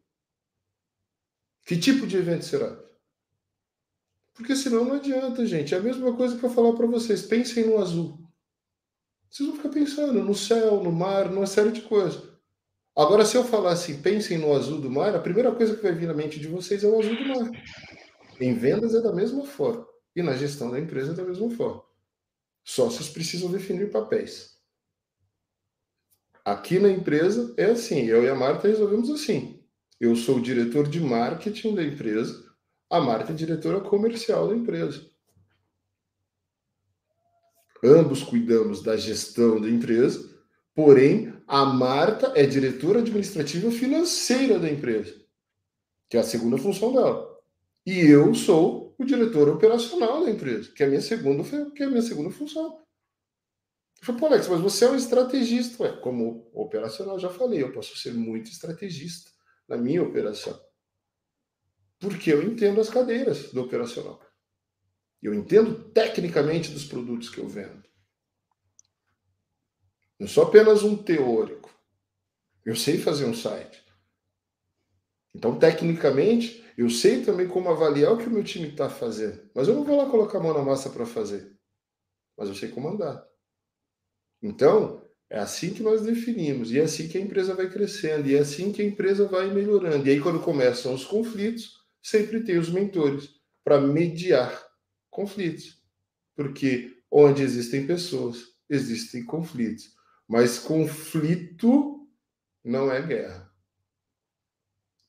Que 1.66 1.78
tipo 1.78 2.06
de 2.06 2.16
evento 2.16 2.42
será? 2.42 2.74
Porque 4.32 4.56
senão 4.56 4.82
não 4.82 4.94
adianta, 4.94 5.44
gente. 5.44 5.74
É 5.74 5.76
a 5.76 5.82
mesma 5.82 6.16
coisa 6.16 6.38
que 6.38 6.42
eu 6.42 6.48
falar 6.48 6.72
para 6.72 6.86
vocês. 6.86 7.20
Pensem 7.20 7.66
no 7.66 7.76
azul. 7.76 8.18
Vocês 9.28 9.46
vão 9.46 9.58
ficar 9.58 9.68
pensando 9.68 10.24
no 10.24 10.34
céu, 10.34 10.82
no 10.82 10.90
mar, 10.90 11.30
numa 11.30 11.46
série 11.46 11.70
de 11.70 11.82
coisas. 11.82 12.22
Agora, 12.96 13.26
se 13.26 13.36
eu 13.36 13.44
falar 13.44 13.72
assim, 13.72 14.00
pensem 14.00 14.38
no 14.38 14.54
azul 14.54 14.80
do 14.80 14.90
mar, 14.90 15.14
a 15.14 15.20
primeira 15.20 15.54
coisa 15.54 15.76
que 15.76 15.82
vai 15.82 15.92
vir 15.92 16.08
na 16.08 16.14
mente 16.14 16.40
de 16.40 16.48
vocês 16.48 16.82
é 16.82 16.88
o 16.88 16.98
azul 16.98 17.14
do 17.14 17.28
mar. 17.28 17.50
Em 18.40 18.54
vendas 18.54 18.94
é 18.94 19.02
da 19.02 19.12
mesma 19.12 19.44
forma. 19.44 19.86
E 20.16 20.22
na 20.22 20.32
gestão 20.32 20.70
da 20.70 20.80
empresa 20.80 21.12
é 21.12 21.14
da 21.14 21.24
mesma 21.24 21.50
forma. 21.50 21.84
Sócios 22.64 23.10
precisam 23.10 23.52
definir 23.52 23.90
papéis. 23.90 24.59
Aqui 26.44 26.78
na 26.78 26.90
empresa 26.90 27.54
é 27.56 27.66
assim, 27.66 28.06
eu 28.06 28.24
e 28.24 28.28
a 28.28 28.34
Marta 28.34 28.68
resolvemos 28.68 29.10
assim. 29.10 29.62
Eu 30.00 30.16
sou 30.16 30.38
o 30.38 30.42
diretor 30.42 30.88
de 30.88 31.00
marketing 31.00 31.74
da 31.74 31.84
empresa, 31.84 32.50
a 32.88 33.00
Marta 33.00 33.32
é 33.32 33.34
diretora 33.34 33.80
comercial 33.80 34.48
da 34.48 34.56
empresa. 34.56 35.08
Ambos 37.84 38.22
cuidamos 38.22 38.82
da 38.82 38.96
gestão 38.96 39.60
da 39.60 39.68
empresa, 39.68 40.28
porém 40.74 41.34
a 41.46 41.64
Marta 41.64 42.32
é 42.34 42.46
diretora 42.46 43.00
administrativa 43.00 43.70
financeira 43.70 44.58
da 44.58 44.70
empresa, 44.70 45.14
que 46.08 46.16
é 46.16 46.20
a 46.20 46.24
segunda 46.24 46.58
função 46.58 46.92
dela. 46.92 47.30
E 47.86 47.98
eu 48.00 48.34
sou 48.34 48.94
o 48.98 49.04
diretor 49.04 49.48
operacional 49.48 50.24
da 50.24 50.30
empresa, 50.30 50.70
que 50.72 50.82
é 50.82 50.86
a 50.86 50.88
minha 50.88 51.00
segunda, 51.00 51.42
que 51.74 51.82
é 51.82 51.86
a 51.86 51.90
minha 51.90 52.02
segunda 52.02 52.30
função. 52.30 52.78
Eu 54.00 54.06
falei, 54.06 54.20
pô, 54.20 54.26
Alex, 54.26 54.48
mas 54.48 54.60
você 54.60 54.84
é 54.86 54.90
um 54.90 54.96
estrategista. 54.96 55.82
Ué, 55.82 55.92
como 56.00 56.50
operacional, 56.54 57.18
já 57.18 57.28
falei, 57.28 57.62
eu 57.62 57.72
posso 57.72 57.96
ser 57.96 58.14
muito 58.14 58.50
estrategista 58.50 59.30
na 59.68 59.76
minha 59.76 60.02
operação. 60.02 60.58
Porque 61.98 62.32
eu 62.32 62.42
entendo 62.42 62.80
as 62.80 62.88
cadeiras 62.88 63.52
do 63.52 63.60
operacional. 63.60 64.20
Eu 65.22 65.34
entendo 65.34 65.90
tecnicamente 65.90 66.70
dos 66.70 66.84
produtos 66.86 67.28
que 67.28 67.38
eu 67.38 67.46
vendo. 67.46 67.84
Não 70.18 70.26
sou 70.26 70.44
apenas 70.44 70.82
um 70.82 70.96
teórico. 70.96 71.70
Eu 72.64 72.74
sei 72.74 72.98
fazer 72.98 73.26
um 73.26 73.34
site. 73.34 73.84
Então, 75.34 75.58
tecnicamente, 75.58 76.64
eu 76.76 76.88
sei 76.88 77.22
também 77.22 77.46
como 77.46 77.68
avaliar 77.68 78.12
o 78.12 78.18
que 78.18 78.26
o 78.26 78.30
meu 78.30 78.42
time 78.42 78.68
está 78.68 78.88
fazendo. 78.88 79.48
Mas 79.54 79.68
eu 79.68 79.74
não 79.74 79.84
vou 79.84 79.96
lá 79.96 80.10
colocar 80.10 80.38
a 80.38 80.42
mão 80.42 80.54
na 80.54 80.62
massa 80.62 80.90
para 80.90 81.04
fazer. 81.04 81.54
Mas 82.36 82.48
eu 82.48 82.54
sei 82.54 82.70
comandar. 82.70 83.29
Então, 84.42 85.02
é 85.28 85.38
assim 85.38 85.72
que 85.72 85.82
nós 85.82 86.02
definimos, 86.02 86.72
e 86.72 86.78
é 86.78 86.82
assim 86.82 87.08
que 87.08 87.18
a 87.18 87.20
empresa 87.20 87.54
vai 87.54 87.68
crescendo, 87.70 88.28
e 88.28 88.34
é 88.34 88.40
assim 88.40 88.72
que 88.72 88.82
a 88.82 88.84
empresa 88.84 89.26
vai 89.28 89.52
melhorando. 89.52 90.06
E 90.06 90.10
aí, 90.10 90.20
quando 90.20 90.40
começam 90.40 90.94
os 90.94 91.04
conflitos, 91.04 91.78
sempre 92.02 92.42
tem 92.42 92.58
os 92.58 92.70
mentores 92.70 93.30
para 93.62 93.80
mediar 93.80 94.66
conflitos. 95.10 95.80
Porque 96.34 96.96
onde 97.10 97.42
existem 97.42 97.86
pessoas, 97.86 98.38
existem 98.68 99.24
conflitos. 99.24 99.94
Mas 100.28 100.58
conflito 100.58 102.08
não 102.64 102.90
é 102.90 103.00
guerra. 103.02 103.50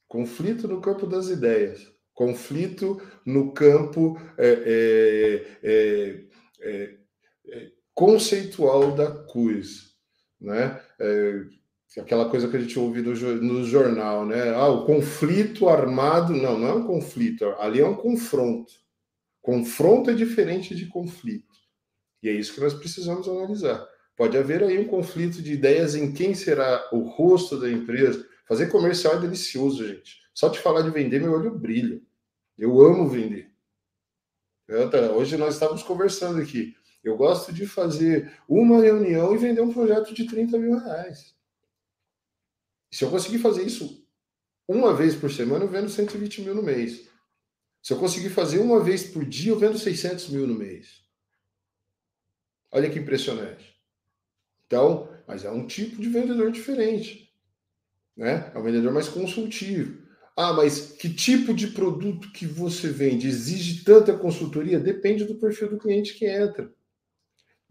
Conflito 0.08 0.68
no 0.68 0.82
campo 0.82 1.08
das 1.08 1.30
ideias, 1.30 1.90
conflito 2.14 3.02
no 3.26 3.54
campo 3.54 4.20
é, 4.38 5.48
é, 5.64 6.28
é, 6.60 6.98
é 7.46 7.72
conceitual 7.94 8.94
da 8.94 9.12
coisa, 9.12 9.82
né? 10.40 10.82
É, 11.00 11.42
aquela 12.00 12.30
coisa 12.30 12.48
que 12.48 12.56
a 12.56 12.60
gente 12.60 12.78
ouve 12.80 13.02
no, 13.02 13.14
no, 13.42 13.66
jornal, 13.66 14.26
né? 14.26 14.54
Ah, 14.54 14.68
o 14.68 14.86
conflito 14.86 15.68
armado. 15.68 16.34
Não, 16.34 16.58
não 16.58 16.68
é 16.68 16.74
um 16.74 16.88
conflito, 16.88 17.46
ali 17.60 17.82
é 17.82 17.86
um 17.86 17.96
confronto. 17.96 18.74
Confronto 19.42 20.10
é 20.10 20.14
diferente 20.14 20.76
de 20.76 20.88
conflito. 20.88 21.52
E 22.24 22.30
é 22.30 22.32
isso 22.32 22.54
que 22.54 22.62
nós 22.62 22.74
precisamos 22.74 23.28
analisar. 23.28 23.86
Pode 24.16 24.38
haver 24.38 24.64
aí 24.64 24.78
um 24.78 24.88
conflito 24.88 25.42
de 25.42 25.54
ideias 25.54 25.96
em 25.96 26.14
quem 26.14 26.36
será 26.36 26.88
o 26.92 27.00
rosto 27.00 27.60
da 27.60 27.70
empresa. 27.70 28.26
Fazer 28.48 28.68
comercial 28.68 29.16
é 29.16 29.22
delicioso, 29.22 29.88
gente. 29.88 30.22
Só 30.34 30.50
te 30.50 30.60
falar 30.60 30.84
de 30.84 30.92
vender, 30.92 31.20
meu 31.20 31.34
olho 31.34 31.58
brilha. 31.58 32.00
Eu 32.58 32.80
amo 32.82 33.08
vender. 33.08 33.52
Hoje 35.16 35.36
nós 35.38 35.56
estávamos 35.56 35.84
conversando 35.84 36.40
aqui. 36.40 36.76
Eu 37.04 37.18
gosto 37.18 37.52
de 37.52 37.66
fazer 37.66 38.32
uma 38.48 38.82
reunião 38.82 39.34
e 39.34 39.38
vender 39.38 39.62
um 39.62 39.74
projeto 39.74 40.14
de 40.14 40.26
30 40.26 40.58
mil 40.58 40.78
reais. 40.78 41.36
Se 42.92 43.04
eu 43.04 43.10
conseguir 43.10 43.40
fazer 43.40 43.64
isso 43.64 44.06
uma 44.68 44.94
vez 44.94 45.16
por 45.16 45.32
semana, 45.32 45.66
eu 45.66 45.70
vendo 45.70 45.90
120 45.90 46.42
mil 46.42 46.56
no 46.56 46.62
mês. 46.62 47.10
Se 47.82 47.94
eu 47.94 48.00
conseguir 48.00 48.30
fazer 48.30 48.60
uma 48.60 48.84
vez 48.84 49.04
por 49.04 49.26
dia, 49.26 49.52
eu 49.52 49.60
vendo 49.60 49.78
600 49.78 50.30
mil 50.30 50.46
no 50.46 50.54
mês. 50.54 51.02
Olha 52.72 52.90
que 52.90 53.00
impressionante. 53.00 53.76
Então, 54.68 55.10
mas 55.28 55.44
é 55.44 55.52
um 55.52 55.66
tipo 55.66 56.02
de 56.02 56.10
vendedor 56.10 56.52
diferente. 56.52 57.34
Né? 58.16 58.52
É 58.54 58.58
um 58.58 58.64
vendedor 58.64 58.94
mais 58.94 59.10
consultivo. 59.10 60.02
Ah, 60.38 60.54
mas 60.54 60.92
que 60.94 61.14
tipo 61.14 61.54
de 61.54 61.68
produto 61.68 62.32
que 62.32 62.46
você 62.46 62.90
vende 62.90 63.28
exige 63.28 63.84
tanta 63.84 64.18
consultoria? 64.18 64.80
Depende 64.80 65.26
do 65.26 65.36
perfil 65.36 65.70
do 65.70 65.78
cliente 65.78 66.14
que 66.14 66.26
entra. 66.26 66.74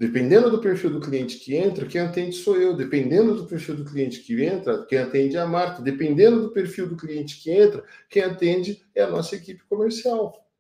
Dependendo 0.01 0.51
do 0.51 0.61
perfil 0.63 0.89
do 0.89 0.99
cliente 0.99 1.37
que 1.37 1.55
entra, 1.55 1.85
quem 1.85 2.01
atende 2.01 2.35
sou 2.35 2.57
eu. 2.57 2.75
Dependendo 2.75 3.35
do 3.35 3.45
perfil 3.45 3.77
do 3.77 3.85
cliente 3.85 4.21
que 4.21 4.43
entra, 4.43 4.87
quem 4.87 4.97
atende 4.97 5.37
é 5.37 5.41
a 5.41 5.47
Marta. 5.47 5.83
Dependendo 5.83 6.41
do 6.41 6.53
perfil 6.53 6.89
do 6.89 6.97
cliente 6.97 7.39
que 7.43 7.51
entra, 7.51 7.85
quem 8.09 8.23
atende 8.23 8.83
é 8.95 9.03
a 9.03 9.11
nossa 9.11 9.37
equipe 9.37 9.63
comercial. 9.69 10.51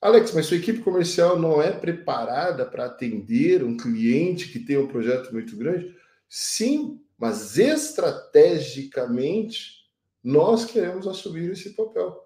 Alex, 0.00 0.32
mas 0.32 0.46
sua 0.46 0.56
equipe 0.56 0.78
comercial 0.78 1.38
não 1.38 1.60
é 1.60 1.70
preparada 1.70 2.64
para 2.64 2.86
atender 2.86 3.62
um 3.62 3.76
cliente 3.76 4.48
que 4.48 4.58
tem 4.58 4.78
um 4.78 4.88
projeto 4.88 5.30
muito 5.34 5.54
grande? 5.54 5.94
Sim, 6.26 6.98
mas 7.18 7.58
estrategicamente 7.58 9.80
nós 10.24 10.64
queremos 10.64 11.06
assumir 11.06 11.50
esse 11.50 11.74
papel. 11.74 12.18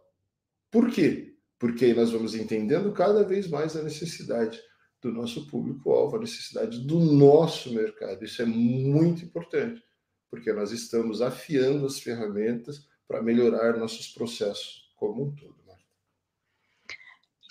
Por 0.70 0.92
quê? 0.92 1.34
Porque 1.58 1.86
aí 1.86 1.92
nós 1.92 2.12
vamos 2.12 2.36
entendendo 2.36 2.92
cada 2.92 3.24
vez 3.24 3.48
mais 3.48 3.74
a 3.74 3.82
necessidade 3.82 4.62
do 5.04 5.12
nosso 5.12 5.46
público-alvo, 5.46 6.16
a 6.16 6.20
necessidade 6.20 6.80
do 6.80 6.98
nosso 6.98 7.72
mercado. 7.74 8.24
Isso 8.24 8.40
é 8.40 8.46
muito 8.46 9.22
importante, 9.22 9.82
porque 10.30 10.50
nós 10.50 10.72
estamos 10.72 11.20
afiando 11.20 11.84
as 11.84 11.98
ferramentas 11.98 12.88
para 13.06 13.22
melhorar 13.22 13.76
nossos 13.76 14.08
processos 14.08 14.90
como 14.96 15.24
um 15.24 15.34
todo. 15.34 15.54
Né? 15.66 15.74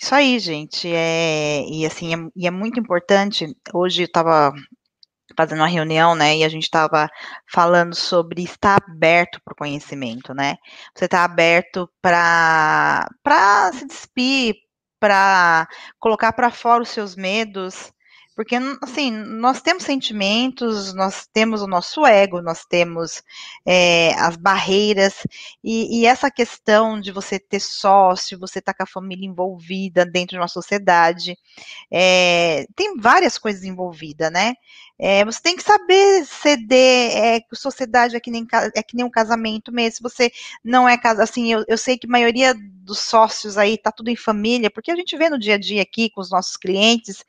Isso 0.02 0.14
aí, 0.14 0.38
gente. 0.40 0.88
É, 0.92 1.64
e 1.68 1.86
assim, 1.86 2.12
é, 2.12 2.28
e 2.34 2.46
é 2.48 2.50
muito 2.50 2.80
importante. 2.80 3.56
Hoje 3.72 4.02
eu 4.02 4.06
estava 4.06 4.52
fazendo 5.36 5.60
uma 5.60 5.68
reunião, 5.68 6.14
né, 6.14 6.36
e 6.36 6.44
a 6.44 6.48
gente 6.48 6.64
estava 6.64 7.08
falando 7.52 7.94
sobre 7.94 8.42
estar 8.42 8.78
aberto 8.86 9.40
para 9.44 9.52
o 9.52 9.56
conhecimento, 9.56 10.32
né? 10.34 10.56
Você 10.94 11.06
está 11.06 11.24
aberto 11.24 11.90
para 12.00 13.08
para 13.22 13.72
se 13.72 13.86
despir, 13.86 14.54
para 15.04 15.68
colocar 16.00 16.32
para 16.32 16.50
fora 16.50 16.82
os 16.82 16.88
seus 16.88 17.14
medos, 17.14 17.92
porque 18.34 18.56
assim 18.82 19.10
nós 19.10 19.60
temos 19.60 19.82
sentimentos, 19.82 20.94
nós 20.94 21.28
temos 21.30 21.60
o 21.60 21.66
nosso 21.66 22.06
ego, 22.06 22.40
nós 22.40 22.64
temos 22.64 23.22
é, 23.66 24.14
as 24.14 24.34
barreiras 24.38 25.26
e, 25.62 26.00
e, 26.00 26.06
essa 26.06 26.30
questão 26.30 26.98
de 26.98 27.12
você 27.12 27.38
ter 27.38 27.60
sócio, 27.60 28.38
você 28.38 28.60
estar 28.60 28.72
tá 28.72 28.78
com 28.78 28.82
a 28.84 28.86
família 28.86 29.26
envolvida 29.28 30.06
dentro 30.06 30.36
de 30.36 30.38
uma 30.38 30.48
sociedade, 30.48 31.36
é, 31.92 32.64
tem 32.74 32.96
várias 32.96 33.36
coisas 33.36 33.62
envolvidas, 33.62 34.32
né? 34.32 34.54
É, 34.98 35.24
você 35.24 35.40
tem 35.42 35.56
que 35.56 35.62
saber 35.62 36.24
ceder, 36.24 37.16
é, 37.16 37.40
sociedade 37.52 38.14
é 38.14 38.20
que, 38.20 38.30
nem, 38.30 38.46
é 38.76 38.82
que 38.82 38.94
nem 38.94 39.04
um 39.04 39.10
casamento 39.10 39.72
mesmo, 39.72 39.96
se 39.96 40.02
você 40.02 40.32
não 40.62 40.88
é 40.88 40.96
assim, 41.20 41.52
eu, 41.52 41.64
eu 41.66 41.76
sei 41.76 41.98
que 41.98 42.06
a 42.06 42.10
maioria 42.10 42.54
dos 42.56 43.00
sócios 43.00 43.58
aí 43.58 43.76
tá 43.76 43.90
tudo 43.90 44.08
em 44.08 44.16
família, 44.16 44.70
porque 44.70 44.92
a 44.92 44.96
gente 44.96 45.16
vê 45.16 45.28
no 45.28 45.38
dia 45.38 45.54
a 45.54 45.58
dia 45.58 45.82
aqui 45.82 46.10
com 46.10 46.20
os 46.20 46.30
nossos 46.30 46.56
clientes, 46.56 47.24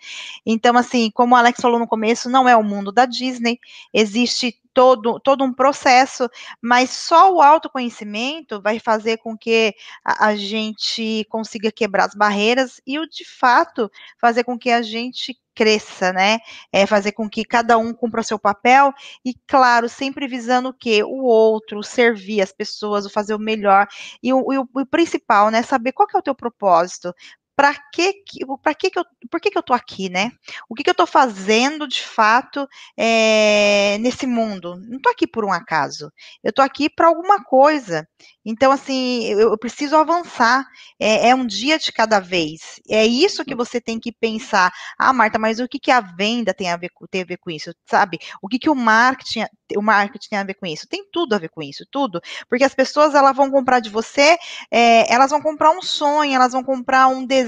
então, 0.45 0.77
assim, 0.77 1.09
como 1.09 1.33
o 1.33 1.37
Alex 1.37 1.59
falou 1.59 1.79
no 1.79 1.87
começo, 1.87 2.29
não 2.29 2.47
é 2.47 2.55
o 2.55 2.63
mundo 2.63 2.91
da 2.91 3.05
Disney, 3.05 3.59
existe 3.91 4.55
todo, 4.75 5.19
todo 5.21 5.43
um 5.43 5.53
processo, 5.53 6.29
mas 6.61 6.91
só 6.91 7.33
o 7.33 7.41
autoconhecimento 7.41 8.61
vai 8.61 8.77
fazer 8.77 9.17
com 9.17 9.35
que 9.35 9.73
a, 10.03 10.27
a 10.27 10.35
gente 10.35 11.25
consiga 11.29 11.71
quebrar 11.71 12.05
as 12.05 12.13
barreiras 12.13 12.81
e 12.85 12.99
o 12.99 13.07
de 13.07 13.25
fato 13.25 13.89
fazer 14.19 14.43
com 14.43 14.59
que 14.59 14.69
a 14.69 14.81
gente 14.81 15.35
cresça, 15.55 16.11
né? 16.13 16.39
É 16.71 16.85
fazer 16.85 17.13
com 17.13 17.29
que 17.29 17.45
cada 17.45 17.77
um 17.77 17.93
cumpra 17.93 18.21
o 18.21 18.23
seu 18.23 18.37
papel 18.37 18.93
e, 19.23 19.33
claro, 19.47 19.87
sempre 19.89 20.27
visando 20.27 20.69
o 20.69 20.73
quê? 20.73 21.03
O 21.03 21.23
outro, 21.23 21.81
servir 21.83 22.41
as 22.41 22.51
pessoas, 22.51 23.05
o 23.05 23.09
fazer 23.09 23.33
o 23.33 23.39
melhor. 23.39 23.87
E 24.21 24.33
o, 24.33 24.39
o, 24.39 24.81
o 24.81 24.85
principal, 24.85 25.49
né? 25.49 25.61
Saber 25.63 25.93
qual 25.93 26.07
que 26.07 26.15
é 26.15 26.19
o 26.19 26.23
teu 26.23 26.35
propósito 26.35 27.13
para 27.55 27.73
que, 27.93 28.23
para 28.61 28.75
que, 28.75 28.89
que 28.89 28.99
eu, 28.99 29.05
por 29.31 29.39
que, 29.39 29.49
que 29.49 29.57
eu 29.57 29.63
tô 29.63 29.73
aqui, 29.73 30.09
né? 30.09 30.31
O 30.69 30.75
que, 30.75 30.83
que 30.83 30.89
eu 30.89 30.95
tô 30.95 31.07
fazendo 31.07 31.87
de 31.87 32.01
fato 32.01 32.67
é, 32.97 33.97
nesse 33.99 34.27
mundo? 34.27 34.75
Não 34.87 34.99
tô 34.99 35.09
aqui 35.09 35.25
por 35.25 35.45
um 35.45 35.51
acaso. 35.51 36.11
Eu 36.43 36.51
tô 36.51 36.61
aqui 36.61 36.89
para 36.89 37.07
alguma 37.07 37.43
coisa. 37.43 38.07
Então, 38.45 38.71
assim, 38.71 39.25
eu, 39.25 39.39
eu 39.51 39.57
preciso 39.57 39.95
avançar. 39.95 40.65
É, 40.99 41.29
é, 41.29 41.35
um 41.35 41.45
dia 41.45 41.79
de 41.79 41.91
cada 41.91 42.19
vez. 42.19 42.79
É 42.89 43.05
isso 43.05 43.43
que 43.45 43.55
você 43.55 43.81
tem 43.81 43.99
que 43.99 44.11
pensar. 44.11 44.71
Ah, 44.97 45.13
Marta, 45.13 45.39
mas 45.39 45.59
o 45.59 45.67
que, 45.67 45.79
que 45.79 45.91
a 45.91 46.01
venda 46.01 46.53
tem 46.53 46.69
a 46.69 46.77
ver, 46.77 46.91
tem 47.09 47.21
a 47.21 47.25
ver 47.25 47.37
com 47.37 47.49
isso? 47.49 47.73
Sabe? 47.85 48.19
O 48.41 48.47
que, 48.47 48.59
que 48.59 48.69
o 48.69 48.75
marketing, 48.75 49.45
o 49.75 49.81
marketing 49.81 50.29
tem 50.29 50.39
a 50.39 50.43
ver 50.43 50.55
com 50.55 50.65
isso? 50.65 50.87
Tem 50.87 51.05
tudo 51.11 51.33
a 51.33 51.39
ver 51.39 51.49
com 51.49 51.61
isso, 51.61 51.85
tudo. 51.89 52.21
Porque 52.49 52.63
as 52.63 52.75
pessoas 52.75 53.15
elas 53.15 53.35
vão 53.35 53.49
comprar 53.49 53.79
de 53.79 53.89
você, 53.89 54.37
é, 54.71 55.11
elas 55.11 55.31
vão 55.31 55.41
comprar 55.41 55.71
um 55.71 55.81
sonho, 55.81 56.33
elas 56.33 56.53
vão 56.53 56.63
comprar 56.63 57.07
um 57.07 57.25
desejo, 57.25 57.44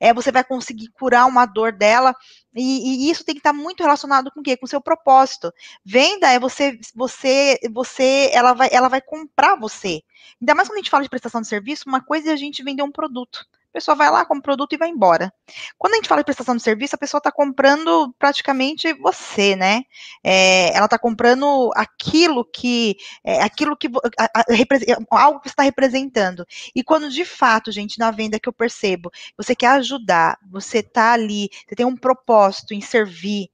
é, 0.00 0.12
você 0.12 0.30
vai 0.30 0.44
conseguir 0.44 0.88
curar 0.92 1.26
uma 1.26 1.46
dor 1.46 1.72
dela. 1.72 2.14
E, 2.54 3.06
e, 3.06 3.10
isso 3.10 3.24
tem 3.24 3.34
que 3.34 3.40
estar 3.40 3.52
muito 3.52 3.82
relacionado 3.82 4.30
com 4.30 4.40
o 4.40 4.42
quê? 4.42 4.56
Com 4.56 4.66
o 4.66 4.68
seu 4.68 4.80
propósito. 4.80 5.52
Venda 5.84 6.28
é 6.28 6.38
você, 6.38 6.78
você, 6.94 7.58
você, 7.72 8.30
ela 8.32 8.52
vai, 8.52 8.68
ela 8.72 8.88
vai 8.88 9.00
comprar 9.00 9.56
você. 9.56 10.02
Ainda 10.40 10.54
mais 10.54 10.68
quando 10.68 10.76
a 10.76 10.80
gente 10.80 10.90
fala 10.90 11.02
de 11.02 11.10
prestação 11.10 11.40
de 11.40 11.48
serviço, 11.48 11.84
uma 11.86 12.00
coisa 12.00 12.30
é 12.30 12.32
a 12.32 12.36
gente 12.36 12.62
vender 12.62 12.82
um 12.82 12.92
produto. 12.92 13.46
A 13.70 13.72
pessoa 13.74 13.94
vai 13.94 14.10
lá, 14.10 14.24
compra 14.24 14.40
o 14.40 14.42
produto 14.42 14.72
e 14.72 14.76
vai 14.76 14.88
embora. 14.88 15.32
Quando 15.78 15.92
a 15.92 15.96
gente 15.96 16.08
fala 16.08 16.22
de 16.22 16.24
prestação 16.24 16.56
de 16.56 16.62
serviço, 16.62 16.96
a 16.96 16.98
pessoa 16.98 17.18
está 17.18 17.30
comprando 17.30 18.12
praticamente 18.18 18.92
você, 18.94 19.54
né? 19.54 19.84
É, 20.24 20.76
ela 20.76 20.86
está 20.86 20.98
comprando 20.98 21.70
aquilo 21.76 22.44
que, 22.44 22.96
é, 23.22 23.40
aquilo 23.40 23.76
que, 23.76 23.86
a, 24.18 24.24
a, 24.24 24.40
a, 24.40 25.22
algo 25.22 25.40
que 25.40 25.48
está 25.48 25.62
representando. 25.62 26.44
E 26.74 26.82
quando 26.82 27.08
de 27.08 27.24
fato, 27.24 27.70
gente, 27.70 27.96
na 27.96 28.10
venda 28.10 28.40
que 28.40 28.48
eu 28.48 28.52
percebo, 28.52 29.08
você 29.36 29.54
quer 29.54 29.68
ajudar, 29.68 30.36
você 30.50 30.78
está 30.78 31.12
ali, 31.12 31.48
você 31.68 31.76
tem 31.76 31.86
um 31.86 31.96
propósito 31.96 32.74
em 32.74 32.80
servir, 32.80 33.50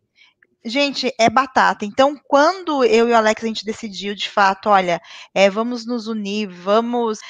Gente, 0.68 1.14
é 1.16 1.30
batata. 1.30 1.84
Então, 1.84 2.20
quando 2.26 2.84
eu 2.84 3.08
e 3.08 3.12
o 3.12 3.16
Alex 3.16 3.44
a 3.44 3.46
gente 3.46 3.64
decidiu, 3.64 4.16
de 4.16 4.28
fato, 4.28 4.68
olha, 4.68 5.00
é, 5.32 5.48
vamos 5.48 5.86
nos 5.86 6.08
unir, 6.08 6.48
vamos 6.48 7.20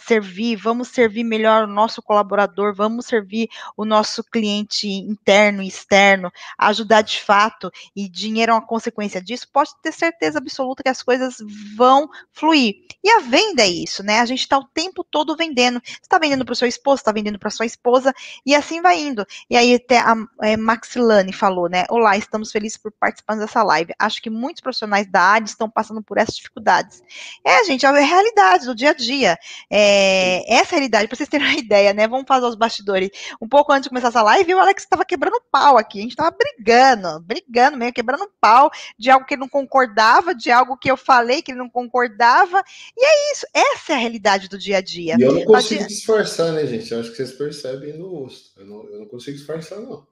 servir, 0.00 0.56
vamos 0.56 0.88
servir 0.88 1.22
melhor 1.22 1.64
o 1.64 1.66
nosso 1.66 2.00
colaborador, 2.00 2.74
vamos 2.74 3.04
servir 3.04 3.50
o 3.76 3.84
nosso 3.84 4.24
cliente 4.24 4.88
interno 4.88 5.62
e 5.62 5.68
externo, 5.68 6.32
ajudar 6.56 7.02
de 7.02 7.20
fato, 7.20 7.70
e 7.94 8.08
dinheiro 8.08 8.52
é 8.52 8.54
uma 8.54 8.66
consequência 8.66 9.20
disso, 9.20 9.46
pode 9.52 9.70
ter 9.82 9.92
certeza 9.92 10.38
absoluta 10.38 10.82
que 10.82 10.88
as 10.88 11.02
coisas 11.02 11.36
vão 11.76 12.08
fluir. 12.32 12.74
E 13.04 13.10
a 13.10 13.18
venda 13.18 13.64
é 13.64 13.68
isso, 13.68 14.02
né? 14.02 14.20
A 14.20 14.24
gente 14.24 14.40
está 14.40 14.56
o 14.56 14.64
tempo 14.64 15.04
todo 15.04 15.36
vendendo. 15.36 15.78
Você 15.84 15.98
está 16.00 16.18
vendendo 16.18 16.42
para 16.42 16.54
o 16.54 16.56
seu 16.56 16.66
esposo, 16.66 17.00
está 17.00 17.12
vendendo 17.12 17.38
para 17.38 17.50
sua 17.50 17.66
esposa, 17.66 18.14
e 18.46 18.54
assim 18.54 18.80
vai 18.80 18.98
indo. 18.98 19.26
E 19.50 19.58
aí 19.58 19.74
até 19.74 19.98
a 19.98 20.14
é, 20.40 20.56
Maxilane 20.56 21.34
falou, 21.34 21.68
né? 21.68 21.84
Olá, 21.90 22.16
estamos 22.16 22.50
felizes 22.50 22.77
por 22.78 22.92
participar 22.92 23.36
dessa 23.36 23.62
live. 23.62 23.92
Acho 23.98 24.22
que 24.22 24.30
muitos 24.30 24.60
profissionais 24.60 25.10
da 25.10 25.20
área 25.20 25.44
estão 25.44 25.68
passando 25.68 26.02
por 26.02 26.18
essas 26.18 26.34
dificuldades. 26.34 27.02
É, 27.44 27.64
gente, 27.64 27.84
é 27.84 27.88
a 27.88 27.92
realidade 27.92 28.66
do 28.66 28.74
dia 28.74 28.90
a 28.90 28.94
dia. 28.94 29.38
É, 29.70 30.54
essa 30.54 30.74
é 30.74 30.76
a 30.76 30.78
realidade, 30.78 31.08
para 31.08 31.16
vocês 31.16 31.28
terem 31.28 31.46
uma 31.46 31.56
ideia, 31.58 31.92
né? 31.92 32.06
Vamos 32.06 32.26
fazer 32.26 32.46
os 32.46 32.54
bastidores. 32.54 33.10
Um 33.40 33.48
pouco 33.48 33.72
antes 33.72 33.84
de 33.84 33.88
começar 33.88 34.08
essa 34.08 34.22
live, 34.22 34.54
o 34.54 34.58
Alex 34.58 34.82
estava 34.82 35.04
quebrando 35.04 35.40
pau 35.50 35.76
aqui. 35.76 35.98
A 35.98 36.02
gente 36.02 36.12
estava 36.12 36.30
brigando, 36.30 37.20
brigando 37.20 37.76
mesmo, 37.76 37.92
quebrando 37.92 38.30
pau 38.40 38.70
de 38.98 39.10
algo 39.10 39.26
que 39.26 39.34
ele 39.34 39.40
não 39.40 39.48
concordava, 39.48 40.34
de 40.34 40.50
algo 40.50 40.76
que 40.76 40.90
eu 40.90 40.96
falei 40.96 41.42
que 41.42 41.52
ele 41.52 41.58
não 41.58 41.70
concordava. 41.70 42.62
E 42.96 43.04
é 43.04 43.32
isso, 43.32 43.46
essa 43.52 43.92
é 43.92 43.96
a 43.96 43.98
realidade 43.98 44.48
do 44.48 44.58
dia 44.58 44.78
a 44.78 44.80
dia. 44.80 45.16
E 45.18 45.22
eu 45.22 45.32
não 45.32 45.44
consigo 45.44 45.86
disfarçar, 45.86 46.52
né, 46.52 46.66
gente? 46.66 46.92
Eu 46.92 47.00
acho 47.00 47.10
que 47.10 47.16
vocês 47.16 47.32
percebem 47.32 47.96
no 47.96 48.08
rosto. 48.08 48.58
Eu 48.58 48.66
não, 48.66 48.84
eu 48.84 48.98
não 49.00 49.06
consigo 49.06 49.36
disfarçar, 49.36 49.80
não. 49.80 50.06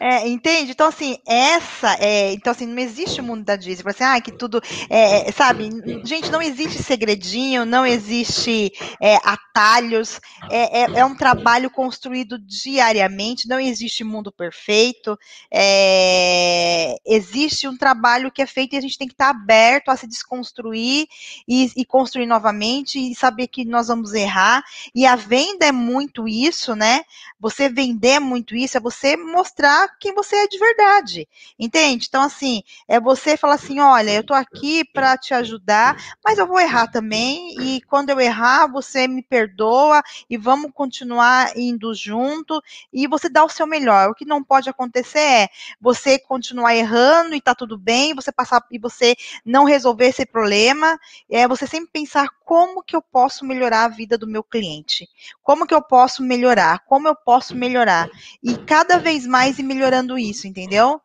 É, 0.00 0.28
entende? 0.28 0.70
Então, 0.70 0.88
assim, 0.88 1.18
essa 1.26 1.96
é. 2.00 2.32
Então, 2.32 2.52
assim, 2.52 2.66
não 2.66 2.78
existe 2.78 3.20
o 3.20 3.24
mundo 3.24 3.44
da 3.44 3.56
Disney. 3.56 3.90
Assim, 3.90 4.04
ah, 4.04 4.20
que 4.20 4.30
tudo. 4.30 4.60
É, 4.88 5.30
sabe? 5.32 5.68
Gente, 6.04 6.30
não 6.30 6.40
existe 6.40 6.82
segredinho, 6.82 7.64
não 7.64 7.84
existe 7.84 8.72
é, 9.02 9.16
atalhos. 9.16 10.20
É, 10.50 10.82
é, 10.82 10.98
é, 11.00 11.04
um 11.04 11.16
trabalho 11.16 11.68
construído 11.68 12.38
diariamente, 12.38 13.48
não 13.48 13.58
existe 13.58 14.04
mundo 14.04 14.30
perfeito. 14.30 15.18
É, 15.52 16.96
existe 17.04 17.66
um 17.66 17.76
trabalho 17.76 18.30
que 18.30 18.42
é 18.42 18.46
feito 18.46 18.74
e 18.74 18.78
a 18.78 18.80
gente 18.80 18.98
tem 18.98 19.08
que 19.08 19.14
estar 19.14 19.30
aberto 19.30 19.88
a 19.88 19.96
se 19.96 20.06
desconstruir 20.06 21.06
e, 21.48 21.70
e 21.76 21.84
construir 21.84 22.26
novamente 22.26 22.98
e 22.98 23.14
saber 23.14 23.48
que 23.48 23.64
nós 23.64 23.88
vamos 23.88 24.12
errar. 24.14 24.62
E 24.94 25.06
a 25.06 25.16
venda 25.16 25.66
é 25.66 25.72
muito 25.72 26.28
isso, 26.28 26.76
né? 26.76 27.02
Você 27.40 27.68
vender 27.68 28.14
é 28.14 28.20
muito 28.20 28.54
isso, 28.54 28.76
é 28.76 28.80
você 28.80 29.16
mostrar 29.24 29.96
quem 29.98 30.14
você 30.14 30.36
é 30.36 30.46
de 30.46 30.58
verdade, 30.58 31.28
entende? 31.58 32.06
Então, 32.08 32.22
assim, 32.22 32.62
é 32.86 33.00
você 33.00 33.36
falar 33.36 33.54
assim: 33.54 33.80
olha, 33.80 34.10
eu 34.10 34.24
tô 34.24 34.34
aqui 34.34 34.84
para 34.84 35.16
te 35.16 35.34
ajudar, 35.34 35.96
mas 36.24 36.38
eu 36.38 36.46
vou 36.46 36.60
errar 36.60 36.88
também, 36.88 37.54
e 37.60 37.80
quando 37.82 38.10
eu 38.10 38.20
errar, 38.20 38.66
você 38.66 39.08
me 39.08 39.22
perdoa 39.22 40.02
e 40.28 40.36
vamos 40.36 40.70
continuar 40.72 41.56
indo 41.56 41.94
junto, 41.94 42.60
e 42.92 43.06
você 43.06 43.28
dá 43.28 43.44
o 43.44 43.48
seu 43.48 43.66
melhor. 43.66 44.10
O 44.10 44.14
que 44.14 44.24
não 44.24 44.42
pode 44.42 44.68
acontecer 44.68 45.18
é 45.18 45.48
você 45.80 46.18
continuar 46.18 46.74
errando 46.74 47.34
e 47.34 47.40
tá 47.40 47.54
tudo 47.54 47.78
bem, 47.78 48.14
você 48.14 48.32
passar 48.32 48.64
e 48.70 48.78
você 48.78 49.14
não 49.44 49.64
resolver 49.64 50.06
esse 50.06 50.26
problema, 50.26 50.98
é 51.30 51.46
você 51.46 51.66
sempre 51.66 51.90
pensar 51.92 52.28
como 52.44 52.82
que 52.82 52.96
eu 52.96 53.02
posso 53.02 53.44
melhorar 53.44 53.84
a 53.84 53.88
vida 53.88 54.18
do 54.18 54.26
meu 54.26 54.42
cliente, 54.42 55.08
como 55.42 55.66
que 55.66 55.74
eu 55.74 55.82
posso 55.82 56.22
melhorar, 56.22 56.80
como 56.86 57.06
eu 57.06 57.14
posso 57.14 57.54
melhorar. 57.54 58.08
E 58.42 58.56
cada 58.56 58.98
vez 58.98 59.13
vez 59.14 59.26
mais 59.26 59.58
e 59.58 59.62
melhorando 59.62 60.18
isso, 60.18 60.46
entendeu? 60.46 61.00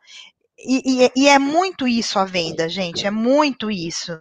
E, 0.58 1.06
e, 1.06 1.12
e 1.16 1.30
é 1.30 1.38
muito 1.40 1.88
isso 1.88 2.18
a 2.20 2.26
venda, 2.26 2.68
gente, 2.68 3.06
é 3.06 3.12
muito 3.12 3.70
isso. 3.70 4.20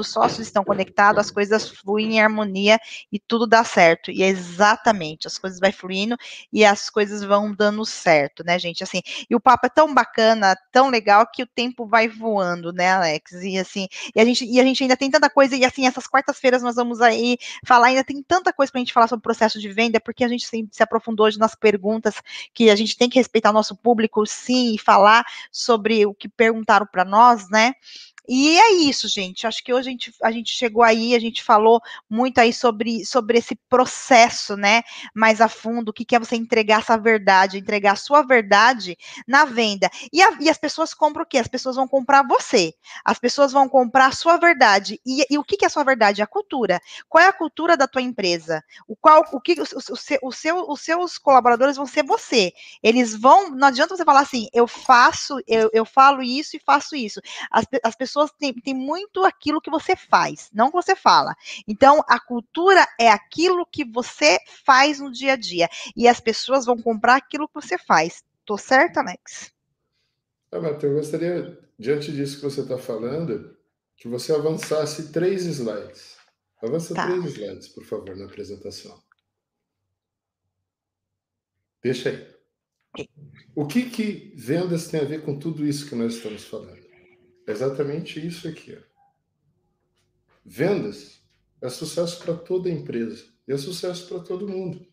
Quando 0.00 0.02
os 0.02 0.08
sócios 0.08 0.46
estão 0.46 0.64
conectados, 0.64 1.20
as 1.20 1.30
coisas 1.30 1.68
fluem 1.68 2.14
em 2.14 2.20
harmonia 2.20 2.78
e 3.12 3.18
tudo 3.18 3.46
dá 3.46 3.62
certo. 3.62 4.10
E 4.10 4.22
é 4.22 4.28
exatamente, 4.28 5.26
as 5.26 5.38
coisas 5.38 5.60
vai 5.60 5.72
fluindo 5.72 6.16
e 6.52 6.64
as 6.64 6.88
coisas 6.88 7.22
vão 7.22 7.54
dando 7.54 7.84
certo, 7.84 8.42
né, 8.44 8.58
gente? 8.58 8.82
Assim, 8.82 9.02
e 9.28 9.34
o 9.34 9.40
papo 9.40 9.66
é 9.66 9.68
tão 9.68 9.92
bacana, 9.92 10.56
tão 10.72 10.88
legal 10.88 11.26
que 11.26 11.42
o 11.42 11.46
tempo 11.46 11.86
vai 11.86 12.08
voando, 12.08 12.72
né, 12.72 12.90
Alex? 12.90 13.32
E 13.42 13.58
assim, 13.58 13.86
e 14.14 14.20
a 14.20 14.24
gente, 14.24 14.44
e 14.44 14.60
a 14.60 14.64
gente 14.64 14.82
ainda 14.82 14.96
tem 14.96 15.10
tanta 15.10 15.28
coisa, 15.28 15.56
e 15.56 15.64
assim, 15.64 15.86
essas 15.86 16.06
quartas-feiras 16.06 16.62
nós 16.62 16.76
vamos 16.76 17.00
aí 17.00 17.36
falar, 17.64 17.88
ainda 17.88 18.04
tem 18.04 18.22
tanta 18.22 18.52
coisa 18.52 18.72
para 18.72 18.78
a 18.78 18.82
gente 18.82 18.92
falar 18.92 19.08
sobre 19.08 19.20
o 19.20 19.22
processo 19.22 19.60
de 19.60 19.68
venda, 19.68 20.00
porque 20.00 20.24
a 20.24 20.28
gente 20.28 20.46
se, 20.46 20.68
se 20.70 20.82
aprofundou 20.82 21.26
hoje 21.26 21.38
nas 21.38 21.54
perguntas 21.54 22.14
que 22.54 22.70
a 22.70 22.76
gente 22.76 22.96
tem 22.96 23.08
que 23.08 23.18
respeitar 23.18 23.50
o 23.50 23.54
nosso 23.54 23.76
público, 23.76 24.24
sim, 24.26 24.74
e 24.74 24.78
falar 24.78 25.24
sobre 25.52 26.06
o 26.06 26.14
que 26.14 26.28
perguntaram 26.28 26.86
para 26.86 27.04
nós, 27.04 27.48
né? 27.50 27.74
E 28.28 28.58
é 28.58 28.72
isso, 28.72 29.08
gente. 29.08 29.46
Acho 29.46 29.62
que 29.62 29.72
hoje 29.72 29.88
a 29.88 29.92
gente, 29.92 30.14
a 30.22 30.30
gente 30.30 30.52
chegou 30.52 30.82
aí, 30.82 31.14
a 31.14 31.18
gente 31.18 31.42
falou 31.42 31.80
muito 32.08 32.38
aí 32.38 32.52
sobre, 32.52 33.04
sobre 33.04 33.38
esse 33.38 33.54
processo, 33.68 34.56
né? 34.56 34.82
Mais 35.14 35.40
a 35.40 35.48
fundo, 35.48 35.88
o 35.88 35.92
que, 35.92 36.04
que 36.04 36.14
é 36.14 36.18
você 36.18 36.36
entregar 36.36 36.80
essa 36.80 36.96
verdade, 36.96 37.58
entregar 37.58 37.92
a 37.92 37.96
sua 37.96 38.22
verdade 38.22 38.96
na 39.26 39.44
venda. 39.44 39.90
E, 40.12 40.22
a, 40.22 40.36
e 40.40 40.48
as 40.48 40.58
pessoas 40.58 40.94
compram 40.94 41.22
o 41.22 41.26
quê? 41.26 41.38
As 41.38 41.48
pessoas 41.48 41.76
vão 41.76 41.88
comprar 41.88 42.26
você. 42.26 42.74
As 43.04 43.18
pessoas 43.18 43.52
vão 43.52 43.68
comprar 43.68 44.06
a 44.06 44.12
sua 44.12 44.36
verdade. 44.36 45.00
E, 45.04 45.24
e 45.30 45.38
o 45.38 45.44
que, 45.44 45.56
que 45.56 45.64
é 45.64 45.68
a 45.68 45.70
sua 45.70 45.84
verdade? 45.84 46.22
A 46.22 46.26
cultura. 46.26 46.80
Qual 47.08 47.22
é 47.22 47.28
a 47.28 47.32
cultura 47.32 47.76
da 47.76 47.86
tua 47.86 48.02
empresa? 48.02 48.62
O 48.86 48.96
qual, 48.96 49.24
o 49.32 49.40
que, 49.40 49.54
o, 49.60 49.64
o, 49.64 50.28
o 50.28 50.32
seu, 50.32 50.70
os 50.70 50.80
seus 50.80 51.18
colaboradores 51.18 51.76
vão 51.76 51.86
ser 51.86 52.04
você. 52.04 52.52
Eles 52.82 53.14
vão, 53.14 53.50
não 53.50 53.68
adianta 53.68 53.96
você 53.96 54.04
falar 54.04 54.20
assim, 54.20 54.48
eu 54.52 54.66
faço, 54.66 55.40
eu, 55.46 55.70
eu 55.72 55.84
falo 55.84 56.22
isso 56.22 56.56
e 56.56 56.60
faço 56.60 56.94
isso. 56.96 57.20
As, 57.50 57.64
as 57.82 57.94
pessoas 57.94 58.19
pessoas 58.20 58.30
têm, 58.32 58.52
têm 58.52 58.74
muito 58.74 59.24
aquilo 59.24 59.60
que 59.60 59.70
você 59.70 59.96
faz, 59.96 60.50
não 60.52 60.68
que 60.68 60.74
você 60.74 60.94
fala. 60.94 61.34
Então, 61.66 62.02
a 62.06 62.20
cultura 62.20 62.86
é 62.98 63.08
aquilo 63.08 63.66
que 63.66 63.84
você 63.84 64.38
faz 64.64 65.00
no 65.00 65.10
dia 65.10 65.34
a 65.34 65.36
dia. 65.36 65.68
E 65.96 66.06
as 66.06 66.20
pessoas 66.20 66.66
vão 66.66 66.76
comprar 66.76 67.16
aquilo 67.16 67.48
que 67.48 67.54
você 67.54 67.78
faz. 67.78 68.22
Tô 68.44 68.58
certa, 68.58 69.00
Alex? 69.00 69.52
Ah, 70.52 70.56
eu 70.58 70.94
gostaria, 70.94 71.58
diante 71.78 72.12
disso 72.12 72.36
que 72.36 72.42
você 72.42 72.60
está 72.62 72.76
falando, 72.76 73.56
que 73.96 74.08
você 74.08 74.34
avançasse 74.34 75.12
três 75.12 75.46
slides. 75.46 76.16
Avança 76.62 76.94
tá. 76.94 77.06
três 77.06 77.24
slides, 77.24 77.68
por 77.68 77.84
favor, 77.84 78.16
na 78.16 78.26
apresentação. 78.26 79.00
Deixa 81.82 82.10
aí. 82.10 83.06
O 83.54 83.66
que, 83.66 83.88
que 83.88 84.34
vendas 84.36 84.88
tem 84.88 85.00
a 85.00 85.04
ver 85.04 85.22
com 85.24 85.38
tudo 85.38 85.64
isso 85.64 85.88
que 85.88 85.94
nós 85.94 86.14
estamos 86.14 86.44
falando? 86.44 86.79
Exatamente 87.50 88.24
isso 88.24 88.48
aqui. 88.48 88.76
Ó. 88.76 88.90
Vendas 90.44 91.20
é 91.60 91.68
sucesso 91.68 92.18
para 92.22 92.34
toda 92.34 92.70
empresa 92.70 93.24
e 93.46 93.52
é 93.52 93.56
sucesso 93.56 94.08
para 94.08 94.20
todo 94.20 94.48
mundo. 94.48 94.86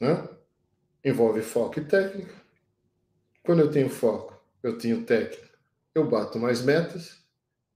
Né? 0.00 0.28
Envolve 1.04 1.42
foco 1.42 1.80
e 1.80 1.84
técnica. 1.84 2.34
Quando 3.42 3.60
eu 3.60 3.70
tenho 3.70 3.90
foco, 3.90 4.40
eu 4.62 4.78
tenho 4.78 5.04
técnica, 5.04 5.50
eu 5.94 6.08
bato 6.08 6.38
mais 6.38 6.62
metas. 6.62 7.18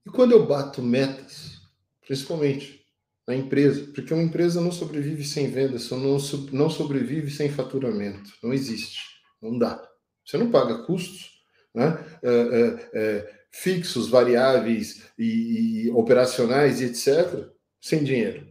E 0.05 0.09
quando 0.09 0.31
eu 0.31 0.45
bato 0.45 0.81
metas, 0.81 1.61
principalmente 2.01 2.79
na 3.27 3.35
empresa, 3.35 3.91
porque 3.93 4.11
uma 4.11 4.23
empresa 4.23 4.59
não 4.59 4.71
sobrevive 4.71 5.23
sem 5.23 5.51
vendas, 5.51 5.91
não, 5.91 6.17
não 6.51 6.69
sobrevive 6.69 7.29
sem 7.29 7.51
faturamento. 7.51 8.33
Não 8.41 8.51
existe. 8.51 9.01
Não 9.39 9.57
dá. 9.57 9.87
Você 10.25 10.37
não 10.37 10.49
paga 10.49 10.83
custos, 10.83 11.43
né? 11.73 12.03
É, 12.23 12.29
é, 12.29 12.89
é, 12.93 13.38
fixos, 13.51 14.09
variáveis 14.09 15.03
e, 15.17 15.85
e 15.85 15.91
operacionais 15.91 16.81
e 16.81 16.85
etc., 16.85 17.49
sem 17.79 18.03
dinheiro. 18.03 18.47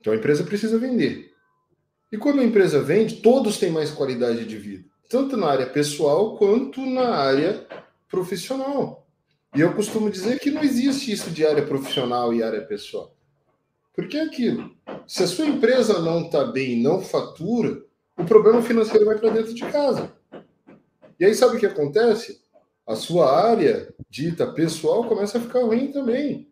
Então 0.00 0.12
a 0.12 0.16
empresa 0.16 0.44
precisa 0.44 0.78
vender. 0.78 1.30
E 2.10 2.16
quando 2.16 2.40
a 2.40 2.44
empresa 2.44 2.82
vende, 2.82 3.16
todos 3.16 3.58
têm 3.58 3.70
mais 3.70 3.90
qualidade 3.90 4.44
de 4.44 4.56
vida, 4.56 4.84
tanto 5.08 5.36
na 5.36 5.48
área 5.48 5.66
pessoal 5.66 6.36
quanto 6.36 6.84
na 6.84 7.14
área 7.14 7.66
profissional. 8.08 9.06
E 9.54 9.60
eu 9.60 9.74
costumo 9.74 10.10
dizer 10.10 10.38
que 10.38 10.50
não 10.50 10.62
existe 10.62 11.12
isso 11.12 11.30
de 11.30 11.44
área 11.44 11.64
profissional 11.64 12.32
e 12.32 12.42
área 12.42 12.62
pessoal. 12.62 13.14
Porque 13.94 14.16
é 14.16 14.22
aquilo. 14.22 14.74
Se 15.06 15.22
a 15.22 15.26
sua 15.26 15.46
empresa 15.46 16.00
não 16.00 16.22
está 16.22 16.44
bem, 16.44 16.80
não 16.80 17.02
fatura, 17.02 17.82
o 18.16 18.24
problema 18.24 18.62
financeiro 18.62 19.06
vai 19.06 19.18
para 19.18 19.30
dentro 19.30 19.52
de 19.52 19.62
casa. 19.62 20.12
E 21.18 21.24
aí 21.24 21.34
sabe 21.34 21.56
o 21.56 21.60
que 21.60 21.66
acontece? 21.66 22.39
A 22.90 22.96
sua 22.96 23.32
área 23.32 23.94
dita 24.08 24.52
pessoal 24.52 25.04
começa 25.04 25.38
a 25.38 25.40
ficar 25.40 25.60
ruim 25.60 25.92
também. 25.92 26.50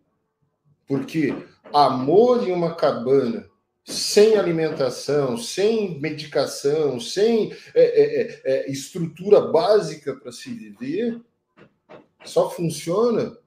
Porque 0.87 1.35
amor 1.73 2.47
em 2.47 2.53
uma 2.53 2.75
cabana, 2.75 3.45
sem 3.83 4.37
alimentação, 4.37 5.37
sem 5.37 5.99
medicação, 5.99 6.97
sem 6.97 7.51
é, 7.51 7.83
é, 7.83 8.21
é, 8.21 8.41
é 8.45 8.71
estrutura 8.71 9.41
básica 9.41 10.15
para 10.15 10.31
se 10.31 10.49
viver, 10.49 11.19
só 12.23 12.49
funciona 12.49 13.37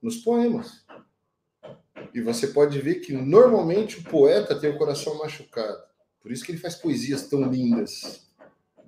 nos 0.00 0.18
poemas. 0.18 0.86
E 2.14 2.20
você 2.20 2.46
pode 2.46 2.80
ver 2.80 3.00
que 3.00 3.12
normalmente 3.14 3.98
o 3.98 4.04
poeta 4.04 4.54
tem 4.54 4.70
o 4.70 4.78
coração 4.78 5.18
machucado. 5.18 5.82
Por 6.20 6.30
isso 6.30 6.44
que 6.44 6.52
ele 6.52 6.60
faz 6.60 6.76
poesias 6.76 7.26
tão 7.26 7.50
lindas 7.50 8.25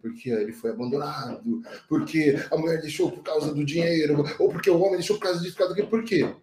porque 0.01 0.31
ele 0.31 0.53
foi 0.53 0.71
abandonado, 0.71 1.63
porque 1.89 2.37
a 2.51 2.57
mulher 2.57 2.81
deixou 2.81 3.11
por 3.11 3.23
causa 3.23 3.55
do 3.55 3.65
dinheiro, 3.65 4.25
ou 4.39 4.49
porque 4.51 4.71
o 4.71 4.81
homem 4.81 4.97
deixou 4.97 5.17
por 5.17 5.25
causa 5.25 5.41
disso, 5.41 5.53
por 5.53 5.59
causa 5.59 5.75
daquilo. 5.75 5.91
Por 5.91 6.05
quê? 6.05 6.35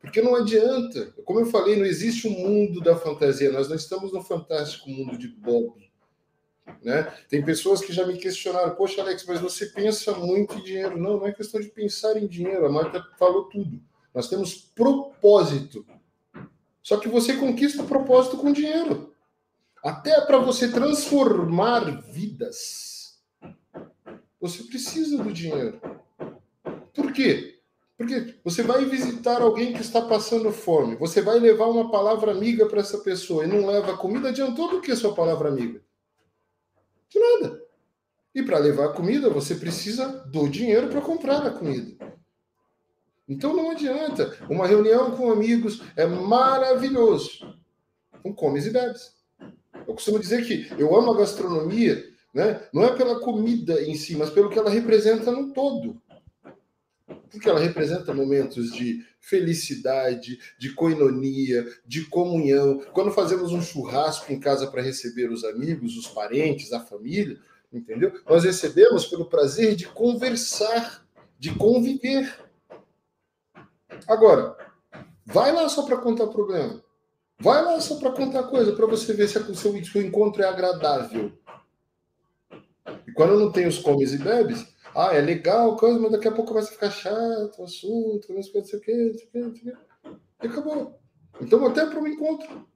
Porque 0.00 0.22
não 0.22 0.36
adianta. 0.36 1.12
Como 1.24 1.40
eu 1.40 1.46
falei, 1.46 1.76
não 1.76 1.84
existe 1.84 2.28
um 2.28 2.30
mundo 2.30 2.80
da 2.80 2.96
fantasia. 2.96 3.50
Nós 3.50 3.68
não 3.68 3.74
estamos 3.74 4.12
no 4.12 4.22
fantástico 4.22 4.88
mundo 4.88 5.18
de 5.18 5.26
Bob. 5.26 5.74
Né? 6.82 7.12
Tem 7.28 7.44
pessoas 7.44 7.80
que 7.80 7.92
já 7.92 8.06
me 8.06 8.16
questionaram: 8.16 8.74
Poxa, 8.76 9.00
Alex, 9.00 9.24
mas 9.26 9.40
você 9.40 9.66
pensa 9.66 10.12
muito 10.12 10.58
em 10.58 10.62
dinheiro. 10.62 10.96
Não, 10.96 11.18
não 11.18 11.26
é 11.26 11.32
questão 11.32 11.60
de 11.60 11.68
pensar 11.68 12.16
em 12.16 12.26
dinheiro. 12.26 12.66
A 12.66 12.70
Marta 12.70 13.04
falou 13.18 13.44
tudo. 13.44 13.80
Nós 14.14 14.28
temos 14.28 14.54
propósito. 14.54 15.84
Só 16.82 16.98
que 16.98 17.08
você 17.08 17.34
conquista 17.34 17.82
o 17.82 17.86
propósito 17.86 18.36
com 18.36 18.52
dinheiro. 18.52 19.12
Até 19.82 20.20
para 20.20 20.38
você 20.38 20.70
transformar 20.70 22.02
vidas 22.10 22.85
você 24.40 24.62
precisa 24.64 25.22
do 25.22 25.32
dinheiro. 25.32 25.80
Por 26.92 27.12
quê? 27.12 27.60
Porque 27.96 28.34
você 28.44 28.62
vai 28.62 28.84
visitar 28.84 29.40
alguém 29.40 29.72
que 29.72 29.80
está 29.80 30.02
passando 30.02 30.52
fome, 30.52 30.96
você 30.96 31.22
vai 31.22 31.38
levar 31.38 31.66
uma 31.66 31.90
palavra 31.90 32.30
amiga 32.30 32.66
para 32.66 32.80
essa 32.80 32.98
pessoa 32.98 33.44
e 33.44 33.48
não 33.48 33.66
leva 33.66 33.96
comida, 33.96 34.28
adiantou 34.28 34.70
do 34.70 34.80
que 34.82 34.94
sua 34.94 35.14
palavra 35.14 35.48
amiga? 35.48 35.82
De 37.08 37.18
nada. 37.18 37.62
E 38.34 38.42
para 38.42 38.58
levar 38.58 38.92
comida, 38.92 39.30
você 39.30 39.54
precisa 39.54 40.08
do 40.26 40.46
dinheiro 40.46 40.88
para 40.88 41.00
comprar 41.00 41.46
a 41.46 41.50
comida. 41.50 41.96
Então 43.26 43.56
não 43.56 43.70
adianta. 43.70 44.36
Uma 44.48 44.66
reunião 44.66 45.16
com 45.16 45.32
amigos 45.32 45.82
é 45.96 46.06
maravilhoso. 46.06 47.58
Com 48.22 48.34
comes 48.34 48.66
e 48.66 48.70
bebes. 48.70 49.16
Eu 49.86 49.94
costumo 49.94 50.18
dizer 50.18 50.44
que 50.44 50.70
eu 50.78 50.94
amo 50.94 51.12
a 51.12 51.16
gastronomia 51.16 52.04
né? 52.36 52.68
Não 52.70 52.84
é 52.84 52.94
pela 52.94 53.18
comida 53.18 53.82
em 53.82 53.94
si, 53.94 54.14
mas 54.14 54.28
pelo 54.28 54.50
que 54.50 54.58
ela 54.58 54.68
representa 54.68 55.32
no 55.32 55.54
todo. 55.54 56.02
Porque 57.30 57.48
ela 57.48 57.58
representa 57.58 58.12
momentos 58.12 58.72
de 58.72 59.02
felicidade, 59.18 60.38
de 60.58 60.74
coinonia, 60.74 61.66
de 61.86 62.04
comunhão. 62.04 62.82
Quando 62.92 63.10
fazemos 63.10 63.52
um 63.52 63.62
churrasco 63.62 64.30
em 64.30 64.38
casa 64.38 64.66
para 64.66 64.82
receber 64.82 65.30
os 65.32 65.44
amigos, 65.44 65.96
os 65.96 66.08
parentes, 66.08 66.74
a 66.74 66.80
família, 66.80 67.38
entendeu? 67.72 68.12
Nós 68.28 68.44
recebemos 68.44 69.06
pelo 69.06 69.30
prazer 69.30 69.74
de 69.74 69.86
conversar, 69.86 71.06
de 71.38 71.54
conviver. 71.54 72.38
Agora, 74.06 74.54
vai 75.24 75.52
lá 75.52 75.70
só 75.70 75.84
para 75.84 75.96
contar 75.96 76.26
problema. 76.26 76.84
Vai 77.40 77.64
lá 77.64 77.80
só 77.80 77.96
para 77.96 78.12
contar 78.12 78.42
coisa, 78.42 78.72
para 78.72 78.86
você 78.86 79.14
ver 79.14 79.26
se 79.26 79.38
o 79.38 79.54
seu 79.54 80.02
encontro 80.02 80.42
é 80.42 80.46
agradável. 80.46 81.32
E 83.06 83.12
quando 83.12 83.38
não 83.38 83.50
tem 83.50 83.66
os 83.66 83.78
comes 83.78 84.12
e 84.12 84.18
bebes, 84.18 84.66
ah, 84.94 85.14
é 85.14 85.20
legal, 85.20 85.76
coisa, 85.76 85.98
mas 85.98 86.12
daqui 86.12 86.28
a 86.28 86.32
pouco 86.32 86.48
começa 86.48 86.70
a 86.70 86.72
ficar 86.72 86.90
chato 86.90 87.58
o 87.58 87.64
assunto, 87.64 88.32
não 88.32 88.42
sei 88.42 88.52
o 88.52 88.58
não 88.58 88.64
sei 88.64 88.78
o 88.78 88.82
que, 88.82 88.94
não 88.94 89.14
sei 89.14 89.42
o 89.42 89.52
que. 89.52 89.72
E 90.42 90.46
acabou. 90.46 90.98
Então, 91.40 91.66
até 91.66 91.84
para 91.84 92.00
um 92.00 92.06
encontro 92.06 92.66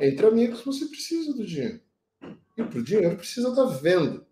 entre 0.00 0.26
amigos, 0.26 0.62
você 0.62 0.86
precisa 0.86 1.34
do 1.34 1.44
dinheiro. 1.44 1.80
E 2.56 2.62
para 2.62 2.78
o 2.78 2.82
dinheiro 2.82 3.16
precisa 3.16 3.54
da 3.54 3.66
venda. 3.66 4.26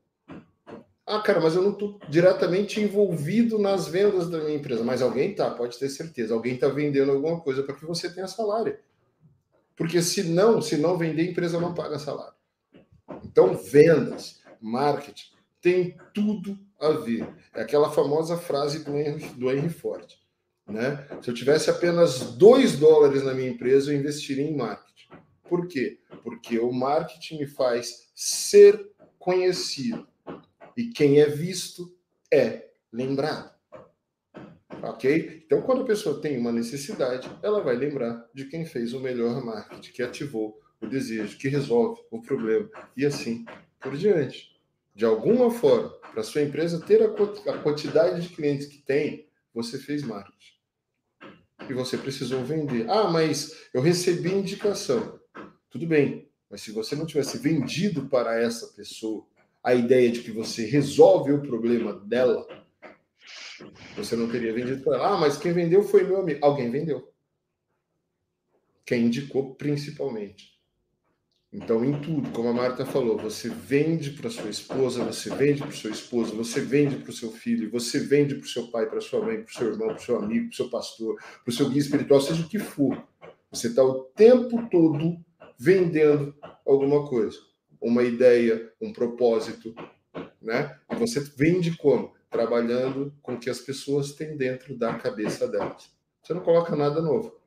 Ah, 1.06 1.20
cara, 1.20 1.40
mas 1.40 1.54
eu 1.54 1.62
não 1.62 1.70
estou 1.70 2.00
diretamente 2.08 2.80
envolvido 2.80 3.58
nas 3.58 3.86
vendas 3.86 4.28
da 4.28 4.38
minha 4.38 4.56
empresa. 4.56 4.82
Mas 4.82 5.02
alguém 5.02 5.34
tá, 5.34 5.50
pode 5.50 5.78
ter 5.78 5.88
certeza. 5.88 6.34
Alguém 6.34 6.54
está 6.54 6.68
vendendo 6.68 7.12
alguma 7.12 7.40
coisa 7.40 7.62
para 7.62 7.76
que 7.76 7.84
você 7.84 8.12
tenha 8.12 8.26
salário. 8.26 8.76
Porque 9.76 10.02
se 10.02 10.24
não, 10.24 10.60
se 10.60 10.76
não 10.76 10.98
vender, 10.98 11.22
a 11.22 11.30
empresa 11.30 11.60
não 11.60 11.74
paga 11.74 11.98
salário. 11.98 12.34
Então, 13.22 13.54
vendas 13.54 14.40
marketing, 14.66 15.30
tem 15.60 15.96
tudo 16.12 16.58
a 16.80 16.90
ver. 16.90 17.26
É 17.54 17.62
aquela 17.62 17.90
famosa 17.90 18.36
frase 18.36 18.84
do 18.84 18.96
Henry, 18.96 19.26
do 19.30 19.50
Henry 19.50 19.70
Ford. 19.70 20.06
Né? 20.66 21.06
Se 21.22 21.30
eu 21.30 21.34
tivesse 21.34 21.70
apenas 21.70 22.32
2 22.36 22.78
dólares 22.78 23.22
na 23.22 23.32
minha 23.32 23.48
empresa, 23.48 23.92
eu 23.92 23.98
investiria 23.98 24.44
em 24.44 24.56
marketing. 24.56 25.08
Por 25.48 25.68
quê? 25.68 26.00
Porque 26.22 26.58
o 26.58 26.72
marketing 26.72 27.38
me 27.38 27.46
faz 27.46 28.10
ser 28.14 28.90
conhecido. 29.18 30.06
E 30.76 30.88
quem 30.88 31.20
é 31.20 31.26
visto 31.26 31.96
é 32.32 32.70
lembrado. 32.92 33.54
Ok? 34.82 35.42
Então, 35.46 35.62
quando 35.62 35.82
a 35.82 35.86
pessoa 35.86 36.20
tem 36.20 36.36
uma 36.36 36.52
necessidade, 36.52 37.30
ela 37.42 37.62
vai 37.62 37.76
lembrar 37.76 38.28
de 38.34 38.46
quem 38.46 38.64
fez 38.64 38.92
o 38.92 39.00
melhor 39.00 39.44
marketing, 39.44 39.92
que 39.92 40.02
ativou 40.02 40.60
o 40.80 40.86
desejo, 40.86 41.38
que 41.38 41.48
resolve 41.48 42.02
o 42.10 42.20
problema, 42.20 42.68
e 42.96 43.06
assim 43.06 43.44
por 43.80 43.96
diante. 43.96 44.55
De 44.96 45.04
alguma 45.04 45.50
forma, 45.50 45.90
para 45.90 46.22
sua 46.22 46.40
empresa 46.40 46.80
ter 46.80 47.02
a 47.02 47.58
quantidade 47.58 48.22
de 48.22 48.34
clientes 48.34 48.66
que 48.66 48.78
tem, 48.78 49.28
você 49.52 49.78
fez 49.78 50.02
marketing. 50.02 50.54
E 51.68 51.74
você 51.74 51.98
precisou 51.98 52.42
vender. 52.42 52.88
Ah, 52.88 53.10
mas 53.10 53.68
eu 53.74 53.82
recebi 53.82 54.32
indicação. 54.32 55.20
Tudo 55.68 55.86
bem, 55.86 56.30
mas 56.48 56.62
se 56.62 56.72
você 56.72 56.96
não 56.96 57.04
tivesse 57.04 57.36
vendido 57.36 58.08
para 58.08 58.40
essa 58.40 58.68
pessoa 58.68 59.26
a 59.62 59.74
ideia 59.74 60.10
de 60.10 60.22
que 60.22 60.30
você 60.30 60.64
resolve 60.64 61.30
o 61.30 61.42
problema 61.42 61.92
dela, 61.92 62.46
você 63.94 64.16
não 64.16 64.30
teria 64.30 64.54
vendido 64.54 64.82
para 64.82 64.96
ela. 64.96 65.08
Ah, 65.08 65.16
mas 65.18 65.36
quem 65.36 65.52
vendeu 65.52 65.82
foi 65.82 66.04
meu 66.04 66.20
amigo. 66.22 66.42
Alguém 66.42 66.70
vendeu. 66.70 67.12
Quem 68.86 69.04
indicou 69.04 69.56
principalmente. 69.56 70.55
Então, 71.52 71.84
em 71.84 72.00
tudo, 72.00 72.30
como 72.32 72.48
a 72.48 72.52
Marta 72.52 72.84
falou, 72.84 73.16
você 73.16 73.48
vende 73.48 74.10
para 74.10 74.28
sua 74.28 74.50
esposa, 74.50 75.04
você 75.04 75.34
vende 75.34 75.62
para 75.62 75.70
seu 75.72 75.90
esposo, 75.90 76.36
você 76.36 76.60
vende 76.60 76.96
para 76.96 77.10
o 77.10 77.14
seu 77.14 77.30
filho, 77.30 77.70
você 77.70 78.00
vende 78.00 78.34
para 78.34 78.44
o 78.44 78.48
seu 78.48 78.66
pai, 78.68 78.86
para 78.86 79.00
sua 79.00 79.24
mãe, 79.24 79.42
para 79.42 79.50
o 79.50 79.54
seu 79.54 79.68
irmão, 79.68 79.88
para 79.88 79.96
o 79.96 80.02
seu 80.02 80.18
amigo, 80.18 80.48
para 80.48 80.52
o 80.52 80.56
seu 80.56 80.68
pastor, 80.68 81.16
para 81.16 81.50
o 81.50 81.52
seu 81.52 81.68
guia 81.68 81.80
espiritual, 81.80 82.20
seja 82.20 82.42
o 82.42 82.48
que 82.48 82.58
for. 82.58 83.02
Você 83.50 83.68
está 83.68 83.82
o 83.82 84.02
tempo 84.14 84.68
todo 84.68 85.16
vendendo 85.58 86.34
alguma 86.66 87.08
coisa, 87.08 87.38
uma 87.80 88.02
ideia, 88.02 88.70
um 88.80 88.92
propósito, 88.92 89.74
né? 90.42 90.78
E 90.90 90.96
você 90.96 91.20
vende 91.20 91.76
como? 91.76 92.12
Trabalhando 92.28 93.14
com 93.22 93.34
o 93.34 93.38
que 93.38 93.48
as 93.48 93.60
pessoas 93.60 94.12
têm 94.12 94.36
dentro 94.36 94.76
da 94.76 94.94
cabeça 94.94 95.46
delas. 95.48 95.90
Você 96.22 96.34
não 96.34 96.42
coloca 96.42 96.74
nada 96.74 97.00
novo. 97.00 97.40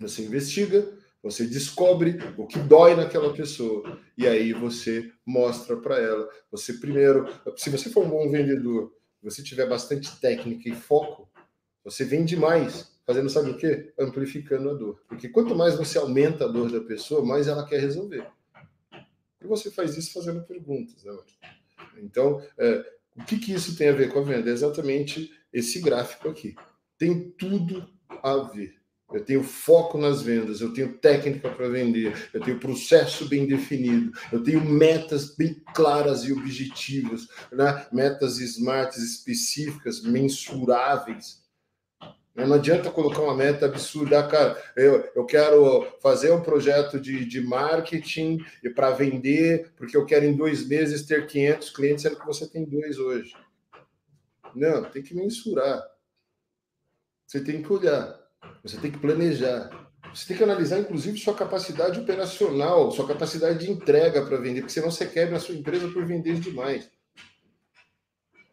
Você 0.00 0.22
investiga, 0.22 0.97
você 1.22 1.44
descobre 1.46 2.18
o 2.36 2.46
que 2.46 2.58
dói 2.58 2.94
naquela 2.94 3.32
pessoa 3.32 4.00
e 4.16 4.26
aí 4.26 4.52
você 4.52 5.10
mostra 5.26 5.76
para 5.76 5.98
ela. 5.98 6.28
Você 6.50 6.74
primeiro, 6.74 7.26
se 7.56 7.70
você 7.70 7.90
for 7.90 8.04
um 8.04 8.10
bom 8.10 8.30
vendedor, 8.30 8.92
você 9.22 9.42
tiver 9.42 9.68
bastante 9.68 10.20
técnica 10.20 10.68
e 10.68 10.74
foco, 10.74 11.28
você 11.84 12.04
vende 12.04 12.36
mais, 12.36 12.92
fazendo 13.04 13.28
sabe 13.28 13.50
o 13.50 13.56
quê? 13.56 13.92
Amplificando 13.98 14.70
a 14.70 14.74
dor. 14.74 15.02
Porque 15.08 15.28
quanto 15.28 15.56
mais 15.56 15.76
você 15.76 15.98
aumenta 15.98 16.44
a 16.44 16.48
dor 16.48 16.70
da 16.70 16.80
pessoa, 16.80 17.24
mais 17.24 17.48
ela 17.48 17.66
quer 17.66 17.80
resolver. 17.80 18.24
E 19.42 19.46
você 19.46 19.70
faz 19.70 19.96
isso 19.96 20.12
fazendo 20.12 20.42
perguntas. 20.42 21.02
Né? 21.02 21.16
Então, 22.02 22.40
é, 22.56 22.84
o 23.16 23.24
que, 23.24 23.38
que 23.38 23.52
isso 23.52 23.76
tem 23.76 23.88
a 23.88 23.92
ver 23.92 24.12
com 24.12 24.20
a 24.20 24.22
venda? 24.22 24.50
É 24.50 24.52
exatamente 24.52 25.32
esse 25.52 25.80
gráfico 25.80 26.28
aqui. 26.28 26.54
Tem 26.96 27.30
tudo 27.30 27.88
a 28.22 28.36
ver 28.36 28.77
eu 29.12 29.24
tenho 29.24 29.42
foco 29.42 29.96
nas 29.96 30.20
vendas, 30.20 30.60
eu 30.60 30.72
tenho 30.72 30.98
técnica 30.98 31.48
para 31.48 31.68
vender, 31.68 32.28
eu 32.32 32.40
tenho 32.40 32.60
processo 32.60 33.26
bem 33.26 33.46
definido, 33.46 34.12
eu 34.30 34.42
tenho 34.42 34.62
metas 34.62 35.34
bem 35.34 35.54
claras 35.74 36.24
e 36.24 36.32
objetivas, 36.32 37.26
né? 37.50 37.86
metas 37.90 38.38
smart 38.38 38.98
específicas, 38.98 40.02
mensuráveis. 40.02 41.38
Não 42.34 42.54
adianta 42.54 42.90
colocar 42.90 43.20
uma 43.20 43.34
meta 43.34 43.66
absurda, 43.66 44.20
ah, 44.20 44.28
cara. 44.28 44.62
Eu, 44.76 45.10
eu 45.16 45.26
quero 45.26 45.88
fazer 46.00 46.30
um 46.30 46.40
projeto 46.40 47.00
de, 47.00 47.24
de 47.24 47.40
marketing 47.40 48.38
para 48.76 48.92
vender, 48.92 49.72
porque 49.76 49.96
eu 49.96 50.06
quero 50.06 50.24
em 50.24 50.36
dois 50.36 50.64
meses 50.64 51.04
ter 51.04 51.26
500 51.26 51.70
clientes, 51.70 52.02
sendo 52.02 52.16
que 52.16 52.26
você 52.26 52.46
tem 52.46 52.64
dois 52.64 52.96
hoje. 52.96 53.34
Não, 54.54 54.84
tem 54.84 55.02
que 55.02 55.16
mensurar. 55.16 55.82
Você 57.26 57.42
tem 57.42 57.60
que 57.60 57.72
olhar. 57.72 58.17
Você 58.62 58.76
tem 58.78 58.90
que 58.90 58.98
planejar. 58.98 59.70
Você 60.12 60.28
tem 60.28 60.36
que 60.36 60.42
analisar, 60.42 60.78
inclusive, 60.78 61.18
sua 61.18 61.34
capacidade 61.34 62.00
operacional, 62.00 62.90
sua 62.90 63.06
capacidade 63.06 63.58
de 63.58 63.70
entrega 63.70 64.24
para 64.24 64.38
vender, 64.38 64.60
porque 64.60 64.72
senão 64.72 64.90
você 64.90 65.06
quebra 65.06 65.36
a 65.36 65.40
sua 65.40 65.54
empresa 65.54 65.88
por 65.88 66.04
vender 66.04 66.40
demais. 66.40 66.90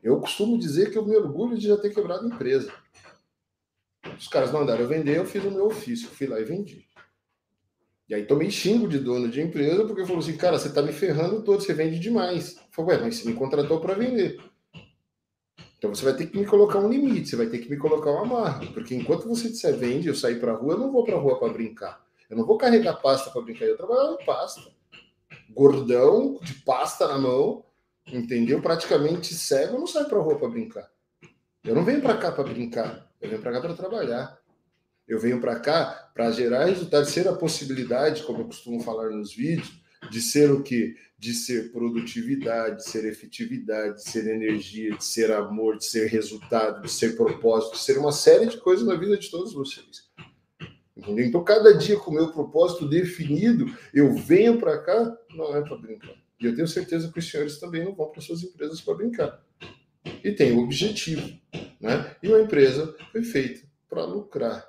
Eu 0.04 0.20
costumo 0.20 0.58
dizer 0.60 0.92
que 0.92 0.98
eu 0.98 1.06
me 1.06 1.16
orgulho 1.16 1.58
de 1.58 1.68
já 1.68 1.78
ter 1.78 1.94
quebrado 1.94 2.26
a 2.26 2.30
empresa. 2.30 2.72
Os 4.18 4.28
caras 4.28 4.52
mandaram 4.52 4.88
vender, 4.88 5.18
eu 5.18 5.26
fiz 5.26 5.44
o 5.44 5.52
meu 5.52 5.66
ofício, 5.66 6.10
fui 6.10 6.28
lá 6.28 6.40
e 6.40 6.44
vendi. 6.44 6.86
E 8.08 8.14
aí 8.14 8.24
tomei 8.24 8.52
xingo 8.52 8.88
de 8.88 9.00
dono 9.00 9.28
de 9.28 9.42
empresa, 9.42 9.84
porque 9.86 10.06
falou 10.06 10.20
assim, 10.20 10.38
cara, 10.38 10.60
você 10.60 10.68
está 10.68 10.82
me 10.82 10.92
ferrando 10.92 11.42
todo, 11.42 11.62
você 11.62 11.74
vende 11.74 11.98
demais. 11.98 12.56
Eu 12.56 12.62
falei, 12.70 12.98
ué, 12.98 13.04
mas 13.04 13.16
você 13.16 13.28
me 13.28 13.34
contratou 13.34 13.82
para 13.82 13.96
vender. 13.96 14.40
Então 15.86 15.94
você 15.94 16.04
vai 16.04 16.16
ter 16.16 16.26
que 16.26 16.36
me 16.36 16.48
colocar 16.48 16.80
um 16.80 16.90
limite, 16.90 17.30
você 17.30 17.36
vai 17.36 17.46
ter 17.46 17.60
que 17.60 17.70
me 17.70 17.78
colocar 17.78 18.10
uma 18.10 18.26
marca, 18.26 18.66
porque 18.74 18.96
enquanto 18.96 19.28
você 19.28 19.50
disser 19.50 19.78
vende, 19.78 20.08
eu 20.08 20.16
sair 20.16 20.40
para 20.40 20.54
rua, 20.54 20.74
eu 20.74 20.80
não 20.80 20.92
vou 20.92 21.04
para 21.04 21.16
rua 21.16 21.38
para 21.38 21.54
brincar. 21.54 22.04
Eu 22.28 22.36
não 22.36 22.44
vou 22.44 22.58
carregar 22.58 22.96
pasta 22.96 23.30
para 23.30 23.42
brincar, 23.42 23.66
eu 23.66 23.78
trabalho 23.78 24.18
em 24.20 24.26
pasta. 24.26 24.64
Gordão, 25.52 26.40
de 26.42 26.56
pasta 26.56 27.08
na 27.08 27.20
mão, 27.20 27.64
entendeu? 28.12 28.60
Praticamente 28.64 29.36
cego, 29.36 29.76
eu 29.76 29.80
não 29.80 29.86
saio 29.86 30.10
para 30.10 30.18
rua 30.18 30.40
para 30.40 30.50
brincar. 30.50 30.90
Eu 31.64 31.76
não 31.76 31.86
venho 31.86 32.02
para 32.02 32.18
cá 32.18 32.32
para 32.32 32.44
brincar, 32.44 33.08
eu 33.22 33.30
venho 33.30 33.42
para 33.44 33.52
cá 33.52 33.62
para 33.62 33.76
trabalhar. 33.76 34.40
Eu 35.08 35.20
venho 35.20 35.40
para 35.40 35.60
cá 35.60 36.10
para 36.16 36.32
gerar 36.32 36.66
resultado, 36.66 37.06
ser 37.06 37.28
a 37.28 37.36
possibilidade, 37.36 38.24
como 38.24 38.42
eu 38.42 38.46
costumo 38.46 38.82
falar 38.82 39.12
nos 39.12 39.36
vídeos, 39.36 39.72
de 40.10 40.22
ser 40.22 40.52
o 40.52 40.62
que? 40.64 40.96
De 41.18 41.34
ser 41.34 41.72
produtividade, 41.72 42.78
de 42.78 42.90
ser 42.90 43.06
efetividade, 43.06 43.96
de 43.96 44.10
ser 44.10 44.28
energia, 44.28 44.96
de 44.96 45.04
ser 45.04 45.32
amor, 45.32 45.78
de 45.78 45.86
ser 45.86 46.08
resultado, 46.08 46.82
de 46.82 46.92
ser 46.92 47.16
propósito, 47.16 47.74
de 47.74 47.80
ser 47.80 47.98
uma 47.98 48.12
série 48.12 48.48
de 48.48 48.58
coisas 48.58 48.86
na 48.86 48.96
vida 48.96 49.18
de 49.18 49.30
todos 49.30 49.54
vocês. 49.54 50.10
Então, 50.98 51.44
cada 51.44 51.74
dia 51.78 51.98
com 51.98 52.10
o 52.10 52.14
meu 52.14 52.32
propósito 52.32 52.88
definido, 52.88 53.66
eu 53.94 54.14
venho 54.14 54.58
para 54.58 54.82
cá, 54.82 55.18
não 55.36 55.56
é 55.56 55.62
para 55.62 55.78
brincar. 55.78 56.16
E 56.40 56.46
eu 56.46 56.56
tenho 56.56 56.68
certeza 56.68 57.12
que 57.12 57.20
os 57.20 57.30
senhores 57.30 57.60
também 57.60 57.84
não 57.84 57.94
vão 57.94 58.10
para 58.10 58.22
suas 58.22 58.44
empresas 58.44 58.82
para 58.82 58.96
brincar. 58.96 59.44
E 60.24 60.32
tem 60.32 60.52
o 60.54 60.60
objetivo. 60.60 61.28
Né? 61.80 62.16
E 62.22 62.28
uma 62.28 62.42
empresa 62.42 62.96
foi 63.12 63.24
feita 63.24 63.66
para 63.90 64.06
lucrar. 64.06 64.68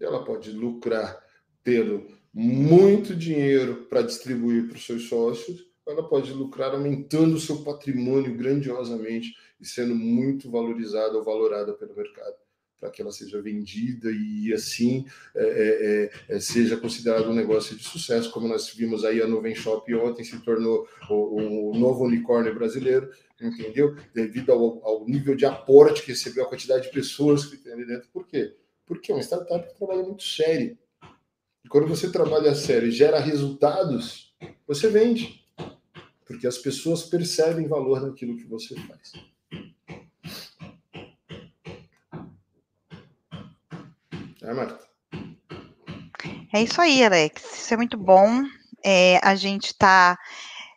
Ela 0.00 0.24
pode 0.24 0.50
lucrar 0.52 1.22
tendo 1.62 2.06
muito 2.32 3.14
dinheiro 3.14 3.86
para 3.88 4.02
distribuir 4.02 4.66
para 4.66 4.76
os 4.76 4.86
seus 4.86 5.08
sócios, 5.08 5.66
ela 5.86 6.08
pode 6.08 6.32
lucrar 6.32 6.72
aumentando 6.72 7.34
o 7.34 7.40
seu 7.40 7.62
patrimônio 7.62 8.36
grandiosamente 8.36 9.34
e 9.60 9.66
sendo 9.66 9.94
muito 9.94 10.50
valorizada 10.50 11.16
ou 11.16 11.24
valorada 11.24 11.72
pelo 11.74 11.94
mercado, 11.94 12.34
para 12.80 12.90
que 12.90 13.02
ela 13.02 13.12
seja 13.12 13.42
vendida 13.42 14.10
e 14.10 14.52
assim 14.52 15.04
é, 15.34 15.44
é, 15.44 16.32
é, 16.32 16.36
é 16.36 16.40
seja 16.40 16.76
considerado 16.76 17.28
um 17.28 17.34
negócio 17.34 17.76
de 17.76 17.82
sucesso, 17.82 18.30
como 18.30 18.48
nós 18.48 18.68
vimos 18.70 19.04
aí 19.04 19.20
a 19.20 19.26
Nuvem 19.26 19.54
Shop 19.54 19.92
ontem 19.94 20.24
se 20.24 20.38
tornou 20.40 20.88
o, 21.10 21.70
o 21.70 21.78
novo 21.78 22.04
unicórnio 22.04 22.54
brasileiro, 22.54 23.10
entendeu? 23.40 23.96
Devido 24.14 24.52
ao, 24.52 24.84
ao, 24.86 25.04
nível 25.06 25.34
de 25.34 25.44
aporte 25.44 26.02
que 26.02 26.12
recebeu, 26.12 26.44
a 26.44 26.48
quantidade 26.48 26.84
de 26.84 26.92
pessoas 26.92 27.44
que 27.44 27.56
tem 27.56 27.72
ali 27.72 27.86
dentro. 27.86 28.08
Por 28.12 28.26
quê? 28.26 28.56
Porque 28.86 29.10
é 29.10 29.14
uma 29.14 29.22
startup 29.22 29.66
que 29.68 29.76
trabalha 29.76 30.02
muito 30.02 30.22
sério 30.22 30.78
quando 31.68 31.88
você 31.88 32.10
trabalha 32.10 32.54
sério 32.54 32.88
e 32.88 32.92
gera 32.92 33.18
resultados, 33.18 34.34
você 34.66 34.88
vende. 34.88 35.42
Porque 36.26 36.46
as 36.46 36.58
pessoas 36.58 37.02
percebem 37.04 37.68
valor 37.68 38.00
naquilo 38.00 38.36
que 38.36 38.44
você 38.44 38.74
faz. 38.74 39.12
É, 44.42 44.52
Marta? 44.52 44.80
É 46.52 46.62
isso 46.62 46.80
aí, 46.80 47.04
Alex. 47.04 47.42
Isso 47.64 47.74
é 47.74 47.76
muito 47.76 47.96
bom. 47.96 48.42
É, 48.84 49.18
a 49.22 49.34
gente 49.34 49.66
está 49.66 50.18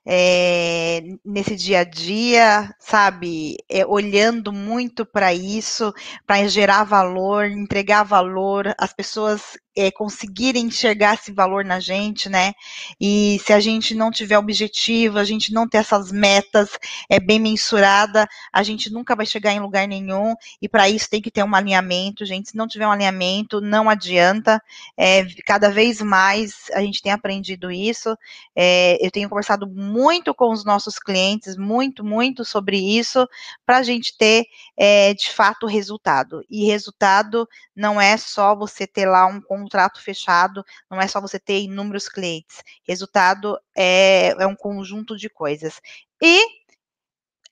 é, 0.05 1.01
nesse 1.25 1.55
dia 1.55 1.79
a 1.79 1.83
dia, 1.83 2.73
sabe, 2.79 3.57
é, 3.67 3.85
olhando 3.85 4.53
muito 4.53 5.05
para 5.05 5.33
isso, 5.33 5.91
para 6.25 6.47
gerar 6.47 6.83
valor, 6.83 7.45
entregar 7.45 8.03
valor. 8.03 8.73
As 8.77 8.93
pessoas 8.93 9.57
é, 9.75 9.91
conseguirem 9.91 10.65
enxergar 10.65 11.15
esse 11.15 11.31
valor 11.31 11.65
na 11.65 11.79
gente, 11.79 12.29
né? 12.29 12.53
E 12.99 13.39
se 13.43 13.51
a 13.51 13.59
gente 13.59 13.93
não 13.93 14.09
tiver 14.09 14.37
objetivo, 14.37 15.19
a 15.19 15.23
gente 15.23 15.53
não 15.53 15.67
ter 15.67 15.79
essas 15.79 16.11
metas 16.11 16.69
é, 17.09 17.19
bem 17.19 17.39
mensurada, 17.39 18.27
a 18.53 18.63
gente 18.63 18.91
nunca 18.91 19.15
vai 19.15 19.25
chegar 19.25 19.51
em 19.51 19.59
lugar 19.59 19.87
nenhum. 19.87 20.35
E 20.61 20.69
para 20.69 20.89
isso 20.89 21.09
tem 21.09 21.21
que 21.21 21.31
ter 21.31 21.43
um 21.43 21.55
alinhamento, 21.55 22.25
gente. 22.25 22.49
Se 22.49 22.57
não 22.57 22.67
tiver 22.67 22.87
um 22.87 22.91
alinhamento, 22.91 23.59
não 23.59 23.89
adianta. 23.89 24.61
É, 24.97 25.25
cada 25.45 25.69
vez 25.69 26.01
mais 26.01 26.69
a 26.73 26.81
gente 26.81 27.01
tem 27.01 27.11
aprendido 27.11 27.71
isso. 27.71 28.17
É, 28.55 28.97
eu 29.05 29.11
tenho 29.11 29.29
conversado 29.29 29.67
muito 29.67 30.33
com 30.33 30.51
os 30.51 30.63
nossos 30.63 30.97
clientes, 30.97 31.57
muito, 31.57 32.03
muito 32.03 32.45
sobre 32.45 32.77
isso, 32.77 33.27
para 33.65 33.77
a 33.77 33.83
gente 33.83 34.17
ter 34.17 34.45
é, 34.77 35.13
de 35.13 35.29
fato 35.29 35.65
resultado. 35.67 36.43
E 36.49 36.65
resultado 36.65 37.47
não 37.75 37.99
é 37.99 38.15
só 38.17 38.55
você 38.55 38.87
ter 38.87 39.05
lá 39.05 39.25
um 39.25 39.41
contrato 39.65 40.01
fechado, 40.01 40.63
não 40.89 41.01
é 41.01 41.07
só 41.07 41.19
você 41.19 41.39
ter 41.39 41.61
inúmeros 41.61 42.07
clientes. 42.07 42.61
Resultado 42.87 43.57
é, 43.75 44.29
é 44.39 44.45
um 44.45 44.55
conjunto 44.55 45.17
de 45.17 45.29
coisas. 45.29 45.81
E 46.21 46.45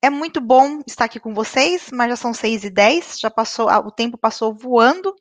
é 0.01 0.09
muito 0.09 0.39
bom 0.39 0.81
estar 0.85 1.05
aqui 1.05 1.19
com 1.19 1.33
vocês, 1.33 1.89
mas 1.91 2.09
já 2.09 2.15
são 2.15 2.33
6 2.33 2.65
e 2.65 2.69
10, 2.69 3.19
já 3.19 3.31
passou, 3.31 3.67
o 3.67 3.91
tempo 3.91 4.17
passou 4.17 4.53
voando. 4.53 5.15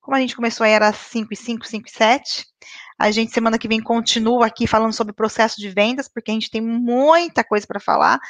Como 0.00 0.16
a 0.16 0.20
gente 0.20 0.36
começou 0.36 0.64
aí, 0.64 0.72
era 0.72 0.92
5 0.92 1.32
e 1.32 1.36
5, 1.36 1.66
5 1.66 1.88
e 1.88 1.90
7. 1.90 2.46
A 2.98 3.10
gente, 3.10 3.32
semana 3.32 3.58
que 3.58 3.66
vem, 3.66 3.82
continua 3.82 4.46
aqui 4.46 4.66
falando 4.66 4.92
sobre 4.92 5.12
processo 5.12 5.60
de 5.60 5.68
vendas, 5.70 6.08
porque 6.08 6.30
a 6.30 6.34
gente 6.34 6.50
tem 6.50 6.60
muita 6.60 7.42
coisa 7.42 7.66
para 7.66 7.80
falar. 7.80 8.20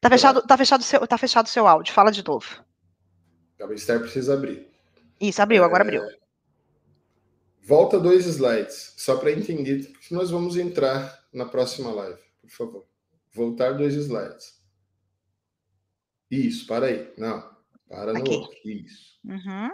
Tá 0.00 0.10
fechado, 0.10 0.42
tá 0.42 0.56
fechado 0.56 0.82
seu, 0.84 1.06
tá 1.06 1.18
fechado 1.18 1.46
o 1.46 1.50
seu 1.50 1.66
áudio. 1.66 1.92
Fala 1.92 2.12
de 2.12 2.24
novo. 2.24 2.64
A 3.60 3.72
Esther 3.72 4.00
precisa 4.00 4.34
abrir. 4.34 4.68
Isso, 5.20 5.40
abriu, 5.40 5.64
agora 5.64 5.82
abriu. 5.82 6.02
É, 6.02 6.16
volta 7.62 7.98
dois 7.98 8.26
slides, 8.26 8.94
só 8.96 9.16
para 9.16 9.32
entender 9.32 9.92
que 10.00 10.14
nós 10.14 10.30
vamos 10.30 10.56
entrar 10.56 11.26
na 11.32 11.44
próxima 11.44 11.90
live, 11.90 12.20
por 12.40 12.50
favor. 12.50 12.86
Voltar 13.32 13.72
dois 13.72 13.94
slides. 13.94 14.56
Isso, 16.30 16.66
para 16.66 16.86
aí. 16.86 17.12
Não, 17.16 17.48
para 17.88 18.12
no 18.12 18.30
outro. 18.30 18.56
Isso. 18.64 19.18
Uhum. 19.24 19.70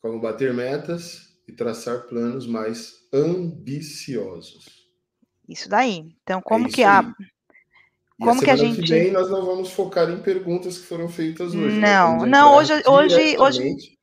Como 0.00 0.20
bater 0.20 0.52
metas 0.54 1.36
e 1.46 1.52
traçar 1.52 2.06
planos 2.06 2.46
mais 2.46 3.06
ambiciosos. 3.12 4.86
Isso 5.48 5.68
daí. 5.68 6.08
Então, 6.22 6.40
como 6.42 6.66
é 6.66 6.70
que 6.70 6.82
a. 6.82 7.14
Como 8.18 8.40
que 8.42 8.50
a 8.50 8.56
gente. 8.56 8.80
Que 8.82 8.88
vem, 8.88 9.12
nós 9.12 9.30
não 9.30 9.44
vamos 9.44 9.70
focar 9.70 10.10
em 10.10 10.20
perguntas 10.20 10.78
que 10.78 10.86
foram 10.86 11.08
feitas 11.08 11.54
hoje. 11.54 11.78
Não, 11.78 12.26
não, 12.26 12.56
hoje, 12.56 12.72
hoje, 12.86 13.38
hoje. 13.38 13.95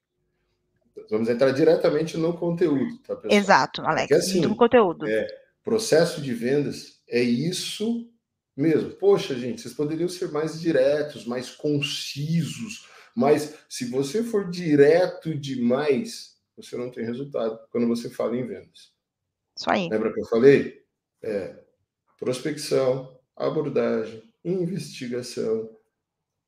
Vamos 1.10 1.30
entrar 1.30 1.52
diretamente 1.52 2.18
no 2.18 2.38
conteúdo, 2.38 2.98
tá, 3.00 3.16
pessoal? 3.16 3.40
Exato, 3.40 3.82
Alex. 3.82 4.08
Porque, 4.08 4.14
assim, 4.14 4.42
no 4.42 4.56
conteúdo. 4.56 5.08
É, 5.08 5.28
processo 5.64 6.22
de 6.22 6.34
vendas 6.34 7.02
é 7.08 7.22
isso 7.22 8.10
mesmo. 8.56 8.92
Poxa, 8.92 9.36
gente, 9.36 9.62
vocês 9.62 9.74
poderiam 9.74 10.10
ser 10.10 10.32
mais 10.32 10.60
diretos, 10.60 11.26
mais 11.26 11.50
concisos, 11.50 12.88
mas 13.16 13.56
se 13.70 13.86
você 13.86 14.24
for 14.24 14.50
direto 14.50 15.34
demais, 15.34 16.36
você 16.56 16.76
não 16.78 16.90
tem 16.90 17.06
resultado 17.06 17.60
quando 17.70 17.88
você 17.88 18.10
fala 18.10 18.36
em 18.36 18.46
vendas. 18.46 18.92
Isso 19.58 19.70
aí. 19.70 19.90
Lembra 19.90 20.14
que 20.14 20.20
eu 20.20 20.26
falei? 20.26 20.84
É, 21.22 21.60
prospecção, 22.20 23.20
abordagem, 23.36 24.24
investigação. 24.44 25.70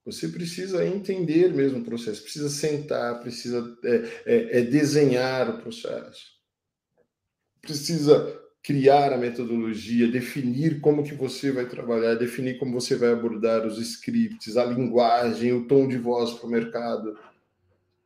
Você 0.05 0.27
precisa 0.27 0.85
entender 0.85 1.51
mesmo 1.51 1.79
o 1.79 1.83
processo, 1.83 2.21
precisa 2.21 2.47
sentar, 2.47 3.19
precisa 3.21 3.75
é, 3.83 3.95
é, 4.25 4.59
é 4.59 4.61
desenhar 4.61 5.49
o 5.49 5.57
processo, 5.57 6.35
precisa 7.59 8.39
criar 8.61 9.13
a 9.13 9.17
metodologia, 9.17 10.07
definir 10.07 10.79
como 10.79 11.03
que 11.03 11.15
você 11.15 11.51
vai 11.51 11.67
trabalhar, 11.67 12.15
definir 12.15 12.59
como 12.59 12.79
você 12.79 12.95
vai 12.95 13.11
abordar 13.11 13.65
os 13.65 13.79
scripts, 13.79 14.57
a 14.57 14.65
linguagem, 14.65 15.53
o 15.53 15.67
tom 15.67 15.87
de 15.87 15.97
voz 15.97 16.33
para 16.33 16.47
o 16.47 16.51
mercado. 16.51 17.17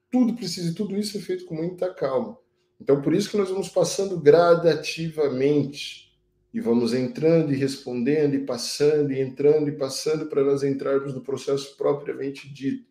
Tudo 0.09 0.33
precisa, 0.33 0.73
tudo 0.73 0.97
isso 0.97 1.17
é 1.17 1.21
feito 1.21 1.45
com 1.45 1.55
muita 1.55 1.93
calma. 1.93 2.37
Então, 2.79 3.01
por 3.01 3.13
isso 3.13 3.29
que 3.29 3.37
nós 3.37 3.49
vamos 3.49 3.69
passando 3.69 4.19
gradativamente 4.19 6.08
e 6.53 6.59
vamos 6.59 6.93
entrando 6.93 7.53
e 7.53 7.55
respondendo 7.55 8.33
e 8.33 8.45
passando 8.45 9.11
e 9.11 9.19
entrando 9.19 9.69
e 9.69 9.77
passando 9.77 10.25
para 10.25 10.43
nós 10.43 10.63
entrarmos 10.63 11.13
no 11.13 11.21
processo 11.21 11.77
propriamente 11.77 12.51
dito. 12.51 12.87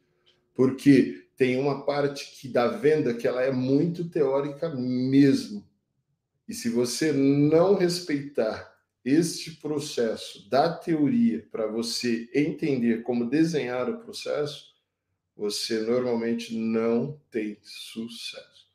Porque 0.54 1.26
tem 1.36 1.58
uma 1.58 1.84
parte 1.84 2.38
que 2.40 2.48
da 2.48 2.68
venda 2.68 3.14
que 3.14 3.26
ela 3.26 3.42
é 3.42 3.50
muito 3.50 4.08
teórica 4.08 4.68
mesmo. 4.68 5.66
E 6.48 6.54
se 6.54 6.68
você 6.68 7.12
não 7.12 7.74
respeitar 7.74 8.76
este 9.04 9.52
processo 9.52 10.48
da 10.48 10.72
teoria 10.72 11.46
para 11.50 11.66
você 11.66 12.28
entender 12.34 13.02
como 13.02 13.28
desenhar 13.28 13.88
o 13.88 13.98
processo, 13.98 14.74
você 15.36 15.80
normalmente 15.80 16.56
não 16.56 17.20
tem 17.30 17.58
sucesso. 17.62 18.68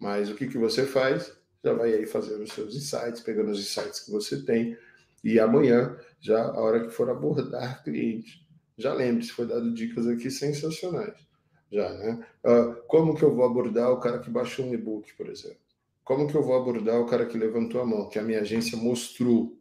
Mas 0.00 0.30
o 0.30 0.34
que, 0.34 0.46
que 0.46 0.58
você 0.58 0.86
faz? 0.86 1.37
Já 1.68 1.74
vai 1.74 1.92
aí 1.92 2.06
fazendo 2.06 2.42
os 2.42 2.52
seus 2.52 2.74
insights, 2.74 3.20
pegando 3.20 3.50
os 3.50 3.60
insights 3.60 4.00
que 4.00 4.10
você 4.10 4.42
tem, 4.42 4.76
e 5.22 5.38
amanhã, 5.38 5.98
já 6.20 6.42
a 6.42 6.60
hora 6.60 6.86
que 6.86 6.90
for 6.90 7.10
abordar 7.10 7.82
cliente, 7.84 8.46
já 8.76 8.94
lembre-se, 8.94 9.32
foi 9.32 9.46
dado 9.46 9.74
dicas 9.74 10.06
aqui 10.06 10.30
sensacionais. 10.30 11.26
Já, 11.70 11.92
né? 11.92 12.26
Uh, 12.44 12.74
como 12.86 13.14
que 13.14 13.22
eu 13.22 13.34
vou 13.34 13.44
abordar 13.44 13.90
o 13.90 14.00
cara 14.00 14.18
que 14.20 14.30
baixou 14.30 14.64
um 14.64 14.72
e-book, 14.72 15.12
por 15.14 15.28
exemplo? 15.28 15.58
Como 16.02 16.26
que 16.26 16.34
eu 16.34 16.42
vou 16.42 16.56
abordar 16.56 16.98
o 16.98 17.06
cara 17.06 17.26
que 17.26 17.36
levantou 17.36 17.82
a 17.82 17.84
mão, 17.84 18.08
que 18.08 18.18
a 18.18 18.22
minha 18.22 18.40
agência 18.40 18.78
mostrou? 18.78 19.58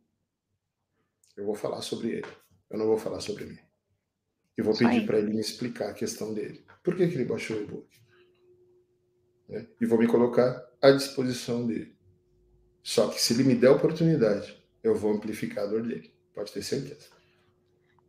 Eu 1.36 1.46
vou 1.46 1.56
falar 1.56 1.82
sobre 1.82 2.10
ele. 2.10 2.28
Eu 2.70 2.78
não 2.78 2.86
vou 2.86 2.98
falar 2.98 3.20
sobre 3.20 3.46
mim. 3.46 3.60
E 4.58 4.62
vou 4.62 4.78
pedir 4.78 5.06
para 5.06 5.20
ele 5.20 5.34
me 5.34 5.42
explicar 5.42 5.90
a 5.90 5.94
questão 5.94 6.34
dele. 6.34 6.64
Por 6.82 6.96
que, 6.96 7.08
que 7.08 7.16
ele 7.16 7.26
baixou 7.26 7.58
o 7.58 7.62
e-book? 7.62 7.88
Né? 9.50 9.68
E 9.82 9.86
vou 9.86 10.00
me 10.00 10.08
colocar 10.08 10.66
à 10.82 10.92
disposição 10.92 11.68
dele. 11.68 11.97
Só 12.88 13.10
que 13.10 13.22
se 13.22 13.34
ele 13.34 13.44
me 13.44 13.54
der 13.54 13.68
a 13.68 13.74
oportunidade, 13.74 14.58
eu 14.82 14.96
vou 14.96 15.12
amplificar 15.12 15.66
a 15.66 15.68
dor 15.68 15.84
dele. 15.84 16.10
Pode 16.34 16.54
ter 16.54 16.64
certeza. 16.64 17.17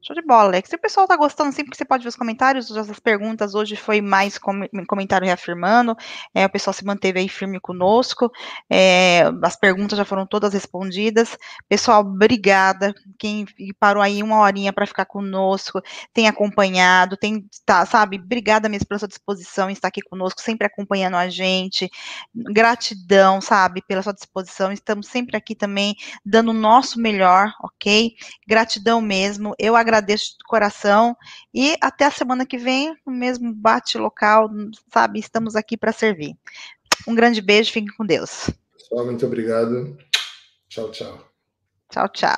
Show 0.09 0.15
de 0.15 0.23
bola, 0.23 0.45
Alex. 0.45 0.71
Se 0.71 0.77
o 0.77 0.79
pessoal 0.79 1.07
tá 1.07 1.15
gostando, 1.19 1.53
sempre 1.53 1.71
que 1.71 1.77
você 1.77 1.85
pode 1.85 2.03
ver 2.03 2.09
os 2.09 2.17
comentários, 2.17 2.75
as 2.75 2.99
perguntas 2.99 3.55
hoje 3.55 3.77
foi 3.77 4.01
mais 4.01 4.39
com, 4.39 4.67
comentário 4.87 5.27
reafirmando, 5.27 5.95
é, 6.35 6.47
o 6.47 6.49
pessoal 6.49 6.73
se 6.73 6.83
manteve 6.83 7.21
aí 7.21 7.29
firme 7.29 7.61
conosco, 7.61 8.33
é, 8.71 9.25
as 9.43 9.55
perguntas 9.55 9.99
já 9.99 10.07
foram 10.07 10.27
todas 10.27 10.55
respondidas. 10.55 11.37
Pessoal, 11.69 12.01
obrigada. 12.01 12.95
Quem 13.19 13.45
parou 13.79 14.03
aí 14.03 14.23
uma 14.23 14.41
horinha 14.41 14.73
para 14.73 14.87
ficar 14.87 15.05
conosco, 15.05 15.83
tem 16.15 16.27
acompanhado, 16.27 17.15
tem, 17.15 17.45
tá, 17.67 17.85
sabe, 17.85 18.17
obrigada 18.17 18.67
mesmo 18.67 18.87
pela 18.87 19.01
sua 19.01 19.09
disposição 19.09 19.69
em 19.69 19.75
estar 19.75 19.89
aqui 19.89 20.01
conosco, 20.01 20.41
sempre 20.41 20.67
acompanhando 20.67 21.19
a 21.19 21.29
gente. 21.29 21.91
Gratidão, 22.35 23.43
sabe, 23.43 23.83
pela 23.87 24.03
sua 24.03 24.15
disposição. 24.15 24.73
Estamos 24.73 25.07
sempre 25.07 25.37
aqui 25.37 25.55
também 25.55 25.95
dando 26.25 26.49
o 26.49 26.55
nosso 26.55 26.99
melhor, 26.99 27.53
ok? 27.63 28.15
Gratidão 28.47 29.03
mesmo. 29.03 29.55
Eu 29.59 29.77
agradeço 29.77 29.98
agradeço 29.99 30.39
de 30.39 30.45
coração 30.45 31.17
e 31.53 31.77
até 31.81 32.07
a 32.07 32.11
semana 32.11 32.47
que 32.47 32.57
vem, 32.57 32.97
no 33.07 33.13
mesmo 33.13 33.53
bate 33.53 33.99
local, 33.99 34.49
sabe? 34.93 35.19
Estamos 35.19 35.57
aqui 35.57 35.77
para 35.77 35.93
servir. 35.93 36.37
Um 37.07 37.15
grande 37.15 37.41
beijo, 37.41 37.73
fiquem 37.73 37.95
com 37.97 38.05
Deus. 38.05 38.51
Pessoal, 38.77 39.05
muito 39.05 39.27
obrigado. 39.27 39.97
Tchau, 40.69 40.91
tchau. 40.91 41.19
Tchau, 41.91 42.09
tchau. 42.09 42.37